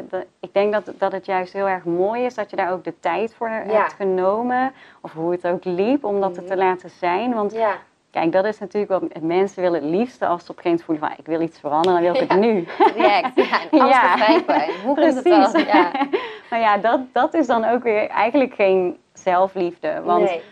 ik 0.41 0.53
denk 0.53 0.73
dat, 0.73 0.93
dat 0.99 1.13
het 1.13 1.27
juist 1.27 1.53
heel 1.53 1.69
erg 1.69 1.85
mooi 1.85 2.25
is 2.25 2.35
dat 2.35 2.51
je 2.51 2.57
daar 2.57 2.73
ook 2.73 2.85
de 2.85 2.95
tijd 3.01 3.35
voor 3.35 3.49
hebt 3.49 3.93
genomen. 3.93 4.73
Of 5.01 5.13
hoe 5.13 5.33
het 5.33 5.47
ook 5.47 5.65
liep, 5.65 6.05
om 6.05 6.21
dat 6.21 6.37
mm 6.37 6.47
te 6.47 6.57
laten 6.57 6.91
zijn. 6.91 7.35
Want 7.35 7.53
ja. 7.53 7.77
kijk, 8.11 8.33
dat 8.33 8.45
is 8.45 8.59
natuurlijk 8.59 8.93
wat 9.01 9.23
mensen 9.23 9.63
willen 9.63 9.81
het 9.83 9.91
liefste 9.91 10.27
als 10.27 10.45
ze 10.45 10.51
op 10.51 10.61
een 10.63 10.79
voelen 10.79 11.09
van 11.09 11.19
ik 11.19 11.27
wil 11.27 11.41
iets 11.41 11.61
veranderen, 11.61 12.03
dan 12.03 12.13
wil 12.13 12.23
ik 12.23 12.31
het 12.31 12.41
nu. 12.41 12.67
Direct, 12.95 13.37
ja, 13.37 13.61
en 13.71 13.81
alles 13.81 13.95
ja. 13.95 14.67
Hoe 14.85 14.95
Precies. 14.95 15.15
het 15.15 15.53
dan? 15.53 15.65
Ja. 15.65 15.91
maar 16.51 16.61
ja, 16.69 16.77
dat, 16.77 17.01
dat 17.13 17.35
is 17.35 17.47
dan 17.47 17.65
ook 17.65 17.83
weer 17.83 18.09
eigenlijk 18.09 18.55
geen 18.55 18.99
zelfliefde. 19.13 20.01
Want 20.05 20.25
nee 20.25 20.43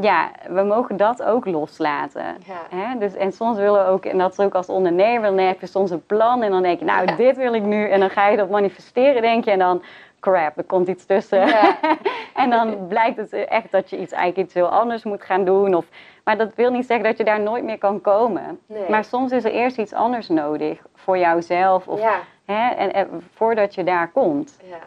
ja, 0.00 0.30
we 0.48 0.62
mogen 0.62 0.96
dat 0.96 1.22
ook 1.22 1.46
loslaten. 1.46 2.36
Hè? 2.74 2.98
Dus, 2.98 3.14
en 3.14 3.32
soms 3.32 3.56
willen 3.56 3.84
we 3.84 3.90
ook, 3.90 4.04
en 4.04 4.18
dat 4.18 4.32
is 4.32 4.38
ook 4.38 4.54
als 4.54 4.68
ondernemer, 4.68 5.30
dan 5.30 5.38
heb 5.38 5.60
je 5.60 5.66
soms 5.66 5.90
een 5.90 6.06
plan 6.06 6.42
en 6.42 6.50
dan 6.50 6.62
denk 6.62 6.78
je, 6.78 6.84
nou, 6.84 7.16
dit 7.16 7.36
wil 7.36 7.54
ik 7.54 7.62
nu. 7.62 7.88
En 7.88 8.00
dan 8.00 8.10
ga 8.10 8.28
je 8.28 8.36
dat 8.36 8.50
manifesteren, 8.50 9.22
denk 9.22 9.44
je, 9.44 9.50
en 9.50 9.58
dan, 9.58 9.82
crap, 10.20 10.58
er 10.58 10.64
komt 10.64 10.88
iets 10.88 11.06
tussen. 11.06 11.46
Ja. 11.46 11.78
en 12.34 12.50
dan 12.50 12.76
blijkt 12.88 13.16
het 13.16 13.32
echt 13.32 13.70
dat 13.70 13.90
je 13.90 13.98
iets, 13.98 14.12
eigenlijk 14.12 14.46
iets 14.46 14.54
heel 14.54 14.68
anders 14.68 15.04
moet 15.04 15.22
gaan 15.22 15.44
doen. 15.44 15.74
Of, 15.74 15.86
maar 16.24 16.38
dat 16.38 16.54
wil 16.54 16.70
niet 16.70 16.86
zeggen 16.86 17.06
dat 17.06 17.18
je 17.18 17.24
daar 17.24 17.40
nooit 17.40 17.64
meer 17.64 17.78
kan 17.78 18.00
komen. 18.00 18.60
Maar 18.88 19.04
soms 19.04 19.32
is 19.32 19.44
er 19.44 19.52
eerst 19.52 19.78
iets 19.78 19.92
anders 19.92 20.28
nodig 20.28 20.82
voor 20.94 21.18
jouzelf. 21.18 21.88
Of, 21.88 22.00
hè, 22.44 22.68
en, 22.68 22.92
en, 22.92 23.08
voordat 23.34 23.74
je 23.74 23.84
daar 23.84 24.10
komt. 24.10 24.58
Ja. 24.62 24.78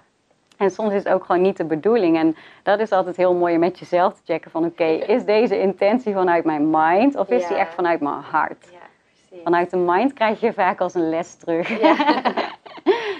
En 0.61 0.71
soms 0.71 0.93
is 0.93 1.03
het 1.03 1.13
ook 1.13 1.25
gewoon 1.25 1.41
niet 1.41 1.57
de 1.57 1.65
bedoeling. 1.65 2.17
En 2.17 2.35
dat 2.63 2.79
is 2.79 2.91
altijd 2.91 3.17
heel 3.17 3.33
mooi 3.33 3.53
om 3.53 3.59
met 3.59 3.79
jezelf 3.79 4.13
te 4.13 4.21
checken 4.25 4.51
van 4.51 4.65
oké, 4.65 4.83
is 4.83 5.25
deze 5.25 5.59
intentie 5.59 6.13
vanuit 6.13 6.45
mijn 6.45 6.69
mind 6.69 7.15
of 7.15 7.29
is 7.29 7.47
die 7.47 7.57
echt 7.57 7.73
vanuit 7.73 8.01
mijn 8.01 8.21
hart? 8.21 8.67
Ja, 8.71 8.77
precies. 9.05 9.43
Vanuit 9.43 9.69
de 9.69 9.77
mind 9.77 10.13
krijg 10.13 10.39
je 10.39 10.53
vaak 10.53 10.81
als 10.81 10.93
een 10.93 11.09
les 11.09 11.35
terug. 11.35 11.79
Ja. 11.79 11.95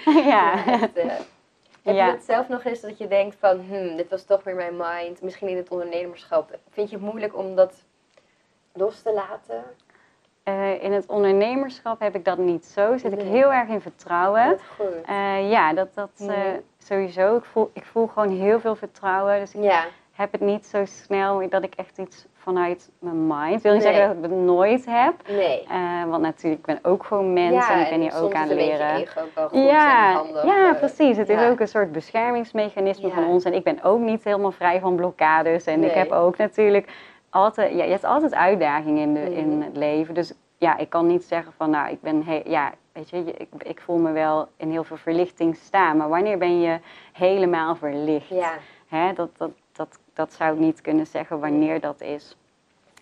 ja. 0.32 0.66
Eh, 0.66 0.80
heb 1.82 1.94
je 1.94 2.12
het 2.12 2.24
zelf 2.24 2.48
nog 2.48 2.64
eens 2.64 2.80
dat 2.80 2.98
je 2.98 3.08
denkt 3.08 3.36
van, 3.38 3.60
hmm, 3.68 3.96
dit 3.96 4.08
was 4.08 4.24
toch 4.24 4.44
weer 4.44 4.54
mijn 4.54 4.76
mind, 4.76 5.22
misschien 5.22 5.48
in 5.48 5.56
het 5.56 5.70
ondernemerschap. 5.70 6.58
Vind 6.70 6.90
je 6.90 6.96
het 6.96 7.04
moeilijk 7.04 7.36
om 7.36 7.54
dat 7.54 7.84
los 8.72 9.02
te 9.02 9.12
laten? 9.12 9.64
Uh, 10.48 10.82
in 10.82 10.92
het 10.92 11.06
ondernemerschap 11.06 12.00
heb 12.00 12.14
ik 12.14 12.24
dat 12.24 12.38
niet 12.38 12.64
zo. 12.64 12.96
Zit 12.96 13.12
ik 13.12 13.20
heel 13.20 13.52
erg 13.52 13.68
in 13.68 13.80
vertrouwen. 13.80 14.48
Dat 14.48 14.62
goed. 14.76 15.08
Uh, 15.10 15.50
ja, 15.50 15.72
dat, 15.74 15.94
dat 15.94 16.10
uh, 16.20 16.32
sowieso. 16.78 17.36
Ik 17.36 17.44
voel, 17.44 17.70
ik 17.72 17.84
voel 17.84 18.06
gewoon 18.06 18.30
heel 18.38 18.60
veel 18.60 18.76
vertrouwen. 18.76 19.38
Dus 19.38 19.54
ik 19.54 19.62
ja. 19.62 19.84
heb 20.12 20.32
het 20.32 20.40
niet 20.40 20.66
zo 20.66 20.84
snel 20.84 21.48
dat 21.48 21.62
ik 21.62 21.74
echt 21.74 21.98
iets 21.98 22.26
vanuit 22.34 22.90
mijn 22.98 23.26
mind. 23.26 23.56
Ik 23.56 23.62
wil 23.62 23.72
niet 23.72 23.82
zeggen 23.82 24.06
dat 24.06 24.16
ik 24.16 24.22
het 24.22 24.40
nooit 24.40 24.84
heb. 24.86 25.14
Nee. 25.28 25.66
want 26.08 26.22
natuurlijk, 26.22 26.60
ik 26.60 26.74
ben 26.74 26.90
ook 26.92 27.04
gewoon 27.04 27.32
mens 27.32 27.68
en 27.68 27.80
ik 27.80 27.88
ben 27.88 28.00
hier 28.00 28.22
ook 28.22 28.32
aan 28.32 28.48
het 28.48 28.58
leren. 28.58 28.94
Ego 28.94 29.20
ook 29.20 29.34
wel 29.34 29.62
ja, 29.62 30.12
handig, 30.12 30.44
ja, 30.44 30.74
precies. 30.74 31.16
Het 31.16 31.28
is 31.28 31.42
ook 31.42 31.60
een 31.60 31.68
soort 31.68 31.92
beschermingsmechanisme 31.92 33.10
van 33.10 33.26
ons. 33.26 33.44
En 33.44 33.54
ik 33.54 33.64
ben 33.64 33.82
ook 33.82 34.00
niet 34.00 34.24
helemaal 34.24 34.52
vrij 34.52 34.80
van 34.80 34.96
blokkades. 34.96 35.64
En 35.64 35.84
ik 35.84 35.92
heb 35.92 36.10
ook 36.10 36.36
natuurlijk 36.36 36.88
altijd, 37.32 37.72
ja, 37.72 37.84
je 37.84 37.90
hebt 37.90 38.04
altijd 38.04 38.34
uitdagingen 38.34 39.02
in, 39.02 39.14
de, 39.14 39.34
in 39.34 39.54
mm. 39.54 39.62
het 39.62 39.76
leven. 39.76 40.14
Dus 40.14 40.32
ja, 40.58 40.76
ik 40.76 40.90
kan 40.90 41.06
niet 41.06 41.24
zeggen 41.24 41.52
van, 41.52 41.70
nou, 41.70 41.90
ik 41.90 42.00
ben, 42.00 42.24
ja, 42.44 42.72
weet 42.92 43.10
je, 43.10 43.24
ik, 43.24 43.48
ik 43.58 43.80
voel 43.80 43.98
me 43.98 44.12
wel 44.12 44.48
in 44.56 44.70
heel 44.70 44.84
veel 44.84 44.96
verlichting 44.96 45.56
staan. 45.56 45.96
Maar 45.96 46.08
wanneer 46.08 46.38
ben 46.38 46.60
je 46.60 46.80
helemaal 47.12 47.76
verlicht? 47.76 48.28
Ja. 48.28 48.58
Hè, 48.88 49.12
dat, 49.12 49.36
dat, 49.36 49.50
dat, 49.72 49.98
dat 50.14 50.32
zou 50.32 50.52
ik 50.52 50.58
niet 50.58 50.80
kunnen 50.80 51.06
zeggen 51.06 51.40
wanneer 51.40 51.80
dat 51.80 52.00
is. 52.00 52.36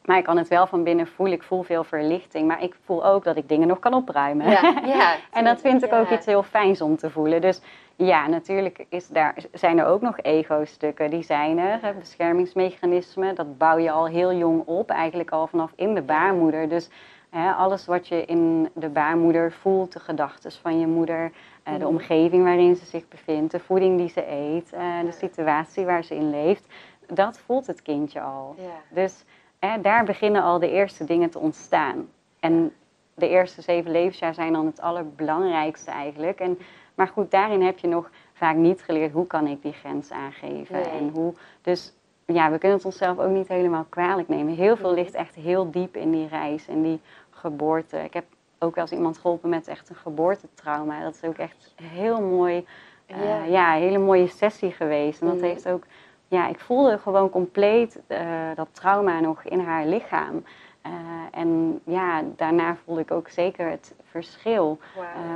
Maar 0.04 0.18
ik 0.18 0.24
kan 0.24 0.36
het 0.36 0.48
wel 0.48 0.66
van 0.66 0.82
binnen 0.82 1.06
voelen. 1.06 1.36
Ik 1.36 1.42
voel 1.42 1.62
veel 1.62 1.84
verlichting. 1.84 2.46
Maar 2.46 2.62
ik 2.62 2.74
voel 2.84 3.04
ook 3.04 3.24
dat 3.24 3.36
ik 3.36 3.48
dingen 3.48 3.68
nog 3.68 3.78
kan 3.78 3.94
opruimen. 3.94 4.50
Ja, 4.50 4.80
ja, 4.96 5.16
en 5.32 5.44
dat 5.44 5.60
vind 5.60 5.84
ik 5.84 5.92
ook 5.92 6.10
iets 6.10 6.26
heel 6.26 6.42
fijns 6.42 6.80
om 6.80 6.96
te 6.96 7.10
voelen. 7.10 7.40
Dus 7.40 7.60
ja, 7.96 8.26
natuurlijk 8.26 8.86
is 8.88 9.08
daar, 9.08 9.34
zijn 9.52 9.78
er 9.78 9.86
ook 9.86 10.00
nog 10.00 10.20
ego-stukken. 10.20 11.10
Die 11.10 11.22
zijn 11.22 11.58
er, 11.58 11.94
beschermingsmechanismen. 11.98 13.34
Dat 13.34 13.58
bouw 13.58 13.78
je 13.78 13.90
al 13.90 14.06
heel 14.06 14.32
jong 14.32 14.62
op, 14.66 14.90
eigenlijk 14.90 15.30
al 15.30 15.46
vanaf 15.46 15.72
in 15.76 15.94
de 15.94 16.02
baarmoeder. 16.02 16.68
Dus 16.68 16.90
hè, 17.30 17.52
alles 17.52 17.86
wat 17.86 18.08
je 18.08 18.24
in 18.24 18.68
de 18.74 18.88
baarmoeder 18.88 19.52
voelt, 19.52 19.92
de 19.92 20.00
gedachten 20.00 20.52
van 20.52 20.80
je 20.80 20.86
moeder, 20.86 21.32
eh, 21.62 21.72
de 21.72 21.78
mhm. 21.78 21.88
omgeving 21.88 22.44
waarin 22.44 22.76
ze 22.76 22.84
zich 22.84 23.08
bevindt, 23.08 23.52
de 23.52 23.60
voeding 23.60 23.98
die 23.98 24.08
ze 24.08 24.30
eet, 24.30 24.72
eh, 24.72 25.00
de 25.04 25.12
situatie 25.12 25.84
waar 25.84 26.04
ze 26.04 26.14
in 26.14 26.30
leeft, 26.30 26.66
dat 27.06 27.38
voelt 27.38 27.66
het 27.66 27.82
kindje 27.82 28.20
al. 28.20 28.54
Dus 28.88 29.24
hè, 29.60 29.80
daar 29.80 30.04
beginnen 30.04 30.42
al 30.42 30.58
de 30.58 30.70
eerste 30.70 31.04
dingen 31.04 31.30
te 31.30 31.38
ontstaan. 31.38 32.08
En 32.40 32.72
de 33.14 33.28
eerste 33.28 33.62
zeven 33.62 33.90
levensjaar 33.90 34.34
zijn 34.34 34.52
dan 34.52 34.66
het 34.66 34.80
allerbelangrijkste 34.80 35.90
eigenlijk. 35.90 36.40
En 36.40 36.58
maar 36.94 37.08
goed, 37.08 37.30
daarin 37.30 37.62
heb 37.62 37.78
je 37.78 37.86
nog 37.86 38.10
vaak 38.32 38.56
niet 38.56 38.82
geleerd 38.82 39.12
hoe 39.12 39.26
kan 39.26 39.46
ik 39.46 39.62
die 39.62 39.72
grens 39.72 40.10
aangeven. 40.10 40.90
En 40.90 41.08
hoe, 41.08 41.34
dus 41.62 41.92
ja, 42.26 42.50
we 42.50 42.58
kunnen 42.58 42.76
het 42.76 42.86
onszelf 42.86 43.18
ook 43.18 43.30
niet 43.30 43.48
helemaal 43.48 43.86
kwalijk 43.88 44.28
nemen. 44.28 44.54
Heel 44.54 44.76
veel 44.76 44.94
ligt 44.94 45.14
echt 45.14 45.34
heel 45.34 45.70
diep 45.70 45.96
in 45.96 46.10
die 46.10 46.28
reis 46.28 46.68
en 46.68 46.82
die 46.82 47.00
geboorte. 47.30 47.98
Ik 47.98 48.14
heb 48.14 48.24
ook 48.58 48.74
wel 48.74 48.84
eens 48.84 48.92
iemand 48.92 49.18
geholpen 49.18 49.48
met 49.48 49.68
echt 49.68 49.88
een 49.88 49.96
geboortetrauma. 49.96 51.02
Dat 51.02 51.14
is 51.14 51.28
ook 51.28 51.38
echt 51.38 51.74
heel 51.82 52.20
mooi, 52.20 52.66
uh, 53.06 53.50
ja. 53.50 53.74
een 53.74 53.82
hele 53.82 53.98
mooie 53.98 54.28
sessie 54.28 54.70
geweest. 54.70 55.20
En 55.20 55.26
dat 55.26 55.40
heeft 55.40 55.68
ook, 55.68 55.84
ja, 56.30 56.48
ik 56.48 56.60
voelde 56.60 56.98
gewoon 56.98 57.30
compleet 57.30 58.00
uh, 58.08 58.18
dat 58.54 58.68
trauma 58.72 59.20
nog 59.20 59.44
in 59.44 59.60
haar 59.60 59.86
lichaam. 59.86 60.44
Uh, 60.86 60.92
en 61.30 61.80
ja, 61.84 62.22
daarna 62.36 62.76
voelde 62.84 63.00
ik 63.00 63.10
ook 63.10 63.28
zeker 63.28 63.70
het 63.70 63.94
verschil. 64.04 64.78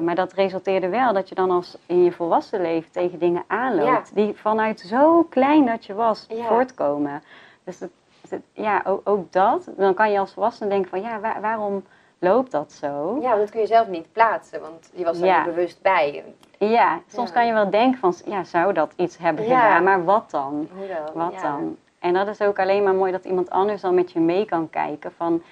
maar 0.03 0.15
dat 0.15 0.33
resulteerde 0.33 0.89
wel 0.89 1.13
dat 1.13 1.29
je 1.29 1.35
dan 1.35 1.51
als 1.51 1.79
in 1.87 2.05
je 2.05 2.13
volwassen 2.13 2.61
leven 2.61 2.91
tegen 2.91 3.19
dingen 3.19 3.45
aanloopt. 3.47 4.15
Die 4.15 4.35
vanuit 4.35 4.81
zo 4.81 5.23
klein 5.23 5.67
dat 5.67 5.85
je 5.85 5.95
was 5.95 6.27
voortkomen. 6.29 7.23
Dus 7.65 7.81
het, 7.81 7.91
ja, 8.53 8.83
ook, 8.87 9.01
ook, 9.09 9.33
dat. 9.33 9.71
Dan 9.77 9.95
kan 9.95 10.13
je 10.13 10.19
als 10.19 10.33
volwassene 10.33 10.71
denken 10.71 10.91
van 10.91 11.01
ja, 11.01 11.41
waarom 11.41 11.85
loopt 12.25 12.51
dat 12.51 12.73
zo? 12.73 13.19
Ja, 13.21 13.29
want 13.29 13.41
dat 13.41 13.51
kun 13.51 13.61
je 13.61 13.67
zelf 13.67 13.89
niet 13.89 14.13
plaatsen, 14.13 14.61
want 14.61 14.91
je 14.95 15.05
was 15.05 15.21
er 15.21 15.37
niet 15.37 15.55
bewust 15.55 15.83
bij. 15.83 16.25
Ja, 16.59 17.01
soms 17.07 17.33
kan 17.33 17.47
je 17.47 17.53
wel 17.53 17.71
denken 17.71 17.99
van 17.99 18.15
ja, 18.25 18.45
zou 18.45 18.73
dat 18.73 18.93
iets 18.97 19.19
hebben 19.19 19.45
gedaan, 19.45 19.83
maar 19.83 20.05
wat 20.05 20.31
dan? 20.31 20.69
Hoe 20.75 20.87
dan? 20.87 21.31
Wat 21.31 21.41
dan? 21.41 21.77
En 21.99 22.13
dat 22.13 22.29
is 22.29 22.41
ook 22.41 22.59
alleen 22.59 22.83
maar 22.83 22.95
mooi 22.95 23.13
dat 23.13 23.25
iemand 23.25 23.51
anders 23.51 23.81
dan 23.81 23.95
met 23.95 24.13
je 24.13 24.21
mee 24.21 24.45
kan 24.45 24.71
kijken 24.71 25.13
van... 25.13 25.43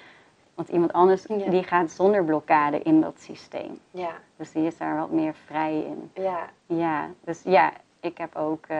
Want 0.55 0.69
iemand 0.69 0.93
anders 0.93 1.21
die 1.25 1.63
gaat 1.63 1.91
zonder 1.91 2.23
blokkade 2.23 2.81
in 2.81 3.01
dat 3.01 3.19
systeem. 3.19 3.79
Ja. 3.91 4.11
Dus 4.35 4.51
die 4.51 4.65
is 4.65 4.77
daar 4.77 4.97
wat 4.97 5.11
meer 5.11 5.33
vrij 5.45 5.73
in. 5.73 6.11
Ja. 6.13 6.39
Ja, 6.65 7.07
dus 7.23 7.41
ja, 7.43 7.71
ik 7.99 8.17
heb 8.17 8.35
ook 8.35 8.65
uh, 8.69 8.77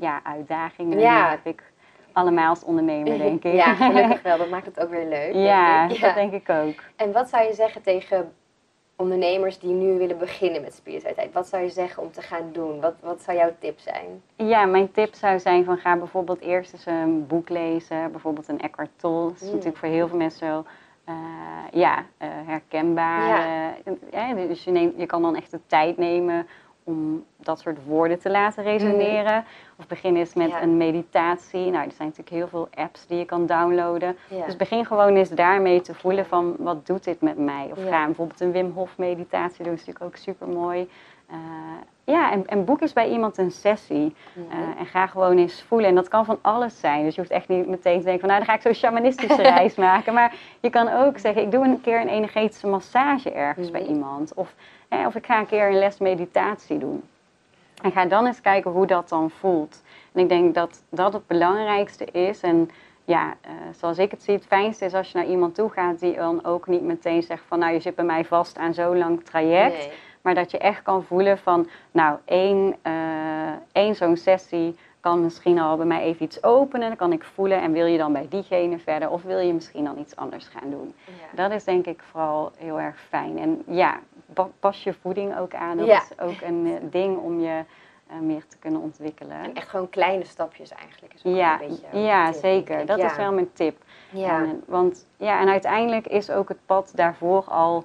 ja, 0.00 0.20
uitdagingen. 0.22 0.98
Ja. 0.98 1.30
Heb 1.30 1.46
ik 1.46 1.69
allemaal 2.12 2.48
als 2.48 2.64
ondernemer, 2.64 3.18
denk 3.28 3.44
ik. 3.44 3.52
Ja, 3.52 3.74
gelukkig 3.74 4.22
wel. 4.22 4.38
Dat 4.42 4.50
maakt 4.50 4.66
het 4.66 4.80
ook 4.80 4.90
weer 4.90 5.06
leuk. 5.06 5.34
Ja, 5.34 5.88
ja, 5.88 5.88
dat 5.88 6.14
denk 6.14 6.32
ik 6.32 6.48
ook. 6.48 6.82
En 6.96 7.12
wat 7.12 7.28
zou 7.28 7.44
je 7.44 7.54
zeggen 7.54 7.82
tegen 7.82 8.32
ondernemers 8.96 9.58
die 9.58 9.72
nu 9.72 9.98
willen 9.98 10.18
beginnen 10.18 10.62
met 10.62 10.74
spiritualiteit? 10.74 11.32
Wat 11.32 11.48
zou 11.48 11.62
je 11.62 11.68
zeggen 11.68 12.02
om 12.02 12.12
te 12.12 12.22
gaan 12.22 12.52
doen? 12.52 12.80
Wat, 12.80 12.94
wat 13.00 13.22
zou 13.22 13.36
jouw 13.36 13.52
tip 13.58 13.78
zijn? 13.78 14.22
Ja, 14.36 14.64
mijn 14.64 14.92
tip 14.92 15.14
zou 15.14 15.38
zijn 15.38 15.64
van 15.64 15.78
ga 15.78 15.96
bijvoorbeeld 15.96 16.40
eerst 16.40 16.72
eens 16.72 16.86
een 16.86 17.26
boek 17.26 17.48
lezen. 17.48 18.10
Bijvoorbeeld 18.10 18.48
een 18.48 18.60
Eckhart 18.60 18.90
Tolle. 18.96 19.28
Dat 19.28 19.36
is 19.36 19.42
mm. 19.42 19.50
natuurlijk 19.50 19.76
voor 19.76 19.88
heel 19.88 20.08
veel 20.08 20.18
mensen 20.18 20.46
zo 20.46 20.64
uh, 21.08 21.80
ja, 21.80 21.98
uh, 21.98 22.28
herkenbaar. 22.46 23.28
Ja. 23.28 24.34
Uh, 24.34 24.48
dus 24.48 24.64
je, 24.64 24.70
neemt, 24.70 24.94
je 24.96 25.06
kan 25.06 25.22
dan 25.22 25.36
echt 25.36 25.50
de 25.50 25.60
tijd 25.66 25.96
nemen 25.96 26.46
om 26.90 27.24
dat 27.36 27.60
soort 27.60 27.84
woorden 27.84 28.18
te 28.18 28.30
laten 28.30 28.62
resoneren. 28.62 29.34
Mm. 29.34 29.44
Of 29.76 29.86
begin 29.86 30.16
eens 30.16 30.34
met 30.34 30.52
een 30.62 30.76
meditatie. 30.76 31.70
Nou, 31.70 31.84
er 31.84 31.92
zijn 31.92 32.08
natuurlijk 32.08 32.36
heel 32.36 32.48
veel 32.48 32.68
apps 32.74 33.06
die 33.06 33.18
je 33.18 33.24
kan 33.24 33.46
downloaden. 33.46 34.16
Dus 34.46 34.56
begin 34.56 34.86
gewoon 34.86 35.16
eens 35.16 35.30
daarmee 35.30 35.80
te 35.80 35.94
voelen 35.94 36.26
van 36.26 36.54
wat 36.58 36.86
doet 36.86 37.04
dit 37.04 37.20
met 37.20 37.38
mij? 37.38 37.68
Of 37.70 37.88
ga 37.88 38.04
bijvoorbeeld 38.04 38.40
een 38.40 38.52
Wim 38.52 38.72
Hof 38.74 38.98
meditatie 38.98 39.64
doen, 39.64 39.72
dat 39.72 39.80
is 39.80 39.86
natuurlijk 39.86 40.04
ook 40.04 40.16
super 40.16 40.48
mooi. 40.48 40.88
Uh, 41.30 41.36
ja, 42.04 42.32
en, 42.32 42.46
en, 42.46 42.64
boek 42.64 42.80
eens 42.80 42.92
bij 42.92 43.10
iemand 43.10 43.38
een 43.38 43.50
sessie. 43.50 44.14
Mhm. 44.32 44.50
Eh, 44.50 44.80
en 44.80 44.86
ga 44.86 45.06
gewoon 45.06 45.38
eens 45.38 45.62
voelen. 45.62 45.88
En 45.88 45.94
dat 45.94 46.08
kan 46.08 46.24
van 46.24 46.38
alles 46.40 46.80
zijn. 46.80 47.04
Dus 47.04 47.14
je 47.14 47.20
hoeft 47.20 47.32
echt 47.32 47.48
niet 47.48 47.66
meteen 47.66 47.98
te 47.98 48.04
denken 48.04 48.20
van... 48.20 48.28
nou, 48.28 48.40
dan 48.40 48.48
ga 48.48 48.54
ik 48.54 48.62
zo'n 48.62 48.74
shamanistische 48.74 49.42
reis 49.56 49.74
maken. 49.74 50.14
Maar 50.14 50.34
je 50.60 50.70
kan 50.70 50.92
ook 50.92 51.18
zeggen... 51.18 51.42
ik 51.42 51.50
doe 51.50 51.64
een 51.64 51.80
keer 51.80 52.00
een 52.00 52.08
energetische 52.08 52.66
massage 52.66 53.30
ergens 53.30 53.70
bij 53.70 53.80
mhm. 53.80 53.90
iemand. 53.90 54.34
Of, 54.34 54.54
of 55.06 55.14
ik 55.14 55.26
ga 55.26 55.38
een 55.38 55.46
keer 55.46 55.66
een 55.66 55.78
les 55.78 55.98
meditatie 55.98 56.78
doen. 56.78 57.02
En 57.82 57.92
ga 57.92 58.06
dan 58.06 58.26
eens 58.26 58.40
kijken 58.40 58.70
hoe 58.70 58.86
dat 58.86 59.08
dan 59.08 59.30
voelt. 59.30 59.82
En 60.12 60.20
ik 60.20 60.28
denk 60.28 60.54
dat 60.54 60.82
dat 60.88 61.12
het 61.12 61.26
belangrijkste 61.26 62.04
is. 62.04 62.40
En 62.40 62.70
ja, 63.04 63.26
uh, 63.26 63.50
zoals 63.78 63.98
ik 63.98 64.10
het 64.10 64.22
zie, 64.22 64.34
het 64.34 64.46
fijnste 64.46 64.84
is 64.84 64.94
als 64.94 65.12
je 65.12 65.18
naar 65.18 65.26
iemand 65.26 65.54
toe 65.54 65.70
gaat... 65.70 66.00
die 66.00 66.14
dan 66.14 66.44
ook 66.44 66.66
niet 66.66 66.82
meteen 66.82 67.22
zegt 67.22 67.44
van... 67.46 67.58
nou, 67.58 67.72
je 67.72 67.80
zit 67.80 67.94
bij 67.94 68.04
mij 68.04 68.24
vast 68.24 68.58
aan 68.58 68.74
zo'n 68.74 68.98
lang 68.98 69.24
traject... 69.24 69.78
Nee 69.78 69.92
maar 70.20 70.34
dat 70.34 70.50
je 70.50 70.58
echt 70.58 70.82
kan 70.82 71.04
voelen 71.04 71.38
van, 71.38 71.68
nou, 71.90 72.18
één, 72.24 72.76
uh, 72.86 73.52
één 73.72 73.94
zo'n 73.94 74.16
sessie 74.16 74.76
kan 75.00 75.22
misschien 75.22 75.58
al 75.58 75.76
bij 75.76 75.86
mij 75.86 76.02
even 76.02 76.24
iets 76.24 76.42
openen. 76.42 76.88
Dan 76.88 76.96
kan 76.96 77.12
ik 77.12 77.24
voelen 77.24 77.60
en 77.60 77.72
wil 77.72 77.86
je 77.86 77.98
dan 77.98 78.12
bij 78.12 78.26
diegene 78.28 78.78
verder 78.78 79.10
of 79.10 79.22
wil 79.22 79.38
je 79.38 79.52
misschien 79.52 79.84
dan 79.84 79.98
iets 79.98 80.16
anders 80.16 80.48
gaan 80.48 80.70
doen. 80.70 80.94
Dat 81.34 81.50
is 81.50 81.64
denk 81.64 81.86
ik 81.86 82.02
vooral 82.10 82.52
heel 82.56 82.80
erg 82.80 83.00
fijn. 83.08 83.38
En 83.38 83.62
ja, 83.66 84.00
pas 84.60 84.82
je 84.82 84.92
voeding 84.92 85.38
ook 85.38 85.54
aan. 85.54 85.76
Dat 85.76 85.86
is 85.86 86.10
ook 86.18 86.40
een 86.40 86.66
eh, 86.66 86.90
ding 86.90 87.18
om 87.18 87.40
je 87.40 87.64
uh, 88.10 88.20
meer 88.20 88.46
te 88.46 88.58
kunnen 88.58 88.80
ontwikkelen. 88.80 89.36
En 89.36 89.54
echt 89.54 89.68
gewoon 89.68 89.88
kleine 89.88 90.24
stapjes 90.24 90.70
eigenlijk. 90.70 91.14
Is 91.14 91.20
ja, 91.22 91.60
een 91.60 91.68
beetje 91.68 91.98
ja 91.98 92.32
zeker. 92.32 92.86
Dat 92.86 92.98
is 92.98 93.16
wel 93.16 93.32
mijn 93.32 93.52
tip. 93.52 93.76
Ja. 94.10 94.42
En, 94.42 94.62
want 94.66 95.06
ja, 95.16 95.40
en 95.40 95.48
uiteindelijk 95.48 96.06
is 96.06 96.30
ook 96.30 96.48
het 96.48 96.66
pad 96.66 96.92
daarvoor 96.94 97.44
al 97.44 97.84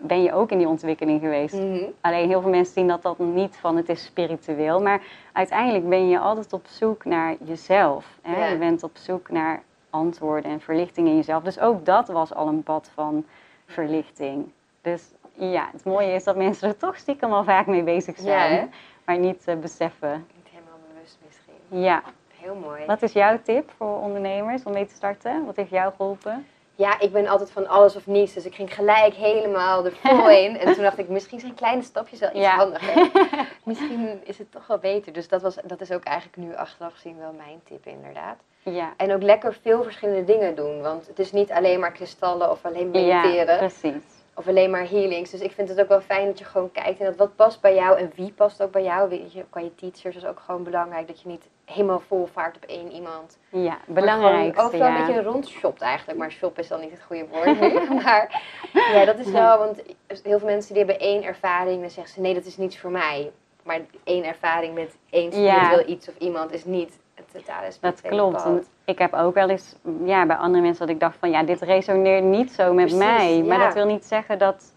ben 0.00 0.22
je 0.22 0.32
ook 0.32 0.50
in 0.50 0.58
die 0.58 0.68
ontwikkeling 0.68 1.20
geweest. 1.20 1.54
Mhm. 1.54 1.84
Alleen 2.00 2.28
heel 2.28 2.40
veel 2.40 2.50
mensen 2.50 2.74
zien 2.74 2.88
dat 2.88 3.02
dat 3.02 3.18
niet 3.18 3.56
van 3.56 3.76
het 3.76 3.88
is 3.88 4.04
spiritueel. 4.04 4.82
Maar 4.82 5.02
uiteindelijk 5.32 5.88
ben 5.88 6.08
je 6.08 6.18
altijd 6.18 6.52
op 6.52 6.66
zoek 6.66 7.04
naar 7.04 7.36
jezelf. 7.44 8.18
Hè? 8.22 8.46
Je 8.46 8.58
bent 8.58 8.82
op 8.82 8.96
zoek 8.96 9.30
naar 9.30 9.62
antwoorden 9.90 10.50
en 10.50 10.60
verlichting 10.60 11.08
in 11.08 11.16
jezelf. 11.16 11.42
Dus 11.42 11.60
ook 11.60 11.84
dat 11.84 12.08
was 12.08 12.34
al 12.34 12.48
een 12.48 12.62
pad 12.62 12.90
van 12.94 13.24
verlichting. 13.66 14.50
Dus 14.80 15.02
ja, 15.32 15.68
het 15.72 15.84
mooie 15.84 16.12
is 16.12 16.24
dat 16.24 16.36
mensen 16.36 16.68
er 16.68 16.76
toch 16.76 16.96
stiekem 16.96 17.32
al 17.32 17.44
vaak 17.44 17.66
mee 17.66 17.82
bezig 17.82 18.16
zijn. 18.18 18.72
maar 19.04 19.18
niet 19.18 19.42
uh, 19.48 19.54
beseffen. 19.56 20.26
Niet 20.36 20.48
helemaal 20.50 20.78
bewust 20.92 21.18
misschien. 21.26 21.82
Ja. 21.82 22.02
Heel 22.28 22.54
mooi. 22.54 22.86
Wat 22.86 23.02
is 23.02 23.12
jouw 23.12 23.38
tip 23.42 23.70
voor 23.76 24.00
ondernemers 24.00 24.62
om 24.62 24.72
mee 24.72 24.86
te 24.86 24.94
starten? 24.94 25.44
Wat 25.44 25.56
heeft 25.56 25.70
jou 25.70 25.92
geholpen? 25.96 26.46
ja, 26.80 27.00
ik 27.00 27.12
ben 27.12 27.26
altijd 27.26 27.50
van 27.50 27.68
alles 27.68 27.96
of 27.96 28.06
niets. 28.06 28.32
Dus 28.32 28.44
ik 28.44 28.54
ging 28.54 28.74
gelijk 28.74 29.14
helemaal 29.14 29.84
er 29.84 29.92
vol 29.92 30.30
in. 30.44 30.58
En 30.58 30.74
toen 30.74 30.82
dacht 30.82 30.98
ik, 30.98 31.08
misschien 31.08 31.40
zijn 31.40 31.54
kleine 31.54 31.82
stapjes 31.82 32.20
wel 32.20 32.30
iets 32.34 32.46
handiger. 32.46 33.10
misschien 33.64 34.20
is 34.24 34.38
het 34.38 34.52
toch 34.52 34.66
wel 34.66 34.78
beter. 34.78 35.12
Dus 35.12 35.28
dat, 35.28 35.42
was, 35.42 35.56
dat 35.64 35.80
is 35.80 35.90
ook 35.90 36.04
eigenlijk 36.04 36.36
nu 36.36 36.56
achteraf 36.56 36.92
gezien 36.92 37.18
wel 37.18 37.32
mijn 37.32 37.60
tip 37.64 37.86
inderdaad. 37.86 38.36
Ja. 38.62 38.92
En 38.96 39.12
ook 39.12 39.22
lekker 39.22 39.56
veel 39.62 39.82
verschillende 39.82 40.24
dingen 40.24 40.54
doen. 40.54 40.82
Want 40.82 41.06
het 41.06 41.18
is 41.18 41.32
niet 41.32 41.50
alleen 41.50 41.80
maar 41.80 41.92
kristallen 41.92 42.50
of 42.50 42.64
alleen 42.64 42.90
mediteren. 42.90 43.54
Ja, 43.54 43.56
precies. 43.56 44.04
Of 44.40 44.48
alleen 44.48 44.70
maar 44.70 44.88
healings. 44.88 45.30
Dus 45.30 45.40
ik 45.40 45.52
vind 45.52 45.68
het 45.68 45.80
ook 45.80 45.88
wel 45.88 46.00
fijn 46.00 46.26
dat 46.26 46.38
je 46.38 46.44
gewoon 46.44 46.72
kijkt 46.72 47.00
en 47.00 47.04
dat 47.04 47.16
wat 47.16 47.36
past 47.36 47.60
bij 47.60 47.74
jou 47.74 47.98
en 47.98 48.12
wie 48.14 48.32
past 48.32 48.62
ook 48.62 48.70
bij 48.70 48.82
jou. 48.82 49.08
Weet 49.08 49.32
je, 49.32 49.44
qua 49.50 49.60
je 49.60 49.74
teachers 49.74 50.16
is 50.16 50.24
ook 50.24 50.40
gewoon 50.44 50.62
belangrijk 50.62 51.06
dat 51.06 51.20
je 51.20 51.28
niet 51.28 51.48
helemaal 51.64 52.00
vol 52.00 52.28
vaart 52.32 52.56
op 52.56 52.64
één 52.64 52.92
iemand. 52.92 53.38
Ja, 53.48 53.78
belangrijk. 53.86 54.60
Ook 54.60 54.72
wel 54.72 54.86
een 54.86 55.06
beetje 55.06 55.22
rondshopt 55.22 55.80
eigenlijk. 55.80 56.18
Maar 56.18 56.30
shop 56.30 56.58
is 56.58 56.68
dan 56.68 56.80
niet 56.80 56.90
het 56.90 57.02
goede 57.02 57.26
woord 57.30 57.60
maar 58.02 58.42
ja, 58.72 59.04
dat 59.04 59.18
is 59.18 59.30
wel, 59.30 59.58
want 59.58 59.82
heel 60.22 60.38
veel 60.38 60.48
mensen 60.48 60.74
die 60.74 60.84
hebben 60.84 61.06
één 61.06 61.22
ervaring. 61.22 61.80
Dan 61.80 61.90
zeggen 61.90 62.14
ze 62.14 62.20
nee, 62.20 62.34
dat 62.34 62.44
is 62.44 62.56
niets 62.56 62.78
voor 62.78 62.90
mij. 62.90 63.30
Maar 63.62 63.80
één 64.04 64.24
ervaring 64.24 64.74
met 64.74 64.96
één 65.10 65.32
spiritueel 65.32 65.88
iets 65.88 66.08
of 66.08 66.14
iemand 66.18 66.52
is 66.52 66.64
niet 66.64 66.98
het 67.26 67.44
totale 67.44 67.70
Dat 67.80 68.00
klopt. 68.00 68.70
ik 68.84 68.98
heb 68.98 69.14
ook 69.14 69.34
wel 69.34 69.48
eens 69.48 69.76
ja, 70.04 70.26
bij 70.26 70.36
andere 70.36 70.62
mensen 70.62 70.86
dat 70.86 70.94
ik 70.94 71.00
dacht 71.00 71.16
van 71.18 71.30
ja, 71.30 71.42
dit 71.42 71.60
resoneert 71.60 72.24
niet 72.24 72.52
zo 72.52 72.72
met 72.72 72.94
mij. 72.94 73.42
Maar 73.46 73.58
dat 73.58 73.74
wil 73.74 73.86
niet 73.86 74.04
zeggen 74.04 74.38
dat 74.38 74.72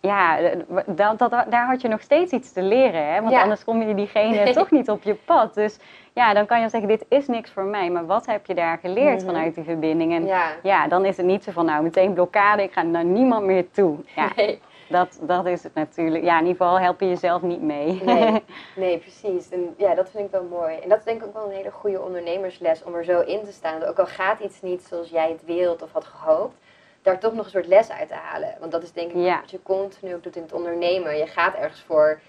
ja, 0.00 0.38
dat, 0.86 1.18
dat, 1.18 1.30
daar 1.30 1.66
had 1.66 1.80
je 1.80 1.88
nog 1.88 2.00
steeds 2.00 2.32
iets 2.32 2.52
te 2.52 2.62
leren. 2.62 3.12
Hè? 3.12 3.22
Want 3.22 3.34
anders 3.34 3.64
kom 3.64 3.82
je 3.82 3.94
diegene 3.94 4.52
toch 4.52 4.70
niet 4.70 4.90
op 4.90 5.02
je 5.02 5.14
pad. 5.14 5.54
Dus 5.54 5.78
ja, 6.12 6.34
dan 6.34 6.46
kan 6.46 6.60
je 6.60 6.68
zeggen, 6.68 6.88
dit 6.88 7.04
is 7.08 7.26
niks 7.26 7.50
voor 7.50 7.64
mij. 7.64 7.90
Maar 7.90 8.06
wat 8.06 8.26
heb 8.26 8.46
je 8.46 8.54
daar 8.54 8.78
geleerd 8.78 9.16
mhm. 9.16 9.26
vanuit 9.26 9.54
die 9.54 9.64
verbinding? 9.64 10.12
En 10.12 10.26
ja. 10.62 10.88
dan 10.88 11.04
is 11.04 11.16
het 11.16 11.26
niet 11.26 11.44
zo 11.44 11.52
van, 11.52 11.64
nou, 11.64 11.82
meteen 11.82 12.12
blokkade. 12.12 12.62
Ik 12.62 12.72
ga 12.72 12.82
naar 12.82 13.04
niemand 13.04 13.44
meer 13.44 13.70
toe. 13.70 13.96
Ja, 14.16 14.28
nee. 14.36 14.60
Dat, 14.92 15.18
dat 15.20 15.46
is 15.46 15.62
het 15.62 15.74
natuurlijk. 15.74 16.24
Ja, 16.24 16.38
in 16.38 16.46
ieder 16.46 16.56
geval 16.56 16.80
help 16.80 17.00
je 17.00 17.08
jezelf 17.08 17.42
niet 17.42 17.62
mee. 17.62 18.02
Nee, 18.02 18.44
nee 18.76 18.98
precies. 18.98 19.48
En 19.50 19.74
ja, 19.76 19.94
dat 19.94 20.10
vind 20.10 20.24
ik 20.24 20.30
wel 20.30 20.44
mooi. 20.44 20.76
En 20.76 20.88
dat 20.88 20.98
is 20.98 21.04
denk 21.04 21.20
ik 21.20 21.26
ook 21.26 21.34
wel 21.34 21.44
een 21.44 21.56
hele 21.56 21.70
goede 21.70 22.00
ondernemersles 22.00 22.84
om 22.84 22.94
er 22.94 23.04
zo 23.04 23.20
in 23.20 23.44
te 23.44 23.52
staan. 23.52 23.84
Ook 23.84 23.98
al 23.98 24.06
gaat 24.06 24.40
iets 24.40 24.62
niet 24.62 24.82
zoals 24.82 25.08
jij 25.08 25.30
het 25.30 25.44
wilt 25.44 25.82
of 25.82 25.92
had 25.92 26.04
gehoopt 26.04 26.56
daar 27.02 27.18
toch 27.18 27.32
nog 27.34 27.44
een 27.44 27.50
soort 27.50 27.66
les 27.66 27.90
uit 27.90 28.08
te 28.08 28.14
halen. 28.14 28.56
Want 28.60 28.72
dat 28.72 28.82
is 28.82 28.92
denk 28.92 29.12
ik 29.12 29.34
wat 29.40 29.50
je 29.50 29.62
continu 29.62 30.14
ook 30.14 30.22
doet 30.22 30.36
in 30.36 30.42
het 30.42 30.52
ondernemen. 30.52 31.16
Je 31.16 31.26
gaat 31.26 31.54
ergens 31.54 31.80
voor, 31.80 32.20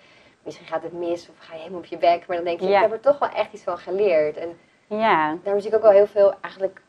misschien 0.44 0.68
gaat 0.68 0.84
het 0.84 0.94
mis 0.94 1.30
of 1.30 1.36
ga 1.38 1.54
je 1.54 1.60
helemaal 1.60 1.80
op 1.80 1.86
je 1.86 1.98
bek. 1.98 2.28
Maar 2.28 2.36
dan 2.36 2.46
denk 2.46 2.60
je, 2.60 2.68
ik 2.68 2.82
heb 2.82 2.92
er 2.92 3.00
toch 3.00 3.20
wel 3.20 3.30
echt 3.30 3.54
iets 3.54 3.64
van 3.64 3.78
geleerd. 3.78 4.38
En 4.38 4.58
ja. 4.88 5.38
daarom 5.44 5.62
zie 5.62 5.70
ik 5.70 5.76
ook 5.76 5.82
wel 5.82 5.92
heel 5.92 6.08
veel 6.08 6.34
eigenlijk 6.42 6.82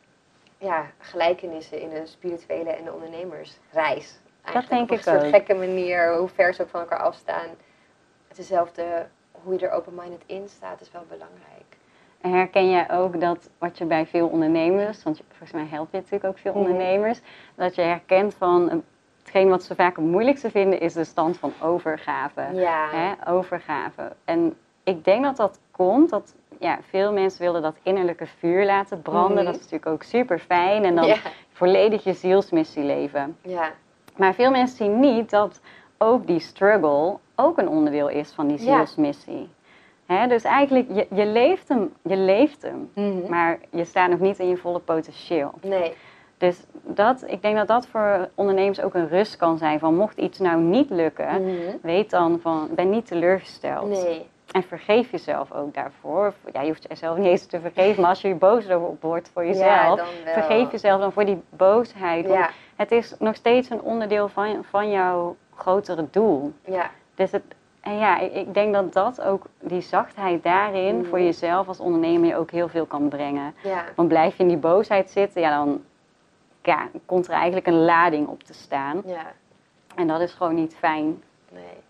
ja, 0.59 0.91
gelijkenissen 0.99 1.81
in 1.81 1.97
een 1.97 2.07
spirituele 2.07 2.71
en 2.71 2.87
een 2.87 2.93
ondernemersreis. 2.93 4.21
Dat 4.53 4.69
denk 4.69 4.91
ik. 4.91 4.99
Op 4.99 5.07
een 5.07 5.21
soort 5.21 5.35
gekke 5.35 5.55
manier, 5.55 6.17
hoe 6.17 6.29
ver 6.29 6.55
ze 6.55 6.63
ook 6.63 6.69
van 6.69 6.81
elkaar 6.81 6.99
afstaan. 6.99 7.49
Het 8.29 8.37
dezelfde, 8.37 9.07
hoe 9.31 9.53
je 9.59 9.67
er 9.67 9.73
open-minded 9.73 10.23
in 10.27 10.49
staat, 10.49 10.81
is 10.81 10.91
wel 10.91 11.05
belangrijk. 11.09 11.77
Herken 12.21 12.71
jij 12.71 12.91
ook 12.91 13.21
dat 13.21 13.51
wat 13.59 13.79
je 13.79 13.85
bij 13.85 14.07
veel 14.07 14.29
ondernemers, 14.29 15.03
want 15.03 15.21
volgens 15.29 15.53
mij 15.53 15.67
help 15.71 15.89
je 15.91 15.97
natuurlijk 15.97 16.25
ook 16.25 16.39
veel 16.39 16.53
mhm. 16.53 16.61
ondernemers, 16.61 17.21
dat 17.55 17.75
je 17.75 17.83
herkent 17.83 18.35
van 18.35 18.83
hetgeen 19.19 19.49
wat 19.49 19.63
ze 19.63 19.75
vaak 19.75 19.97
het 19.97 20.05
moeilijkste 20.05 20.51
vinden 20.51 20.81
is 20.81 20.93
de 20.93 21.05
stand 21.05 21.39
van 21.39 21.53
overgave. 21.63 22.49
Ja. 22.53 22.89
Hè? 22.91 23.31
Overgave. 23.33 24.13
En 24.25 24.57
ik 24.83 25.05
denk 25.05 25.25
dat 25.25 25.37
dat 25.37 25.61
komt, 25.71 26.11
dat 26.11 26.35
ja, 26.59 26.79
veel 26.89 27.13
mensen 27.13 27.43
willen 27.43 27.63
dat 27.63 27.77
innerlijke 27.83 28.27
vuur 28.27 28.65
laten 28.65 29.03
branden. 29.03 29.37
Mhm. 29.37 29.45
Dat 29.45 29.55
is 29.55 29.61
natuurlijk 29.61 29.91
ook 29.91 30.03
super 30.03 30.39
fijn. 30.39 30.85
En 30.85 30.95
dan 30.95 31.15
volledig 31.53 32.05
je 32.05 32.13
zielsmissie 32.13 32.83
leven. 32.83 33.37
Ja. 33.43 33.73
Maar 34.17 34.35
veel 34.35 34.51
mensen 34.51 34.77
zien 34.77 35.01
niet 35.01 35.31
dat 35.31 35.61
ook 35.99 36.27
die 36.27 36.39
struggle 36.41 37.17
ook 37.37 37.59
een 37.59 37.69
onderdeel 37.69 38.09
is 38.09 38.33
van 38.33 38.47
die 38.47 38.59
zielsmissie. 38.59 39.49
Hè? 40.07 40.27
Dus 40.27 40.43
eigenlijk, 40.45 40.87
je, 40.93 41.07
je 41.15 41.27
leeft 41.27 41.69
hem, 41.69 41.93
je 42.03 42.17
leeft 42.17 42.63
hem. 42.63 42.91
Mhm. 42.95 43.29
Maar 43.31 43.59
je 43.71 43.85
staat 43.85 44.11
nog 44.11 44.21
niet 44.21 44.39
in 44.39 44.49
je 44.49 44.57
volle 44.57 44.79
potentieel. 44.79 45.51
Nee. 45.63 45.93
Dus 46.39 46.65
dat, 46.83 47.25
ik 47.27 47.43
denk 47.43 47.57
dat 47.57 47.67
dat 47.69 47.87
voor 47.87 48.29
ondernemers 48.35 48.81
ook 48.81 48.95
een 48.95 49.09
rust 49.09 49.37
kan 49.37 49.59
zijn. 49.59 49.79
Van 49.79 49.95
mocht 49.95 50.19
iets 50.19 50.39
nou 50.39 50.61
niet 50.61 50.91
lukken, 50.91 51.43
Mhm. 51.45 51.77
weet 51.83 52.11
dan 52.11 52.39
van, 52.41 52.69
ben 52.71 52.91
niet 52.91 53.07
teleurgesteld. 53.07 53.89
Nee. 53.89 54.27
En 54.55 54.63
vergeef 54.63 55.11
jezelf 55.11 55.53
ook 55.53 55.75
daarvoor. 55.75 56.35
Ja, 56.53 56.61
je 56.61 56.69
hoeft 56.69 56.87
jezelf 56.89 57.17
niet 57.17 57.27
eens 57.27 57.47
te 57.47 57.61
vergeven, 57.61 58.01
maar 58.01 58.11
als 58.11 58.21
je 58.21 58.29
je 58.29 58.35
boos 58.35 58.65
wordt 59.01 59.31
voor 59.33 59.47
jezelf, 59.47 60.01
vergeef 60.25 60.71
jezelf 60.71 61.01
dan 61.01 61.13
voor 61.13 61.25
die 61.25 61.43
boosheid. 61.49 62.27
Ja. 62.27 62.51
het 62.77 62.93
is 62.93 63.15
nog 63.19 63.35
steeds 63.35 63.71
een 63.71 63.81
onderdeel 63.81 64.29
van, 64.29 64.65
van 64.71 64.91
jouw 64.91 65.37
grotere 65.55 66.07
doel. 66.11 66.53
Ja. 66.65 66.91
Dus 67.15 67.31
het, 67.31 67.43
en 67.81 67.99
ja, 67.99 68.19
ik, 68.19 68.55
denk 68.55 68.73
dat 68.73 68.93
dat 68.93 69.21
ook, 69.21 69.47
die 69.61 69.81
zachtheid 69.81 70.43
daarin, 70.43 71.05
voor 71.05 71.21
jezelf 71.21 71.69
als 71.69 71.81
ondernemer 71.81 72.29
je 72.29 72.37
ook 72.37 72.51
heel 72.51 72.69
veel 72.69 72.87
kan 72.87 73.09
brengen. 73.09 73.55
Ja. 73.63 73.85
Want 73.97 74.09
blijf 74.09 74.37
je 74.37 74.43
in 74.43 74.49
die 74.49 74.57
boosheid 74.57 75.11
zitten, 75.11 75.41
ja, 75.41 75.65
dan 75.65 75.83
ja, 76.63 76.89
komt 77.07 77.27
er 77.27 77.33
eigenlijk 77.33 77.67
een 77.67 77.85
lading 77.85 78.27
op 78.27 78.43
te 78.43 78.55
staan. 78.55 79.03
Ja. 79.07 79.33
En 79.95 80.07
dat 80.07 80.21
is 80.21 80.33
gewoon 80.33 80.55
niet 80.55 80.75
fijn. 80.75 81.23
Nee. 81.51 81.83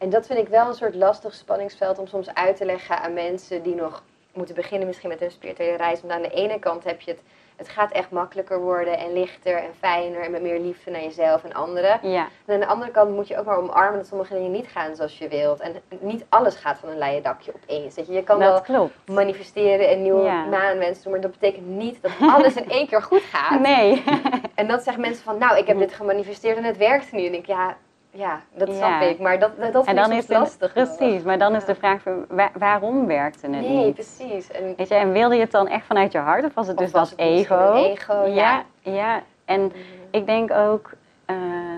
En 0.00 0.10
dat 0.10 0.26
vind 0.26 0.38
ik 0.38 0.48
wel 0.48 0.66
een 0.68 0.74
soort 0.74 0.94
lastig 0.94 1.34
spanningsveld 1.34 1.98
om 1.98 2.06
soms 2.06 2.34
uit 2.34 2.56
te 2.56 2.64
leggen 2.64 2.98
aan 3.00 3.12
mensen 3.12 3.62
die 3.62 3.74
nog 3.74 4.02
moeten 4.32 4.54
beginnen 4.54 4.86
misschien 4.86 5.08
met 5.08 5.22
een 5.22 5.30
spirituele 5.30 5.76
reis. 5.76 6.00
Want 6.00 6.12
aan 6.12 6.22
de 6.22 6.30
ene 6.30 6.58
kant 6.58 6.84
heb 6.84 7.00
je 7.00 7.10
het, 7.10 7.20
het 7.56 7.68
gaat 7.68 7.92
echt 7.92 8.10
makkelijker 8.10 8.60
worden 8.60 8.98
en 8.98 9.12
lichter 9.12 9.56
en 9.56 9.70
fijner 9.78 10.20
en 10.22 10.30
met 10.30 10.42
meer 10.42 10.58
liefde 10.58 10.90
naar 10.90 11.02
jezelf 11.02 11.44
en 11.44 11.52
anderen. 11.52 11.98
Ja, 12.02 12.28
En 12.46 12.54
aan 12.54 12.60
de 12.60 12.66
andere 12.66 12.90
kant 12.90 13.14
moet 13.14 13.28
je 13.28 13.38
ook 13.38 13.44
maar 13.44 13.56
omarmen 13.58 13.98
dat 13.98 14.06
sommige 14.06 14.34
dingen 14.34 14.50
niet 14.50 14.66
gaan 14.66 14.96
zoals 14.96 15.18
je 15.18 15.28
wilt. 15.28 15.60
En 15.60 15.74
niet 16.00 16.24
alles 16.28 16.54
gaat 16.54 16.78
van 16.78 16.88
een 16.88 16.98
leien 16.98 17.22
dakje 17.22 17.52
opeens. 17.62 17.94
Weet 17.94 18.06
je, 18.06 18.12
je 18.12 18.22
kan 18.22 18.38
dat 18.38 18.48
wel 18.50 18.60
klopt. 18.60 18.94
manifesteren 19.06 19.88
en 19.88 20.02
nieuwe 20.02 20.22
Ja. 20.22 20.44
maanwensen 20.44 21.02
doen, 21.02 21.12
maar 21.12 21.20
dat 21.20 21.30
betekent 21.30 21.66
niet 21.66 22.02
dat 22.02 22.12
alles 22.20 22.54
in 22.56 22.70
één 22.70 22.86
keer 22.86 23.02
goed 23.02 23.22
gaat. 23.22 23.60
Nee. 23.70 24.04
En 24.54 24.68
dat 24.68 24.82
zeggen 24.82 25.02
mensen 25.02 25.24
van, 25.24 25.38
nou, 25.38 25.58
ik 25.58 25.66
heb 25.66 25.78
dit 25.78 25.92
gemanifesteerd 25.94 26.56
en 26.56 26.64
het 26.64 26.76
werkt 26.76 27.12
nu. 27.12 27.18
En 27.18 27.24
ik 27.24 27.32
denk, 27.32 27.46
ja, 27.46 27.76
ja 28.10 28.40
dat 28.54 28.68
Ja. 28.68 28.74
snap 28.74 29.00
ik. 29.00 29.18
Maar 29.20 29.38
dat, 29.38 29.50
dat, 29.60 29.72
dat 29.72 29.86
En 29.86 29.94
vind 29.94 29.96
dan 30.06 30.12
ik 30.16 30.22
is 30.22 30.28
het, 30.28 30.38
lastig. 30.38 30.72
precies, 30.72 31.22
maar 31.22 31.38
dan 31.38 31.54
is 31.54 31.64
de 31.64 31.74
vraag 31.74 32.02
van, 32.02 32.24
wa- 32.28 32.50
waarom 32.58 33.06
werkte 33.06 33.40
het 33.46 33.50
Nee, 33.50 33.84
niet? 33.84 33.94
precies. 33.94 34.50
En, 34.50 34.74
Weet 34.76 34.88
je, 34.88 34.94
en 34.94 35.12
wilde 35.12 35.34
je 35.34 35.40
het 35.40 35.50
dan 35.50 35.68
echt 35.68 35.86
vanuit 35.86 36.12
je 36.12 36.18
hart 36.18 36.44
of 36.44 36.54
was 36.54 36.66
het 36.66 36.76
Of 36.76 36.82
dus 36.84 36.92
was 36.92 37.10
dat 37.10 37.18
het 37.18 37.28
ego? 37.28 37.72
ego, 37.74 38.12
ja. 38.26 38.62
ja. 38.80 38.92
ja. 38.92 39.22
En 39.44 39.72
ik 40.10 40.26
denk 40.26 40.52
ook, 40.52 40.90
eh, 41.24 41.36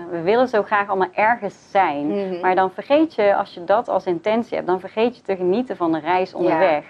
we 0.09 0.21
willen 0.21 0.47
zo 0.47 0.63
graag 0.63 0.87
allemaal 0.89 1.09
ergens 1.13 1.55
zijn. 1.71 2.07
Mhm. 2.07 2.39
Maar 2.41 2.55
dan 2.55 2.71
vergeet 2.71 3.15
je, 3.15 3.35
als 3.35 3.53
je 3.53 3.63
dat 3.63 3.87
als 3.89 4.05
intentie 4.05 4.55
hebt, 4.55 4.67
dan 4.67 4.79
vergeet 4.79 5.15
je 5.15 5.21
te 5.21 5.35
genieten 5.35 5.77
van 5.77 5.91
de 5.91 5.99
reis 5.99 6.33
onderweg. 6.33 6.83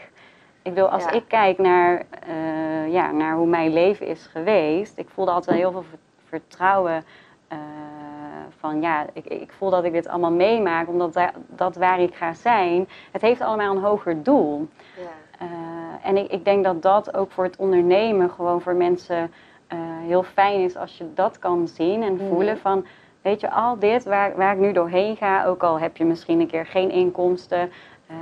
Ik 0.62 0.74
bedoel, 0.74 0.90
als 0.90 1.06
ik 1.06 1.24
kijk 1.28 1.58
naar, 1.58 2.02
eh, 2.28 2.94
ja, 2.94 3.12
naar 3.12 3.36
hoe 3.36 3.48
mijn 3.48 3.74
leven 3.74 4.06
is 4.08 4.30
geweest, 4.32 4.98
ik 4.98 5.08
voelde 5.14 5.32
altijd 5.32 5.58
heel 5.58 5.72
veel 5.72 5.84
ver- 5.90 6.00
vertrouwen. 6.28 7.06
Van 8.64 8.82
ja, 8.82 9.06
ik, 9.14 9.26
ik 9.26 9.52
voel 9.58 9.70
dat 9.70 9.84
ik 9.84 9.92
dit 9.92 10.08
allemaal 10.08 10.32
meemaak, 10.32 10.88
omdat 10.88 11.14
da- 11.14 11.32
dat 11.48 11.76
waar 11.76 12.00
ik 12.00 12.16
ga 12.16 12.34
zijn, 12.34 12.88
het 13.12 13.22
heeft 13.22 13.42
allemaal 13.42 13.76
een 13.76 13.82
hoger 13.84 14.24
doel. 14.24 14.68
ja. 14.98 15.04
Eh, 15.40 16.10
en 16.10 16.18
ik, 16.18 16.32
ik 16.32 16.46
denk 16.46 16.64
dat 16.64 16.82
dat 16.82 17.16
ook 17.18 17.32
voor 17.32 17.44
het 17.44 17.56
ondernemen 17.58 18.30
gewoon 18.30 18.62
voor 18.62 18.76
mensen 18.76 19.32
eh, 19.68 19.78
heel 20.06 20.24
fijn 20.24 20.60
is 20.60 20.76
als 20.76 20.98
je 20.98 21.14
dat 21.14 21.40
kan 21.40 21.68
zien 21.68 22.04
en 22.04 22.14
Mhm. 22.14 22.28
voelen 22.28 22.58
van, 22.58 22.86
weet 23.22 23.40
je, 23.40 23.52
al 23.52 23.80
dit 23.80 24.04
waar, 24.04 24.36
waar 24.36 24.54
ik 24.54 24.60
nu 24.60 24.72
doorheen 24.74 25.16
ga, 25.16 25.46
ook 25.46 25.64
al 25.64 25.80
heb 25.80 25.98
je 25.98 26.06
misschien 26.06 26.40
een 26.40 26.48
keer 26.48 26.66
geen 26.66 26.90
inkomsten, 26.92 27.70
eh, 28.08 28.16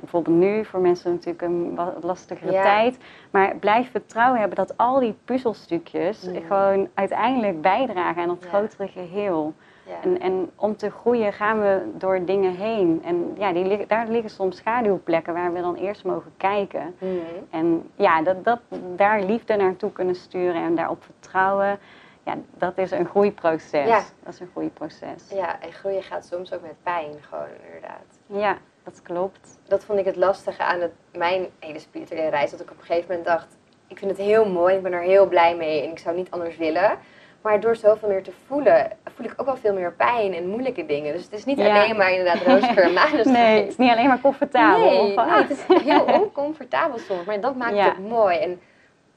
bijvoorbeeld 0.00 0.36
nu 0.36 0.64
voor 0.64 0.80
mensen 0.80 1.10
natuurlijk 1.10 1.42
een 1.42 1.74
wat 1.74 1.92
lastigere 2.02 2.52
Ja. 2.52 2.62
tijd, 2.62 2.98
maar 3.30 3.56
blijf 3.56 3.90
vertrouwen 3.90 4.38
hebben 4.40 4.56
dat 4.56 4.76
al 4.76 5.00
die 5.00 5.14
puzzelstukjes 5.24 6.22
Mhm. 6.30 6.46
gewoon 6.46 6.88
uiteindelijk 6.94 7.60
bijdragen 7.60 8.22
aan 8.22 8.28
het 8.28 8.42
Ja. 8.42 8.48
grotere 8.48 8.88
geheel. 8.88 9.52
Ja. 9.86 10.02
En, 10.02 10.20
en 10.20 10.50
om 10.56 10.76
te 10.76 10.90
groeien 10.90 11.32
gaan 11.32 11.60
we 11.60 11.82
door 11.94 12.24
dingen 12.24 12.54
heen. 12.54 13.02
En 13.04 13.34
ja, 13.38 13.52
die, 13.52 13.86
daar 13.86 14.08
liggen 14.08 14.30
soms 14.30 14.56
schaduwplekken 14.56 15.34
waar 15.34 15.52
we 15.52 15.60
dan 15.60 15.74
eerst 15.74 16.04
mogen 16.04 16.32
kijken. 16.36 16.94
Mhm. 16.98 17.14
En 17.50 17.90
ja, 17.96 18.22
dat, 18.22 18.44
dat, 18.44 18.60
daar 18.96 19.22
liefde 19.22 19.56
naartoe 19.56 19.92
kunnen 19.92 20.14
sturen 20.14 20.62
en 20.62 20.74
daarop 20.74 21.02
vertrouwen. 21.04 21.78
Ja, 22.24 22.34
dat 22.54 22.78
is 22.78 22.90
een 22.90 23.06
groeiproces. 23.06 23.88
Ja. 23.88 24.02
Dat 24.22 24.32
is 24.32 24.40
een 24.40 24.50
groeiproces. 24.52 25.28
ja, 25.30 25.60
en 25.60 25.72
groeien 25.72 26.02
gaat 26.02 26.26
soms 26.26 26.52
ook 26.52 26.62
met 26.62 26.82
pijn, 26.82 27.14
gewoon 27.20 27.48
inderdaad. 27.66 28.18
Ja, 28.26 28.58
dat 28.82 29.02
klopt. 29.02 29.58
Dat 29.68 29.84
vond 29.84 29.98
ik 29.98 30.04
het 30.04 30.16
lastige 30.16 30.62
aan 30.62 30.80
het, 30.80 30.92
mijn 31.12 31.46
hele 31.58 31.78
spirituele 31.78 32.28
reis. 32.28 32.50
Dat 32.50 32.60
ik 32.60 32.70
op 32.70 32.78
een 32.78 32.84
gegeven 32.84 33.08
moment 33.08 33.26
dacht, 33.26 33.56
ik 33.86 33.98
vind 33.98 34.10
het 34.10 34.20
heel 34.20 34.48
mooi, 34.48 34.76
ik 34.76 34.82
ben 34.82 34.92
er 34.92 35.02
heel 35.02 35.26
blij 35.26 35.56
mee 35.56 35.82
en 35.82 35.90
ik 35.90 35.98
zou 35.98 36.16
niet 36.16 36.30
anders 36.30 36.56
willen. 36.56 36.98
Maar 37.42 37.60
door 37.60 37.76
zoveel 37.76 38.08
meer 38.08 38.22
te 38.22 38.32
voelen, 38.46 38.90
voel 39.14 39.26
ik 39.26 39.32
ook 39.36 39.46
wel 39.46 39.56
veel 39.56 39.74
meer 39.74 39.92
pijn 39.92 40.34
en 40.34 40.48
moeilijke 40.48 40.86
dingen. 40.86 41.12
Dus 41.12 41.24
het 41.24 41.32
is 41.32 41.44
niet 41.44 41.58
Ja. 41.58 41.80
alleen 41.82 41.96
maar 41.96 42.10
inderdaad 42.12 42.42
en 42.76 42.92
maneschijn. 42.92 43.32
Nee, 43.32 43.60
het 43.60 43.68
is 43.68 43.76
niet 43.76 43.90
alleen 43.90 44.08
maar 44.08 44.20
comfortabel. 44.20 44.78
Nee, 44.90 45.16
nee, 45.16 45.26
het 45.26 45.50
is 45.50 45.82
heel 45.82 46.04
oncomfortabel 46.04 46.98
soms. 46.98 47.24
Maar 47.24 47.40
dat 47.40 47.56
maakt 47.56 47.74
Ja. 47.76 47.84
het 47.84 48.08
mooi. 48.08 48.36
En 48.38 48.60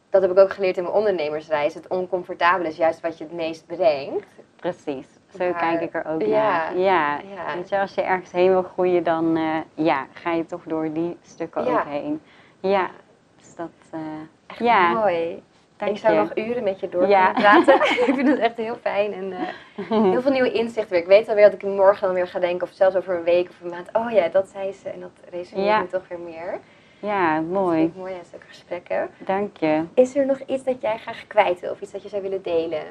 dat 0.10 0.22
heb 0.22 0.32
ik 0.32 0.38
ook 0.38 0.52
geleerd 0.54 0.78
in 0.78 0.84
mijn 0.84 0.96
ondernemersreis. 0.96 1.74
Het 1.74 1.88
oncomfortabele 1.88 2.68
is 2.70 2.78
juist 2.78 3.02
wat 3.02 3.18
je 3.18 3.24
het 3.24 3.34
meest 3.34 3.66
brengt. 3.66 4.26
Precies, 4.56 5.08
zo 5.38 5.50
Maar- 5.50 5.60
kijk 5.60 5.82
ik 5.82 5.94
er 5.94 6.06
ook 6.08 6.22
Ja, 6.22 6.28
naar. 6.52 6.78
Ja. 6.78 7.20
ja. 7.36 7.56
Weet 7.56 7.70
je, 7.70 7.80
als 7.80 7.94
je 7.94 8.02
ergens 8.02 8.32
heen 8.32 8.50
wil 8.50 8.64
groeien, 8.64 9.04
dan 9.04 9.38
eh, 9.38 9.86
ja, 9.86 10.06
ga 10.14 10.32
je 10.32 10.46
toch 10.46 10.62
door 10.66 10.94
die 10.94 11.18
stukken 11.22 11.68
ook 11.68 11.84
heen. 11.88 12.22
Ja, 12.60 12.90
dus 13.38 13.56
dat... 13.56 13.70
eh, 13.92 14.00
Echt 14.48 14.60
ja, 14.60 14.90
mooi. 14.92 15.44
Ik 15.86 15.98
zou 15.98 16.16
nog 16.16 16.32
uren 16.36 16.64
met 16.64 16.80
je 16.80 16.90
door 16.90 17.08
Ja. 17.08 17.32
kunnen 17.32 17.64
praten. 17.64 17.76
ik 18.08 18.12
vind 18.16 18.28
het 18.28 18.40
echt 18.40 18.58
heel 18.58 18.76
fijn. 18.82 19.14
En 19.14 19.32
eh, 19.34 19.90
heel 20.12 20.22
veel 20.22 20.32
nieuwe 20.32 20.52
inzichten 20.52 20.92
weer. 20.92 21.02
Ik 21.02 21.08
weet 21.08 21.30
alweer 21.30 21.44
dat 21.52 21.54
ik 21.54 21.64
morgen 21.64 22.06
dan 22.08 22.16
weer 22.16 22.28
ga 22.28 22.40
denken. 22.40 22.68
Of 22.68 22.74
zelfs 22.74 22.96
over 22.96 23.16
een 23.18 23.24
week 23.24 23.50
of 23.50 23.62
een 23.64 23.70
maand. 23.70 23.90
Oh 23.94 24.12
ja, 24.12 24.28
dat 24.28 24.48
zei 24.48 24.72
ze. 24.74 24.90
En 24.90 25.00
dat 25.00 25.12
resoneert 25.32 25.68
Ja. 25.68 25.86
toch 25.92 26.08
weer 26.08 26.20
meer. 26.20 26.60
Ja, 27.00 27.36
Dat 27.36 27.46
mooi. 27.46 27.78
vind 27.78 27.90
ik 27.92 27.98
mooi 27.98 28.14
aan 28.14 28.26
zulke 28.30 28.46
gesprekken. 28.48 29.10
Dank 29.18 29.58
je. 29.58 29.84
Is 29.94 30.16
er 30.16 30.26
nog 30.26 30.40
iets 30.46 30.64
dat 30.64 30.82
jij 30.82 30.98
graag 30.98 31.28
kwijt 31.28 31.60
wil? 31.60 31.72
Of 31.72 31.82
iets 31.82 31.92
dat 31.92 32.04
je 32.04 32.10
zou 32.10 32.22
willen 32.22 32.42
delen? 32.42 32.84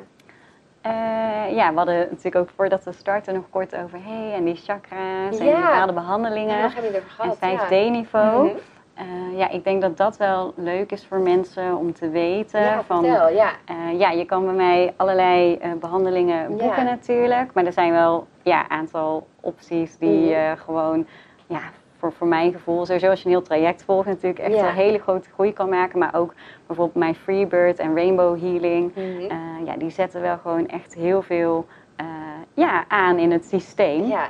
Eh, 0.80 0.93
ja, 1.57 1.70
we 1.70 1.76
hadden 1.76 1.97
natuurlijk 1.99 2.37
ook 2.37 2.49
voordat 2.57 2.85
we 2.85 2.93
starten 2.93 3.35
nog 3.35 3.45
kort 3.51 3.76
over 3.76 3.99
hey, 4.05 4.32
en 4.35 4.45
die 4.45 4.55
chakra's 4.57 5.39
en 5.39 5.47
Ja. 5.47 5.55
bepaalde 5.61 5.93
Ja, 5.93 6.01
behandelingen. 6.01 6.62
nog 6.62 6.74
hebben 6.74 6.91
we 6.93 6.97
het 6.99 7.07
over 7.07 7.24
En 7.24 7.37
gehad. 7.39 7.61
ja. 7.61 7.66
5D-niveau. 7.66 8.51
Mhm. 8.99 9.36
ja, 9.36 9.51
ik 9.51 9.64
denk 9.64 9.80
dat 9.82 9.97
dat 9.97 10.16
wel 10.16 10.53
leuk 10.57 10.92
is 10.92 11.07
voor 11.07 11.18
mensen 11.18 11.76
om 11.76 11.92
te 11.92 12.09
weten. 12.09 12.61
Ja, 12.61 12.82
van, 12.82 13.05
vertel. 13.05 13.28
Ja. 13.28 13.51
eh, 13.64 13.99
ja, 13.99 14.11
je 14.11 14.24
kan 14.24 14.45
bij 14.45 14.55
mij 14.55 14.95
allerlei 14.97 15.55
eh, 15.57 15.72
behandelingen 15.80 16.49
boeken 16.49 16.66
Ja. 16.66 16.82
natuurlijk. 16.82 17.53
Maar 17.55 17.64
er 17.64 17.72
zijn 17.72 17.92
wel 17.92 18.26
ja, 18.42 18.61
een 18.61 18.70
aantal 18.70 19.26
opties 19.40 19.99
die 19.99 20.34
eh, 20.34 20.53
gewoon, 20.57 21.07
ja, 21.47 21.61
voor, 21.99 22.12
voor 22.12 22.26
mijn 22.26 22.53
gevoel, 22.53 22.84
sowieso 22.86 23.09
als 23.11 23.18
je 23.20 23.24
een 23.26 23.30
heel 23.30 23.42
traject 23.42 23.84
volgt, 23.84 24.07
natuurlijk 24.07 24.38
echt 24.38 24.55
Ja. 24.55 24.68
een 24.68 24.74
hele 24.74 24.99
grote 24.99 25.28
groei 25.34 25.53
kan 25.53 25.68
maken. 25.68 25.99
Maar 25.99 26.14
ook 26.14 26.34
bijvoorbeeld 26.66 26.97
mijn 26.99 27.14
Freebird 27.14 27.78
en 27.78 27.95
Rainbow 27.95 28.40
Healing. 28.40 28.95
Mhm. 28.95 29.30
Eh, 29.30 29.36
ja, 29.66 29.76
die 29.76 29.90
zetten 29.90 30.20
wel 30.20 30.36
gewoon 30.38 30.66
echt 30.68 30.95
heel 30.95 31.22
veel 31.22 31.66
eh, 31.97 32.07
ja, 32.55 32.84
aan 32.88 33.18
in 33.18 33.30
het 33.32 33.45
systeem. 33.45 34.05
ja. 34.05 34.28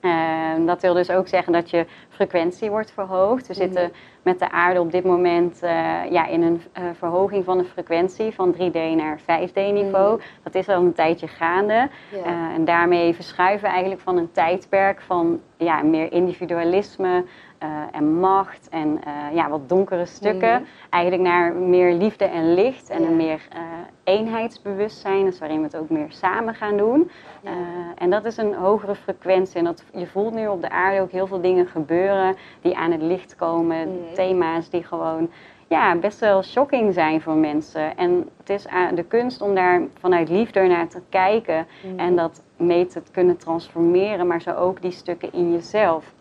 Eh, 0.00 0.66
dat 0.66 0.82
wil 0.82 0.94
dus 0.94 1.10
ook 1.10 1.28
zeggen 1.28 1.52
dat 1.52 1.70
je 1.70 1.86
frequentie 2.16 2.70
wordt 2.70 2.90
verhoogd. 2.90 3.46
We 3.46 3.52
Mhm. 3.52 3.62
zitten 3.62 3.92
met 4.22 4.38
de 4.38 4.50
aarde 4.50 4.80
op 4.80 4.92
dit 4.92 5.04
moment 5.04 5.62
eh, 5.62 5.70
ja, 6.10 6.26
in 6.26 6.42
een 6.42 6.62
eh, 6.72 6.82
verhoging 6.98 7.44
van 7.44 7.58
de 7.58 7.64
frequentie 7.64 8.32
van 8.34 8.52
3D 8.52 8.94
naar 8.96 9.18
5D-niveau. 9.20 10.16
Mhm. 10.16 10.26
Dat 10.42 10.54
is 10.54 10.68
al 10.68 10.82
een 10.82 10.92
tijdje 10.92 11.28
gaande. 11.28 11.88
Eh, 12.24 12.30
en 12.54 12.64
daarmee 12.64 13.14
verschuiven 13.14 13.62
we 13.62 13.68
eigenlijk 13.70 14.00
van 14.00 14.16
een 14.16 14.32
tijdperk 14.32 15.00
van 15.00 15.40
ja, 15.56 15.82
meer 15.82 16.12
individualisme 16.12 17.24
en 17.92 18.14
macht 18.18 18.68
en 18.68 19.00
ja, 19.32 19.48
wat 19.48 19.68
donkere 19.68 20.06
stukken. 20.06 20.52
Mhm. 20.52 20.62
Eigenlijk 20.90 21.22
naar 21.22 21.52
meer 21.54 21.92
liefde 21.92 22.24
en 22.24 22.54
licht 22.54 22.90
en 22.90 23.02
een 23.02 23.16
meer 23.16 23.40
eenheidsbewustzijn. 24.04 25.24
Dus 25.24 25.38
waarin 25.38 25.58
we 25.58 25.64
het 25.64 25.76
ook 25.76 25.90
meer 25.90 26.06
samen 26.08 26.54
gaan 26.54 26.76
doen. 26.76 27.10
En 27.94 28.10
dat 28.10 28.24
is 28.24 28.36
een 28.36 28.54
hogere 28.54 28.94
frequentie. 28.94 29.58
En 29.58 29.64
dat, 29.64 29.84
je 29.94 30.06
voelt 30.06 30.34
nu 30.34 30.46
op 30.46 30.62
de 30.62 30.70
aarde 30.70 31.00
ook 31.00 31.10
heel 31.10 31.26
veel 31.26 31.40
dingen 31.40 31.66
gebeuren 31.66 32.05
die 32.60 32.76
aan 32.76 32.92
het 32.92 33.02
licht 33.02 33.36
komen. 33.36 33.88
Mhm. 33.88 34.14
Thema's 34.14 34.70
die 34.70 34.82
gewoon 34.82 35.30
ja, 35.68 35.96
best 35.96 36.18
wel 36.20 36.42
shocking 36.42 36.94
zijn 36.94 37.20
voor 37.20 37.34
mensen. 37.36 37.96
En 37.96 38.28
het 38.38 38.50
is 38.50 38.68
aan 38.68 38.94
de 38.94 39.04
kunst 39.04 39.40
om 39.42 39.54
daar 39.54 39.82
vanuit 39.98 40.28
liefde 40.28 40.60
naar 40.66 40.88
te 40.88 41.00
kijken 41.08 41.66
Mhm. 41.82 41.98
en 41.98 42.16
dat 42.16 42.42
mee 42.56 42.86
te 42.86 43.02
kunnen 43.12 43.36
transformeren, 43.36 44.26
maar 44.26 44.40
zo 44.40 44.50
ook 44.50 44.82
die 44.82 44.90
stukken 44.90 45.32
in 45.32 45.52
jezelf. 45.52 46.14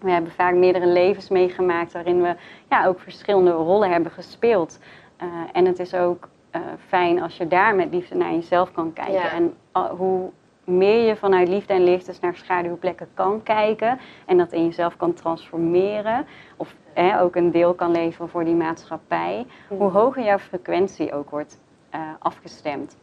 We 0.00 0.10
hebben 0.10 0.32
vaak 0.32 0.54
meerdere 0.54 0.86
levens 0.86 1.28
meegemaakt 1.28 1.92
waarin 1.92 2.22
we 2.22 2.34
ja, 2.70 2.86
ook 2.86 3.00
verschillende 3.00 3.50
rollen 3.50 3.90
hebben 3.90 4.12
gespeeld. 4.12 4.78
Eh, 5.16 5.26
en 5.52 5.64
het 5.66 5.78
is 5.78 5.94
ook 5.94 6.28
eh, 6.50 6.60
fijn 6.86 7.22
als 7.22 7.36
je 7.36 7.48
daar 7.48 7.74
met 7.74 7.88
liefde 7.90 8.14
naar 8.14 8.32
jezelf 8.32 8.72
kan 8.72 8.92
kijken. 8.92 9.12
Ja. 9.14 9.30
En 9.32 9.54
al- 9.72 9.96
hoe 9.96 10.30
meer 10.66 11.06
je 11.06 11.16
vanuit 11.16 11.48
liefde 11.48 11.72
en 11.72 11.84
licht 11.84 12.06
dus 12.06 12.20
naar 12.20 12.36
schaduwplekken 12.36 13.08
kan 13.14 13.42
kijken 13.42 13.98
en 14.26 14.38
dat 14.38 14.52
in 14.52 14.64
jezelf 14.64 14.96
kan 14.96 15.14
transformeren, 15.14 16.26
of 16.56 16.74
hè, 16.92 17.20
ook 17.20 17.36
een 17.36 17.50
deel 17.50 17.74
kan 17.74 17.90
leveren 17.90 18.28
voor 18.28 18.44
die 18.44 18.54
maatschappij, 18.54 19.46
hoe 19.68 19.88
mhm. 19.88 19.96
hoger 19.96 20.24
jouw 20.24 20.38
frequentie 20.38 21.12
ook 21.12 21.30
wordt 21.30 21.60
uh, 21.94 22.00
afgestemd. 22.18 22.96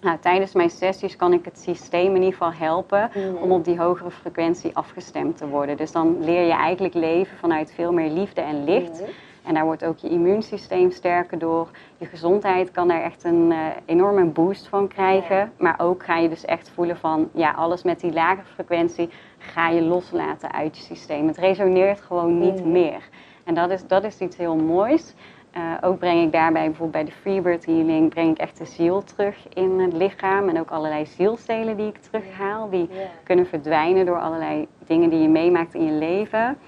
Nou, 0.00 0.18
tijdens 0.18 0.54
mijn 0.54 0.70
sessies 0.70 1.16
kan 1.16 1.32
ik 1.32 1.44
het 1.44 1.58
systeem 1.58 2.08
in 2.08 2.22
ieder 2.22 2.32
geval 2.32 2.52
helpen 2.52 3.10
mhm. 3.14 3.34
om 3.34 3.52
op 3.52 3.64
die 3.64 3.78
hogere 3.78 4.10
frequentie 4.10 4.76
afgestemd 4.76 5.36
te 5.36 5.48
worden. 5.48 5.76
Dus 5.76 5.92
dan 5.92 6.24
leer 6.24 6.46
je 6.46 6.52
eigenlijk 6.52 6.94
leven 6.94 7.36
vanuit 7.36 7.72
veel 7.74 7.92
meer 7.92 8.10
liefde 8.10 8.40
en 8.40 8.64
licht. 8.64 9.00
Mhm. 9.00 9.10
En 9.44 9.54
daar 9.54 9.64
wordt 9.64 9.84
ook 9.84 9.98
je 9.98 10.08
immuunsysteem 10.08 10.90
sterker 10.90 11.38
door. 11.38 11.68
Je 11.98 12.06
gezondheid 12.06 12.70
kan 12.70 12.88
daar 12.88 13.02
echt 13.02 13.24
een 13.24 13.50
uh, 13.50 13.66
enorme 13.84 14.24
boost 14.24 14.68
van 14.68 14.88
krijgen. 14.88 15.52
Maar 15.58 15.74
ook 15.78 16.04
ga 16.04 16.16
je 16.16 16.28
dus 16.28 16.44
echt 16.44 16.70
voelen 16.70 16.96
van, 16.96 17.28
ja, 17.32 17.50
alles 17.50 17.82
met 17.82 18.00
die 18.00 18.12
lage 18.12 18.44
frequentie 18.54 19.08
ga 19.38 19.68
je 19.68 19.82
loslaten 19.82 20.52
uit 20.52 20.76
je 20.76 20.82
systeem. 20.82 21.26
Het 21.26 21.38
resoneert 21.38 22.00
gewoon 22.00 22.38
niet 22.38 22.60
mhm. 22.60 22.72
meer. 22.72 23.08
En 23.44 23.54
dat 23.54 23.70
is, 23.70 23.86
dat 23.86 24.04
is 24.04 24.18
iets 24.18 24.36
heel 24.36 24.56
moois. 24.56 25.14
Uh, 25.56 25.62
ook 25.80 25.98
breng 25.98 26.22
ik 26.22 26.32
daarbij 26.32 26.64
bijvoorbeeld 26.64 27.04
bij 27.04 27.14
de 27.14 27.20
Freebird 27.20 27.66
Healing, 27.66 28.08
breng 28.08 28.30
ik 28.30 28.38
echt 28.38 28.58
de 28.58 28.64
ziel 28.64 29.02
terug 29.02 29.48
in 29.48 29.80
het 29.80 29.92
lichaam. 29.92 30.48
En 30.48 30.60
ook 30.60 30.70
allerlei 30.70 31.06
zielstelen 31.06 31.76
die 31.76 31.86
ik 31.86 31.98
terughaal, 31.98 32.70
die 32.70 32.88
kunnen 33.24 33.46
verdwijnen 33.46 34.06
door 34.06 34.20
allerlei 34.20 34.68
dingen 34.86 35.10
die 35.10 35.18
je 35.20 35.28
meemaakt 35.28 35.74
in 35.74 35.84
je 35.84 35.92
leven. 35.92 36.58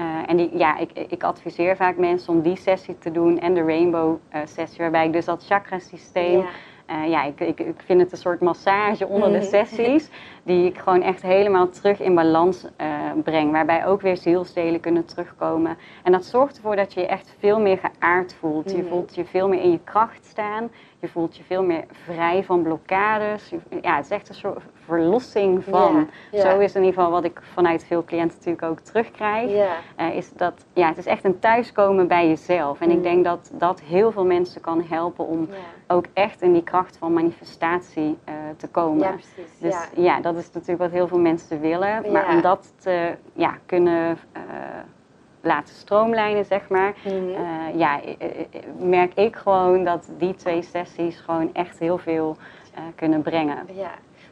Uh, 0.00 0.22
en 0.26 0.36
die, 0.36 0.58
ja, 0.58 0.78
ik, 0.78 0.90
ik 1.08 1.22
adviseer 1.22 1.76
vaak 1.76 1.96
mensen 1.96 2.32
om 2.32 2.42
die 2.42 2.56
sessie 2.56 2.98
te 2.98 3.10
doen 3.10 3.38
en 3.38 3.54
de 3.54 3.62
Rainbow 3.62 4.16
uh, 4.34 4.40
sessie, 4.44 4.78
waarbij 4.78 5.06
ik 5.06 5.12
dus 5.12 5.24
dat 5.24 5.44
chakrasysteem 5.46 6.44
uh, 6.90 7.08
ja, 7.08 7.24
ik, 7.24 7.40
ik, 7.40 7.60
ik, 7.60 7.80
vind 7.84 8.00
het 8.00 8.12
een 8.12 8.18
soort 8.18 8.40
massage 8.40 9.06
onder 9.06 9.32
de 9.32 9.38
mhm. 9.38 9.46
sessies, 9.46 10.10
die 10.42 10.66
ik 10.66 10.78
gewoon 10.78 11.02
echt 11.02 11.22
helemaal 11.22 11.68
terug 11.68 12.00
in 12.00 12.14
balans 12.14 12.64
uh, 12.64 12.88
breng. 13.24 13.52
Waarbij 13.52 13.86
ook 13.86 14.00
weer 14.00 14.16
zielstelen 14.16 14.80
kunnen 14.80 15.04
terugkomen. 15.04 15.76
En 16.02 16.12
dat 16.12 16.24
zorgt 16.24 16.56
ervoor 16.56 16.76
dat 16.76 16.92
je 16.92 17.00
je 17.00 17.06
echt 17.06 17.34
veel 17.38 17.60
meer 17.60 17.78
geaard 17.78 18.34
voelt. 18.34 18.70
Je 18.70 18.76
mhm. 18.76 18.88
voelt 18.88 19.14
je 19.14 19.24
veel 19.24 19.48
meer 19.48 19.60
in 19.60 19.70
je 19.70 19.80
kracht 19.84 20.24
staan. 20.24 20.70
Je 20.98 21.08
voelt 21.08 21.36
je 21.36 21.42
veel 21.42 21.62
meer 21.62 21.84
vrij 22.04 22.44
van 22.44 22.62
blokkades. 22.62 23.52
Ja, 23.82 23.96
het 23.96 24.04
is 24.04 24.10
echt 24.10 24.28
een 24.28 24.34
soort 24.34 24.62
verlossing 24.84 25.64
van. 25.64 26.08
Zo 26.32 26.58
is 26.58 26.74
in 26.74 26.80
ieder 26.82 26.94
geval 26.94 27.10
wat 27.10 27.24
ik 27.24 27.40
vanuit 27.52 27.84
veel 27.84 28.04
cliënten 28.04 28.36
natuurlijk 28.36 28.64
ook 28.64 28.80
terugkrijg. 28.80 29.50
Uh, 29.50 30.16
is 30.16 30.32
dat, 30.32 30.64
ja, 30.72 30.88
het 30.88 30.98
is 30.98 31.06
echt 31.06 31.24
een 31.24 31.38
thuiskomen 31.38 32.08
bij 32.08 32.28
jezelf. 32.28 32.80
En 32.80 32.90
ik 32.90 32.96
mhm. 32.96 33.04
denk 33.04 33.24
dat 33.24 33.50
dat 33.52 33.80
heel 33.80 34.12
veel 34.12 34.24
mensen 34.24 34.60
kan 34.60 34.84
helpen 34.88 35.26
om 35.26 35.48
ook 35.86 36.04
echt 36.12 36.42
in 36.42 36.52
die 36.52 36.62
kracht 36.62 36.96
van 36.96 37.12
manifestatie 37.12 38.18
uh, 38.28 38.34
te 38.56 38.68
komen. 38.68 39.02
Ja, 39.02 39.10
precies. 39.10 39.58
Dus 39.58 39.76
ja. 39.96 40.20
dat 40.20 40.29
is 40.36 40.50
natuurlijk 40.52 40.80
wat 40.80 40.90
heel 40.90 41.08
veel 41.08 41.18
mensen 41.18 41.60
willen. 41.60 42.12
Maar 42.12 42.28
om 42.28 42.40
dat 42.40 42.72
te 42.78 43.14
ja, 43.32 43.58
kunnen 43.66 44.18
uh, 44.36 44.42
laten 45.40 45.74
stroomlijnen, 45.74 46.44
zeg 46.44 46.68
maar, 46.68 46.94
mm 47.04 47.10
-hmm. 47.10 47.78
ja, 47.78 48.00
merk 48.78 49.14
ik 49.14 49.36
gewoon 49.36 49.84
dat 49.84 50.08
die 50.18 50.34
twee 50.34 50.62
sessies 50.62 51.20
gewoon 51.20 51.54
echt 51.54 51.78
heel 51.78 51.98
veel 51.98 52.36
kunnen 52.94 53.22
brengen. 53.22 53.66
Ja. 53.72 53.90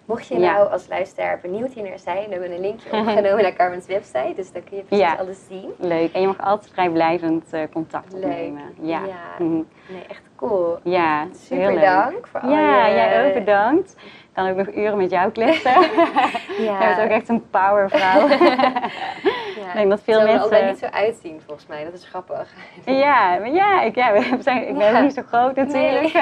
Mocht 0.08 0.26
je 0.26 0.38
nou 0.38 0.70
als 0.70 0.88
luisteraar 0.88 1.38
benieuwd 1.42 1.72
hier 1.72 1.82
naar 1.82 1.98
zijn, 1.98 2.22
dan 2.22 2.30
hebben 2.30 2.48
we 2.48 2.54
een 2.54 2.60
linkje 2.60 2.92
opgenomen 2.98 3.42
naar 3.42 3.52
Carmen's 3.52 3.86
website. 3.86 4.32
Dus 4.36 4.52
dan 4.52 4.64
kun 4.64 4.76
je 4.76 4.82
precies 4.82 5.18
alles 5.18 5.46
zien. 5.48 5.72
Leuk. 5.78 6.12
En 6.12 6.20
je 6.20 6.26
mag 6.26 6.40
altijd 6.40 6.72
vrijblijvend 6.72 7.54
uh, 7.54 7.60
contact 7.72 8.14
opnemen. 8.14 8.62
Ja. 8.80 9.04
ja. 9.04 9.44
Mhm. 9.44 9.62
Nee, 9.88 10.02
echt 10.08 10.22
cool. 10.36 10.78
Ja, 10.82 11.26
super 11.32 11.70
heel 11.70 11.80
dank 11.80 12.26
voor 12.26 12.40
al 12.40 12.50
Ja, 12.50 12.90
jij 12.90 13.26
ook 13.26 13.34
bedankt. 13.34 13.96
Ik 14.38 14.44
kan 14.44 14.52
ook 14.52 14.66
nog 14.66 14.74
uren 14.74 14.96
met 14.96 15.10
jou 15.10 15.30
kletsen. 15.30 15.80
ja. 16.66 16.80
Je 16.80 16.94
bent 16.94 17.00
ook 17.00 17.16
echt 17.16 17.28
een 17.28 17.50
powervrouw. 17.50 18.28
Ja, 19.58 19.66
ik 19.68 19.74
denk 19.74 19.90
dat 19.90 20.02
veel 20.02 20.22
mensen... 20.22 20.62
er 20.62 20.68
niet 20.68 20.78
zo 20.78 20.86
uitzien, 20.86 21.40
volgens 21.46 21.66
mij. 21.66 21.84
Dat 21.84 21.92
is 21.92 22.04
grappig. 22.04 22.52
Ja, 22.84 23.38
maar 23.38 23.50
ja, 23.50 23.82
ik, 23.82 23.94
ja, 23.94 24.12
we 24.12 24.36
zijn, 24.40 24.68
ik 24.68 24.78
ben 24.78 25.02
niet 25.02 25.14
zo 25.14 25.22
groot 25.26 25.56
natuurlijk. 25.56 26.12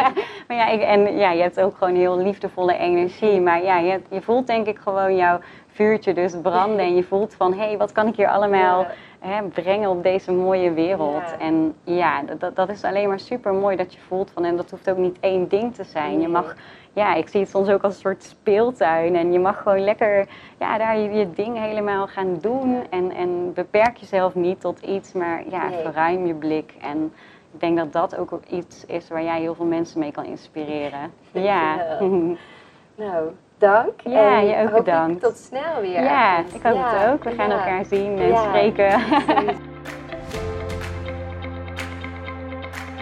maar 0.48 0.56
ja, 0.56 0.68
ik, 0.68 0.80
en 0.80 1.16
ja, 1.16 1.30
je 1.30 1.42
hebt 1.42 1.60
ook 1.60 1.76
gewoon 1.76 1.94
heel 1.94 2.18
liefdevolle 2.18 2.76
energie. 2.76 3.40
Maar 3.40 3.62
ja, 3.62 3.78
je, 3.78 4.00
je 4.10 4.22
voelt 4.22 4.46
denk 4.46 4.66
ik 4.66 4.78
gewoon 4.78 5.16
jouw 5.16 5.38
vuurtje 5.66 6.14
dus 6.14 6.40
branden. 6.42 6.78
En 6.84 6.96
je 6.96 7.04
voelt 7.04 7.34
van, 7.34 7.52
hé, 7.52 7.66
hey, 7.66 7.76
wat 7.76 7.92
kan 7.92 8.06
ik 8.06 8.16
hier 8.16 8.28
allemaal 8.28 8.86
hè, 9.18 9.42
brengen 9.42 9.90
op 9.90 10.02
deze 10.02 10.32
mooie 10.32 10.72
wereld? 10.72 11.36
En 11.38 11.74
ja, 11.84 12.22
dat, 12.38 12.56
dat 12.56 12.68
is 12.68 12.84
alleen 12.84 13.08
maar 13.08 13.20
super 13.20 13.54
mooi 13.54 13.76
dat 13.76 13.92
je 13.94 14.00
voelt 14.06 14.30
van... 14.30 14.44
En 14.44 14.56
dat 14.56 14.70
hoeft 14.70 14.90
ook 14.90 14.96
niet 14.96 15.16
één 15.20 15.48
ding 15.48 15.74
te 15.74 15.84
zijn. 15.84 16.20
Je 16.20 16.28
mag 16.28 16.56
ja, 16.96 17.14
ik 17.14 17.28
zie 17.28 17.40
het 17.40 17.48
soms 17.48 17.68
ook 17.68 17.82
als 17.82 17.94
een 17.94 18.00
soort 18.00 18.22
speeltuin. 18.22 19.16
En 19.16 19.32
je 19.32 19.38
mag 19.38 19.62
gewoon 19.62 19.84
lekker 19.84 20.28
ja, 20.58 20.78
daar 20.78 20.98
je, 20.98 21.30
ding 21.30 21.58
helemaal 21.58 22.06
gaan 22.06 22.38
doen. 22.40 22.86
En, 22.90 23.12
en 23.12 23.52
beperk 23.54 23.96
jezelf 23.96 24.34
niet 24.34 24.60
tot 24.60 24.80
iets, 24.80 25.12
maar 25.12 25.42
ja, 25.50 25.70
verruim 25.82 26.26
je 26.26 26.34
blik. 26.34 26.74
En 26.80 27.12
ik 27.52 27.60
denk 27.60 27.76
dat 27.76 27.92
dat 27.92 28.16
ook 28.16 28.40
iets 28.50 28.86
is 28.86 29.08
waar 29.08 29.22
jij 29.22 29.40
heel 29.40 29.54
veel 29.54 29.64
mensen 29.64 29.98
mee 29.98 30.12
kan 30.12 30.24
inspireren. 30.24 31.12
Ja. 31.30 31.76
nou, 33.04 33.30
dank. 33.58 34.00
Ja, 34.04 34.38
je 34.38 34.62
ook 34.62 34.76
bedankt. 34.76 35.22
Tot 35.22 35.36
snel 35.36 35.80
weer. 35.80 36.02
Ja, 36.02 36.38
ik 36.38 36.62
hoop 36.62 36.84
het 36.84 37.12
ook. 37.12 37.24
We 37.24 37.30
gaan 37.30 37.50
elkaar 37.50 37.84
zien 37.84 38.18
en 38.18 38.36
spreken. 38.36 39.00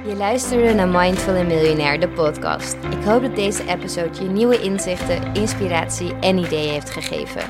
Je 0.06 0.16
luisterde 0.16 0.74
naar 0.74 0.88
Mindful 0.88 1.34
and 1.34 1.46
Millionaire, 1.46 1.98
de 1.98 2.08
podcast. 2.08 2.74
Ik 2.74 3.04
hoop 3.04 3.22
dat 3.22 3.36
deze 3.36 3.68
episode 3.68 4.22
je 4.22 4.28
nieuwe 4.28 4.60
inzichten, 4.60 5.34
inspiratie 5.34 6.14
en 6.20 6.38
ideeën 6.38 6.72
heeft 6.72 6.90
gegeven. 6.90 7.42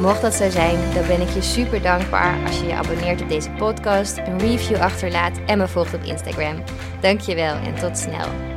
Mocht 0.00 0.22
dat 0.22 0.34
zo 0.34 0.50
zijn, 0.50 0.94
dan 0.94 1.06
ben 1.06 1.20
ik 1.20 1.28
je 1.28 1.42
super 1.42 1.82
dankbaar 1.82 2.46
als 2.46 2.60
je 2.60 2.66
je 2.66 2.74
abonneert 2.74 3.22
op 3.22 3.28
deze 3.28 3.50
podcast, 3.50 4.16
een 4.16 4.38
review 4.38 4.76
achterlaat 4.76 5.38
en 5.46 5.58
me 5.58 5.68
volgt 5.68 5.94
op 5.94 6.02
Instagram. 6.02 6.62
Dankjewel 7.00 7.54
en 7.54 7.74
tot 7.74 7.98
snel. 7.98 8.55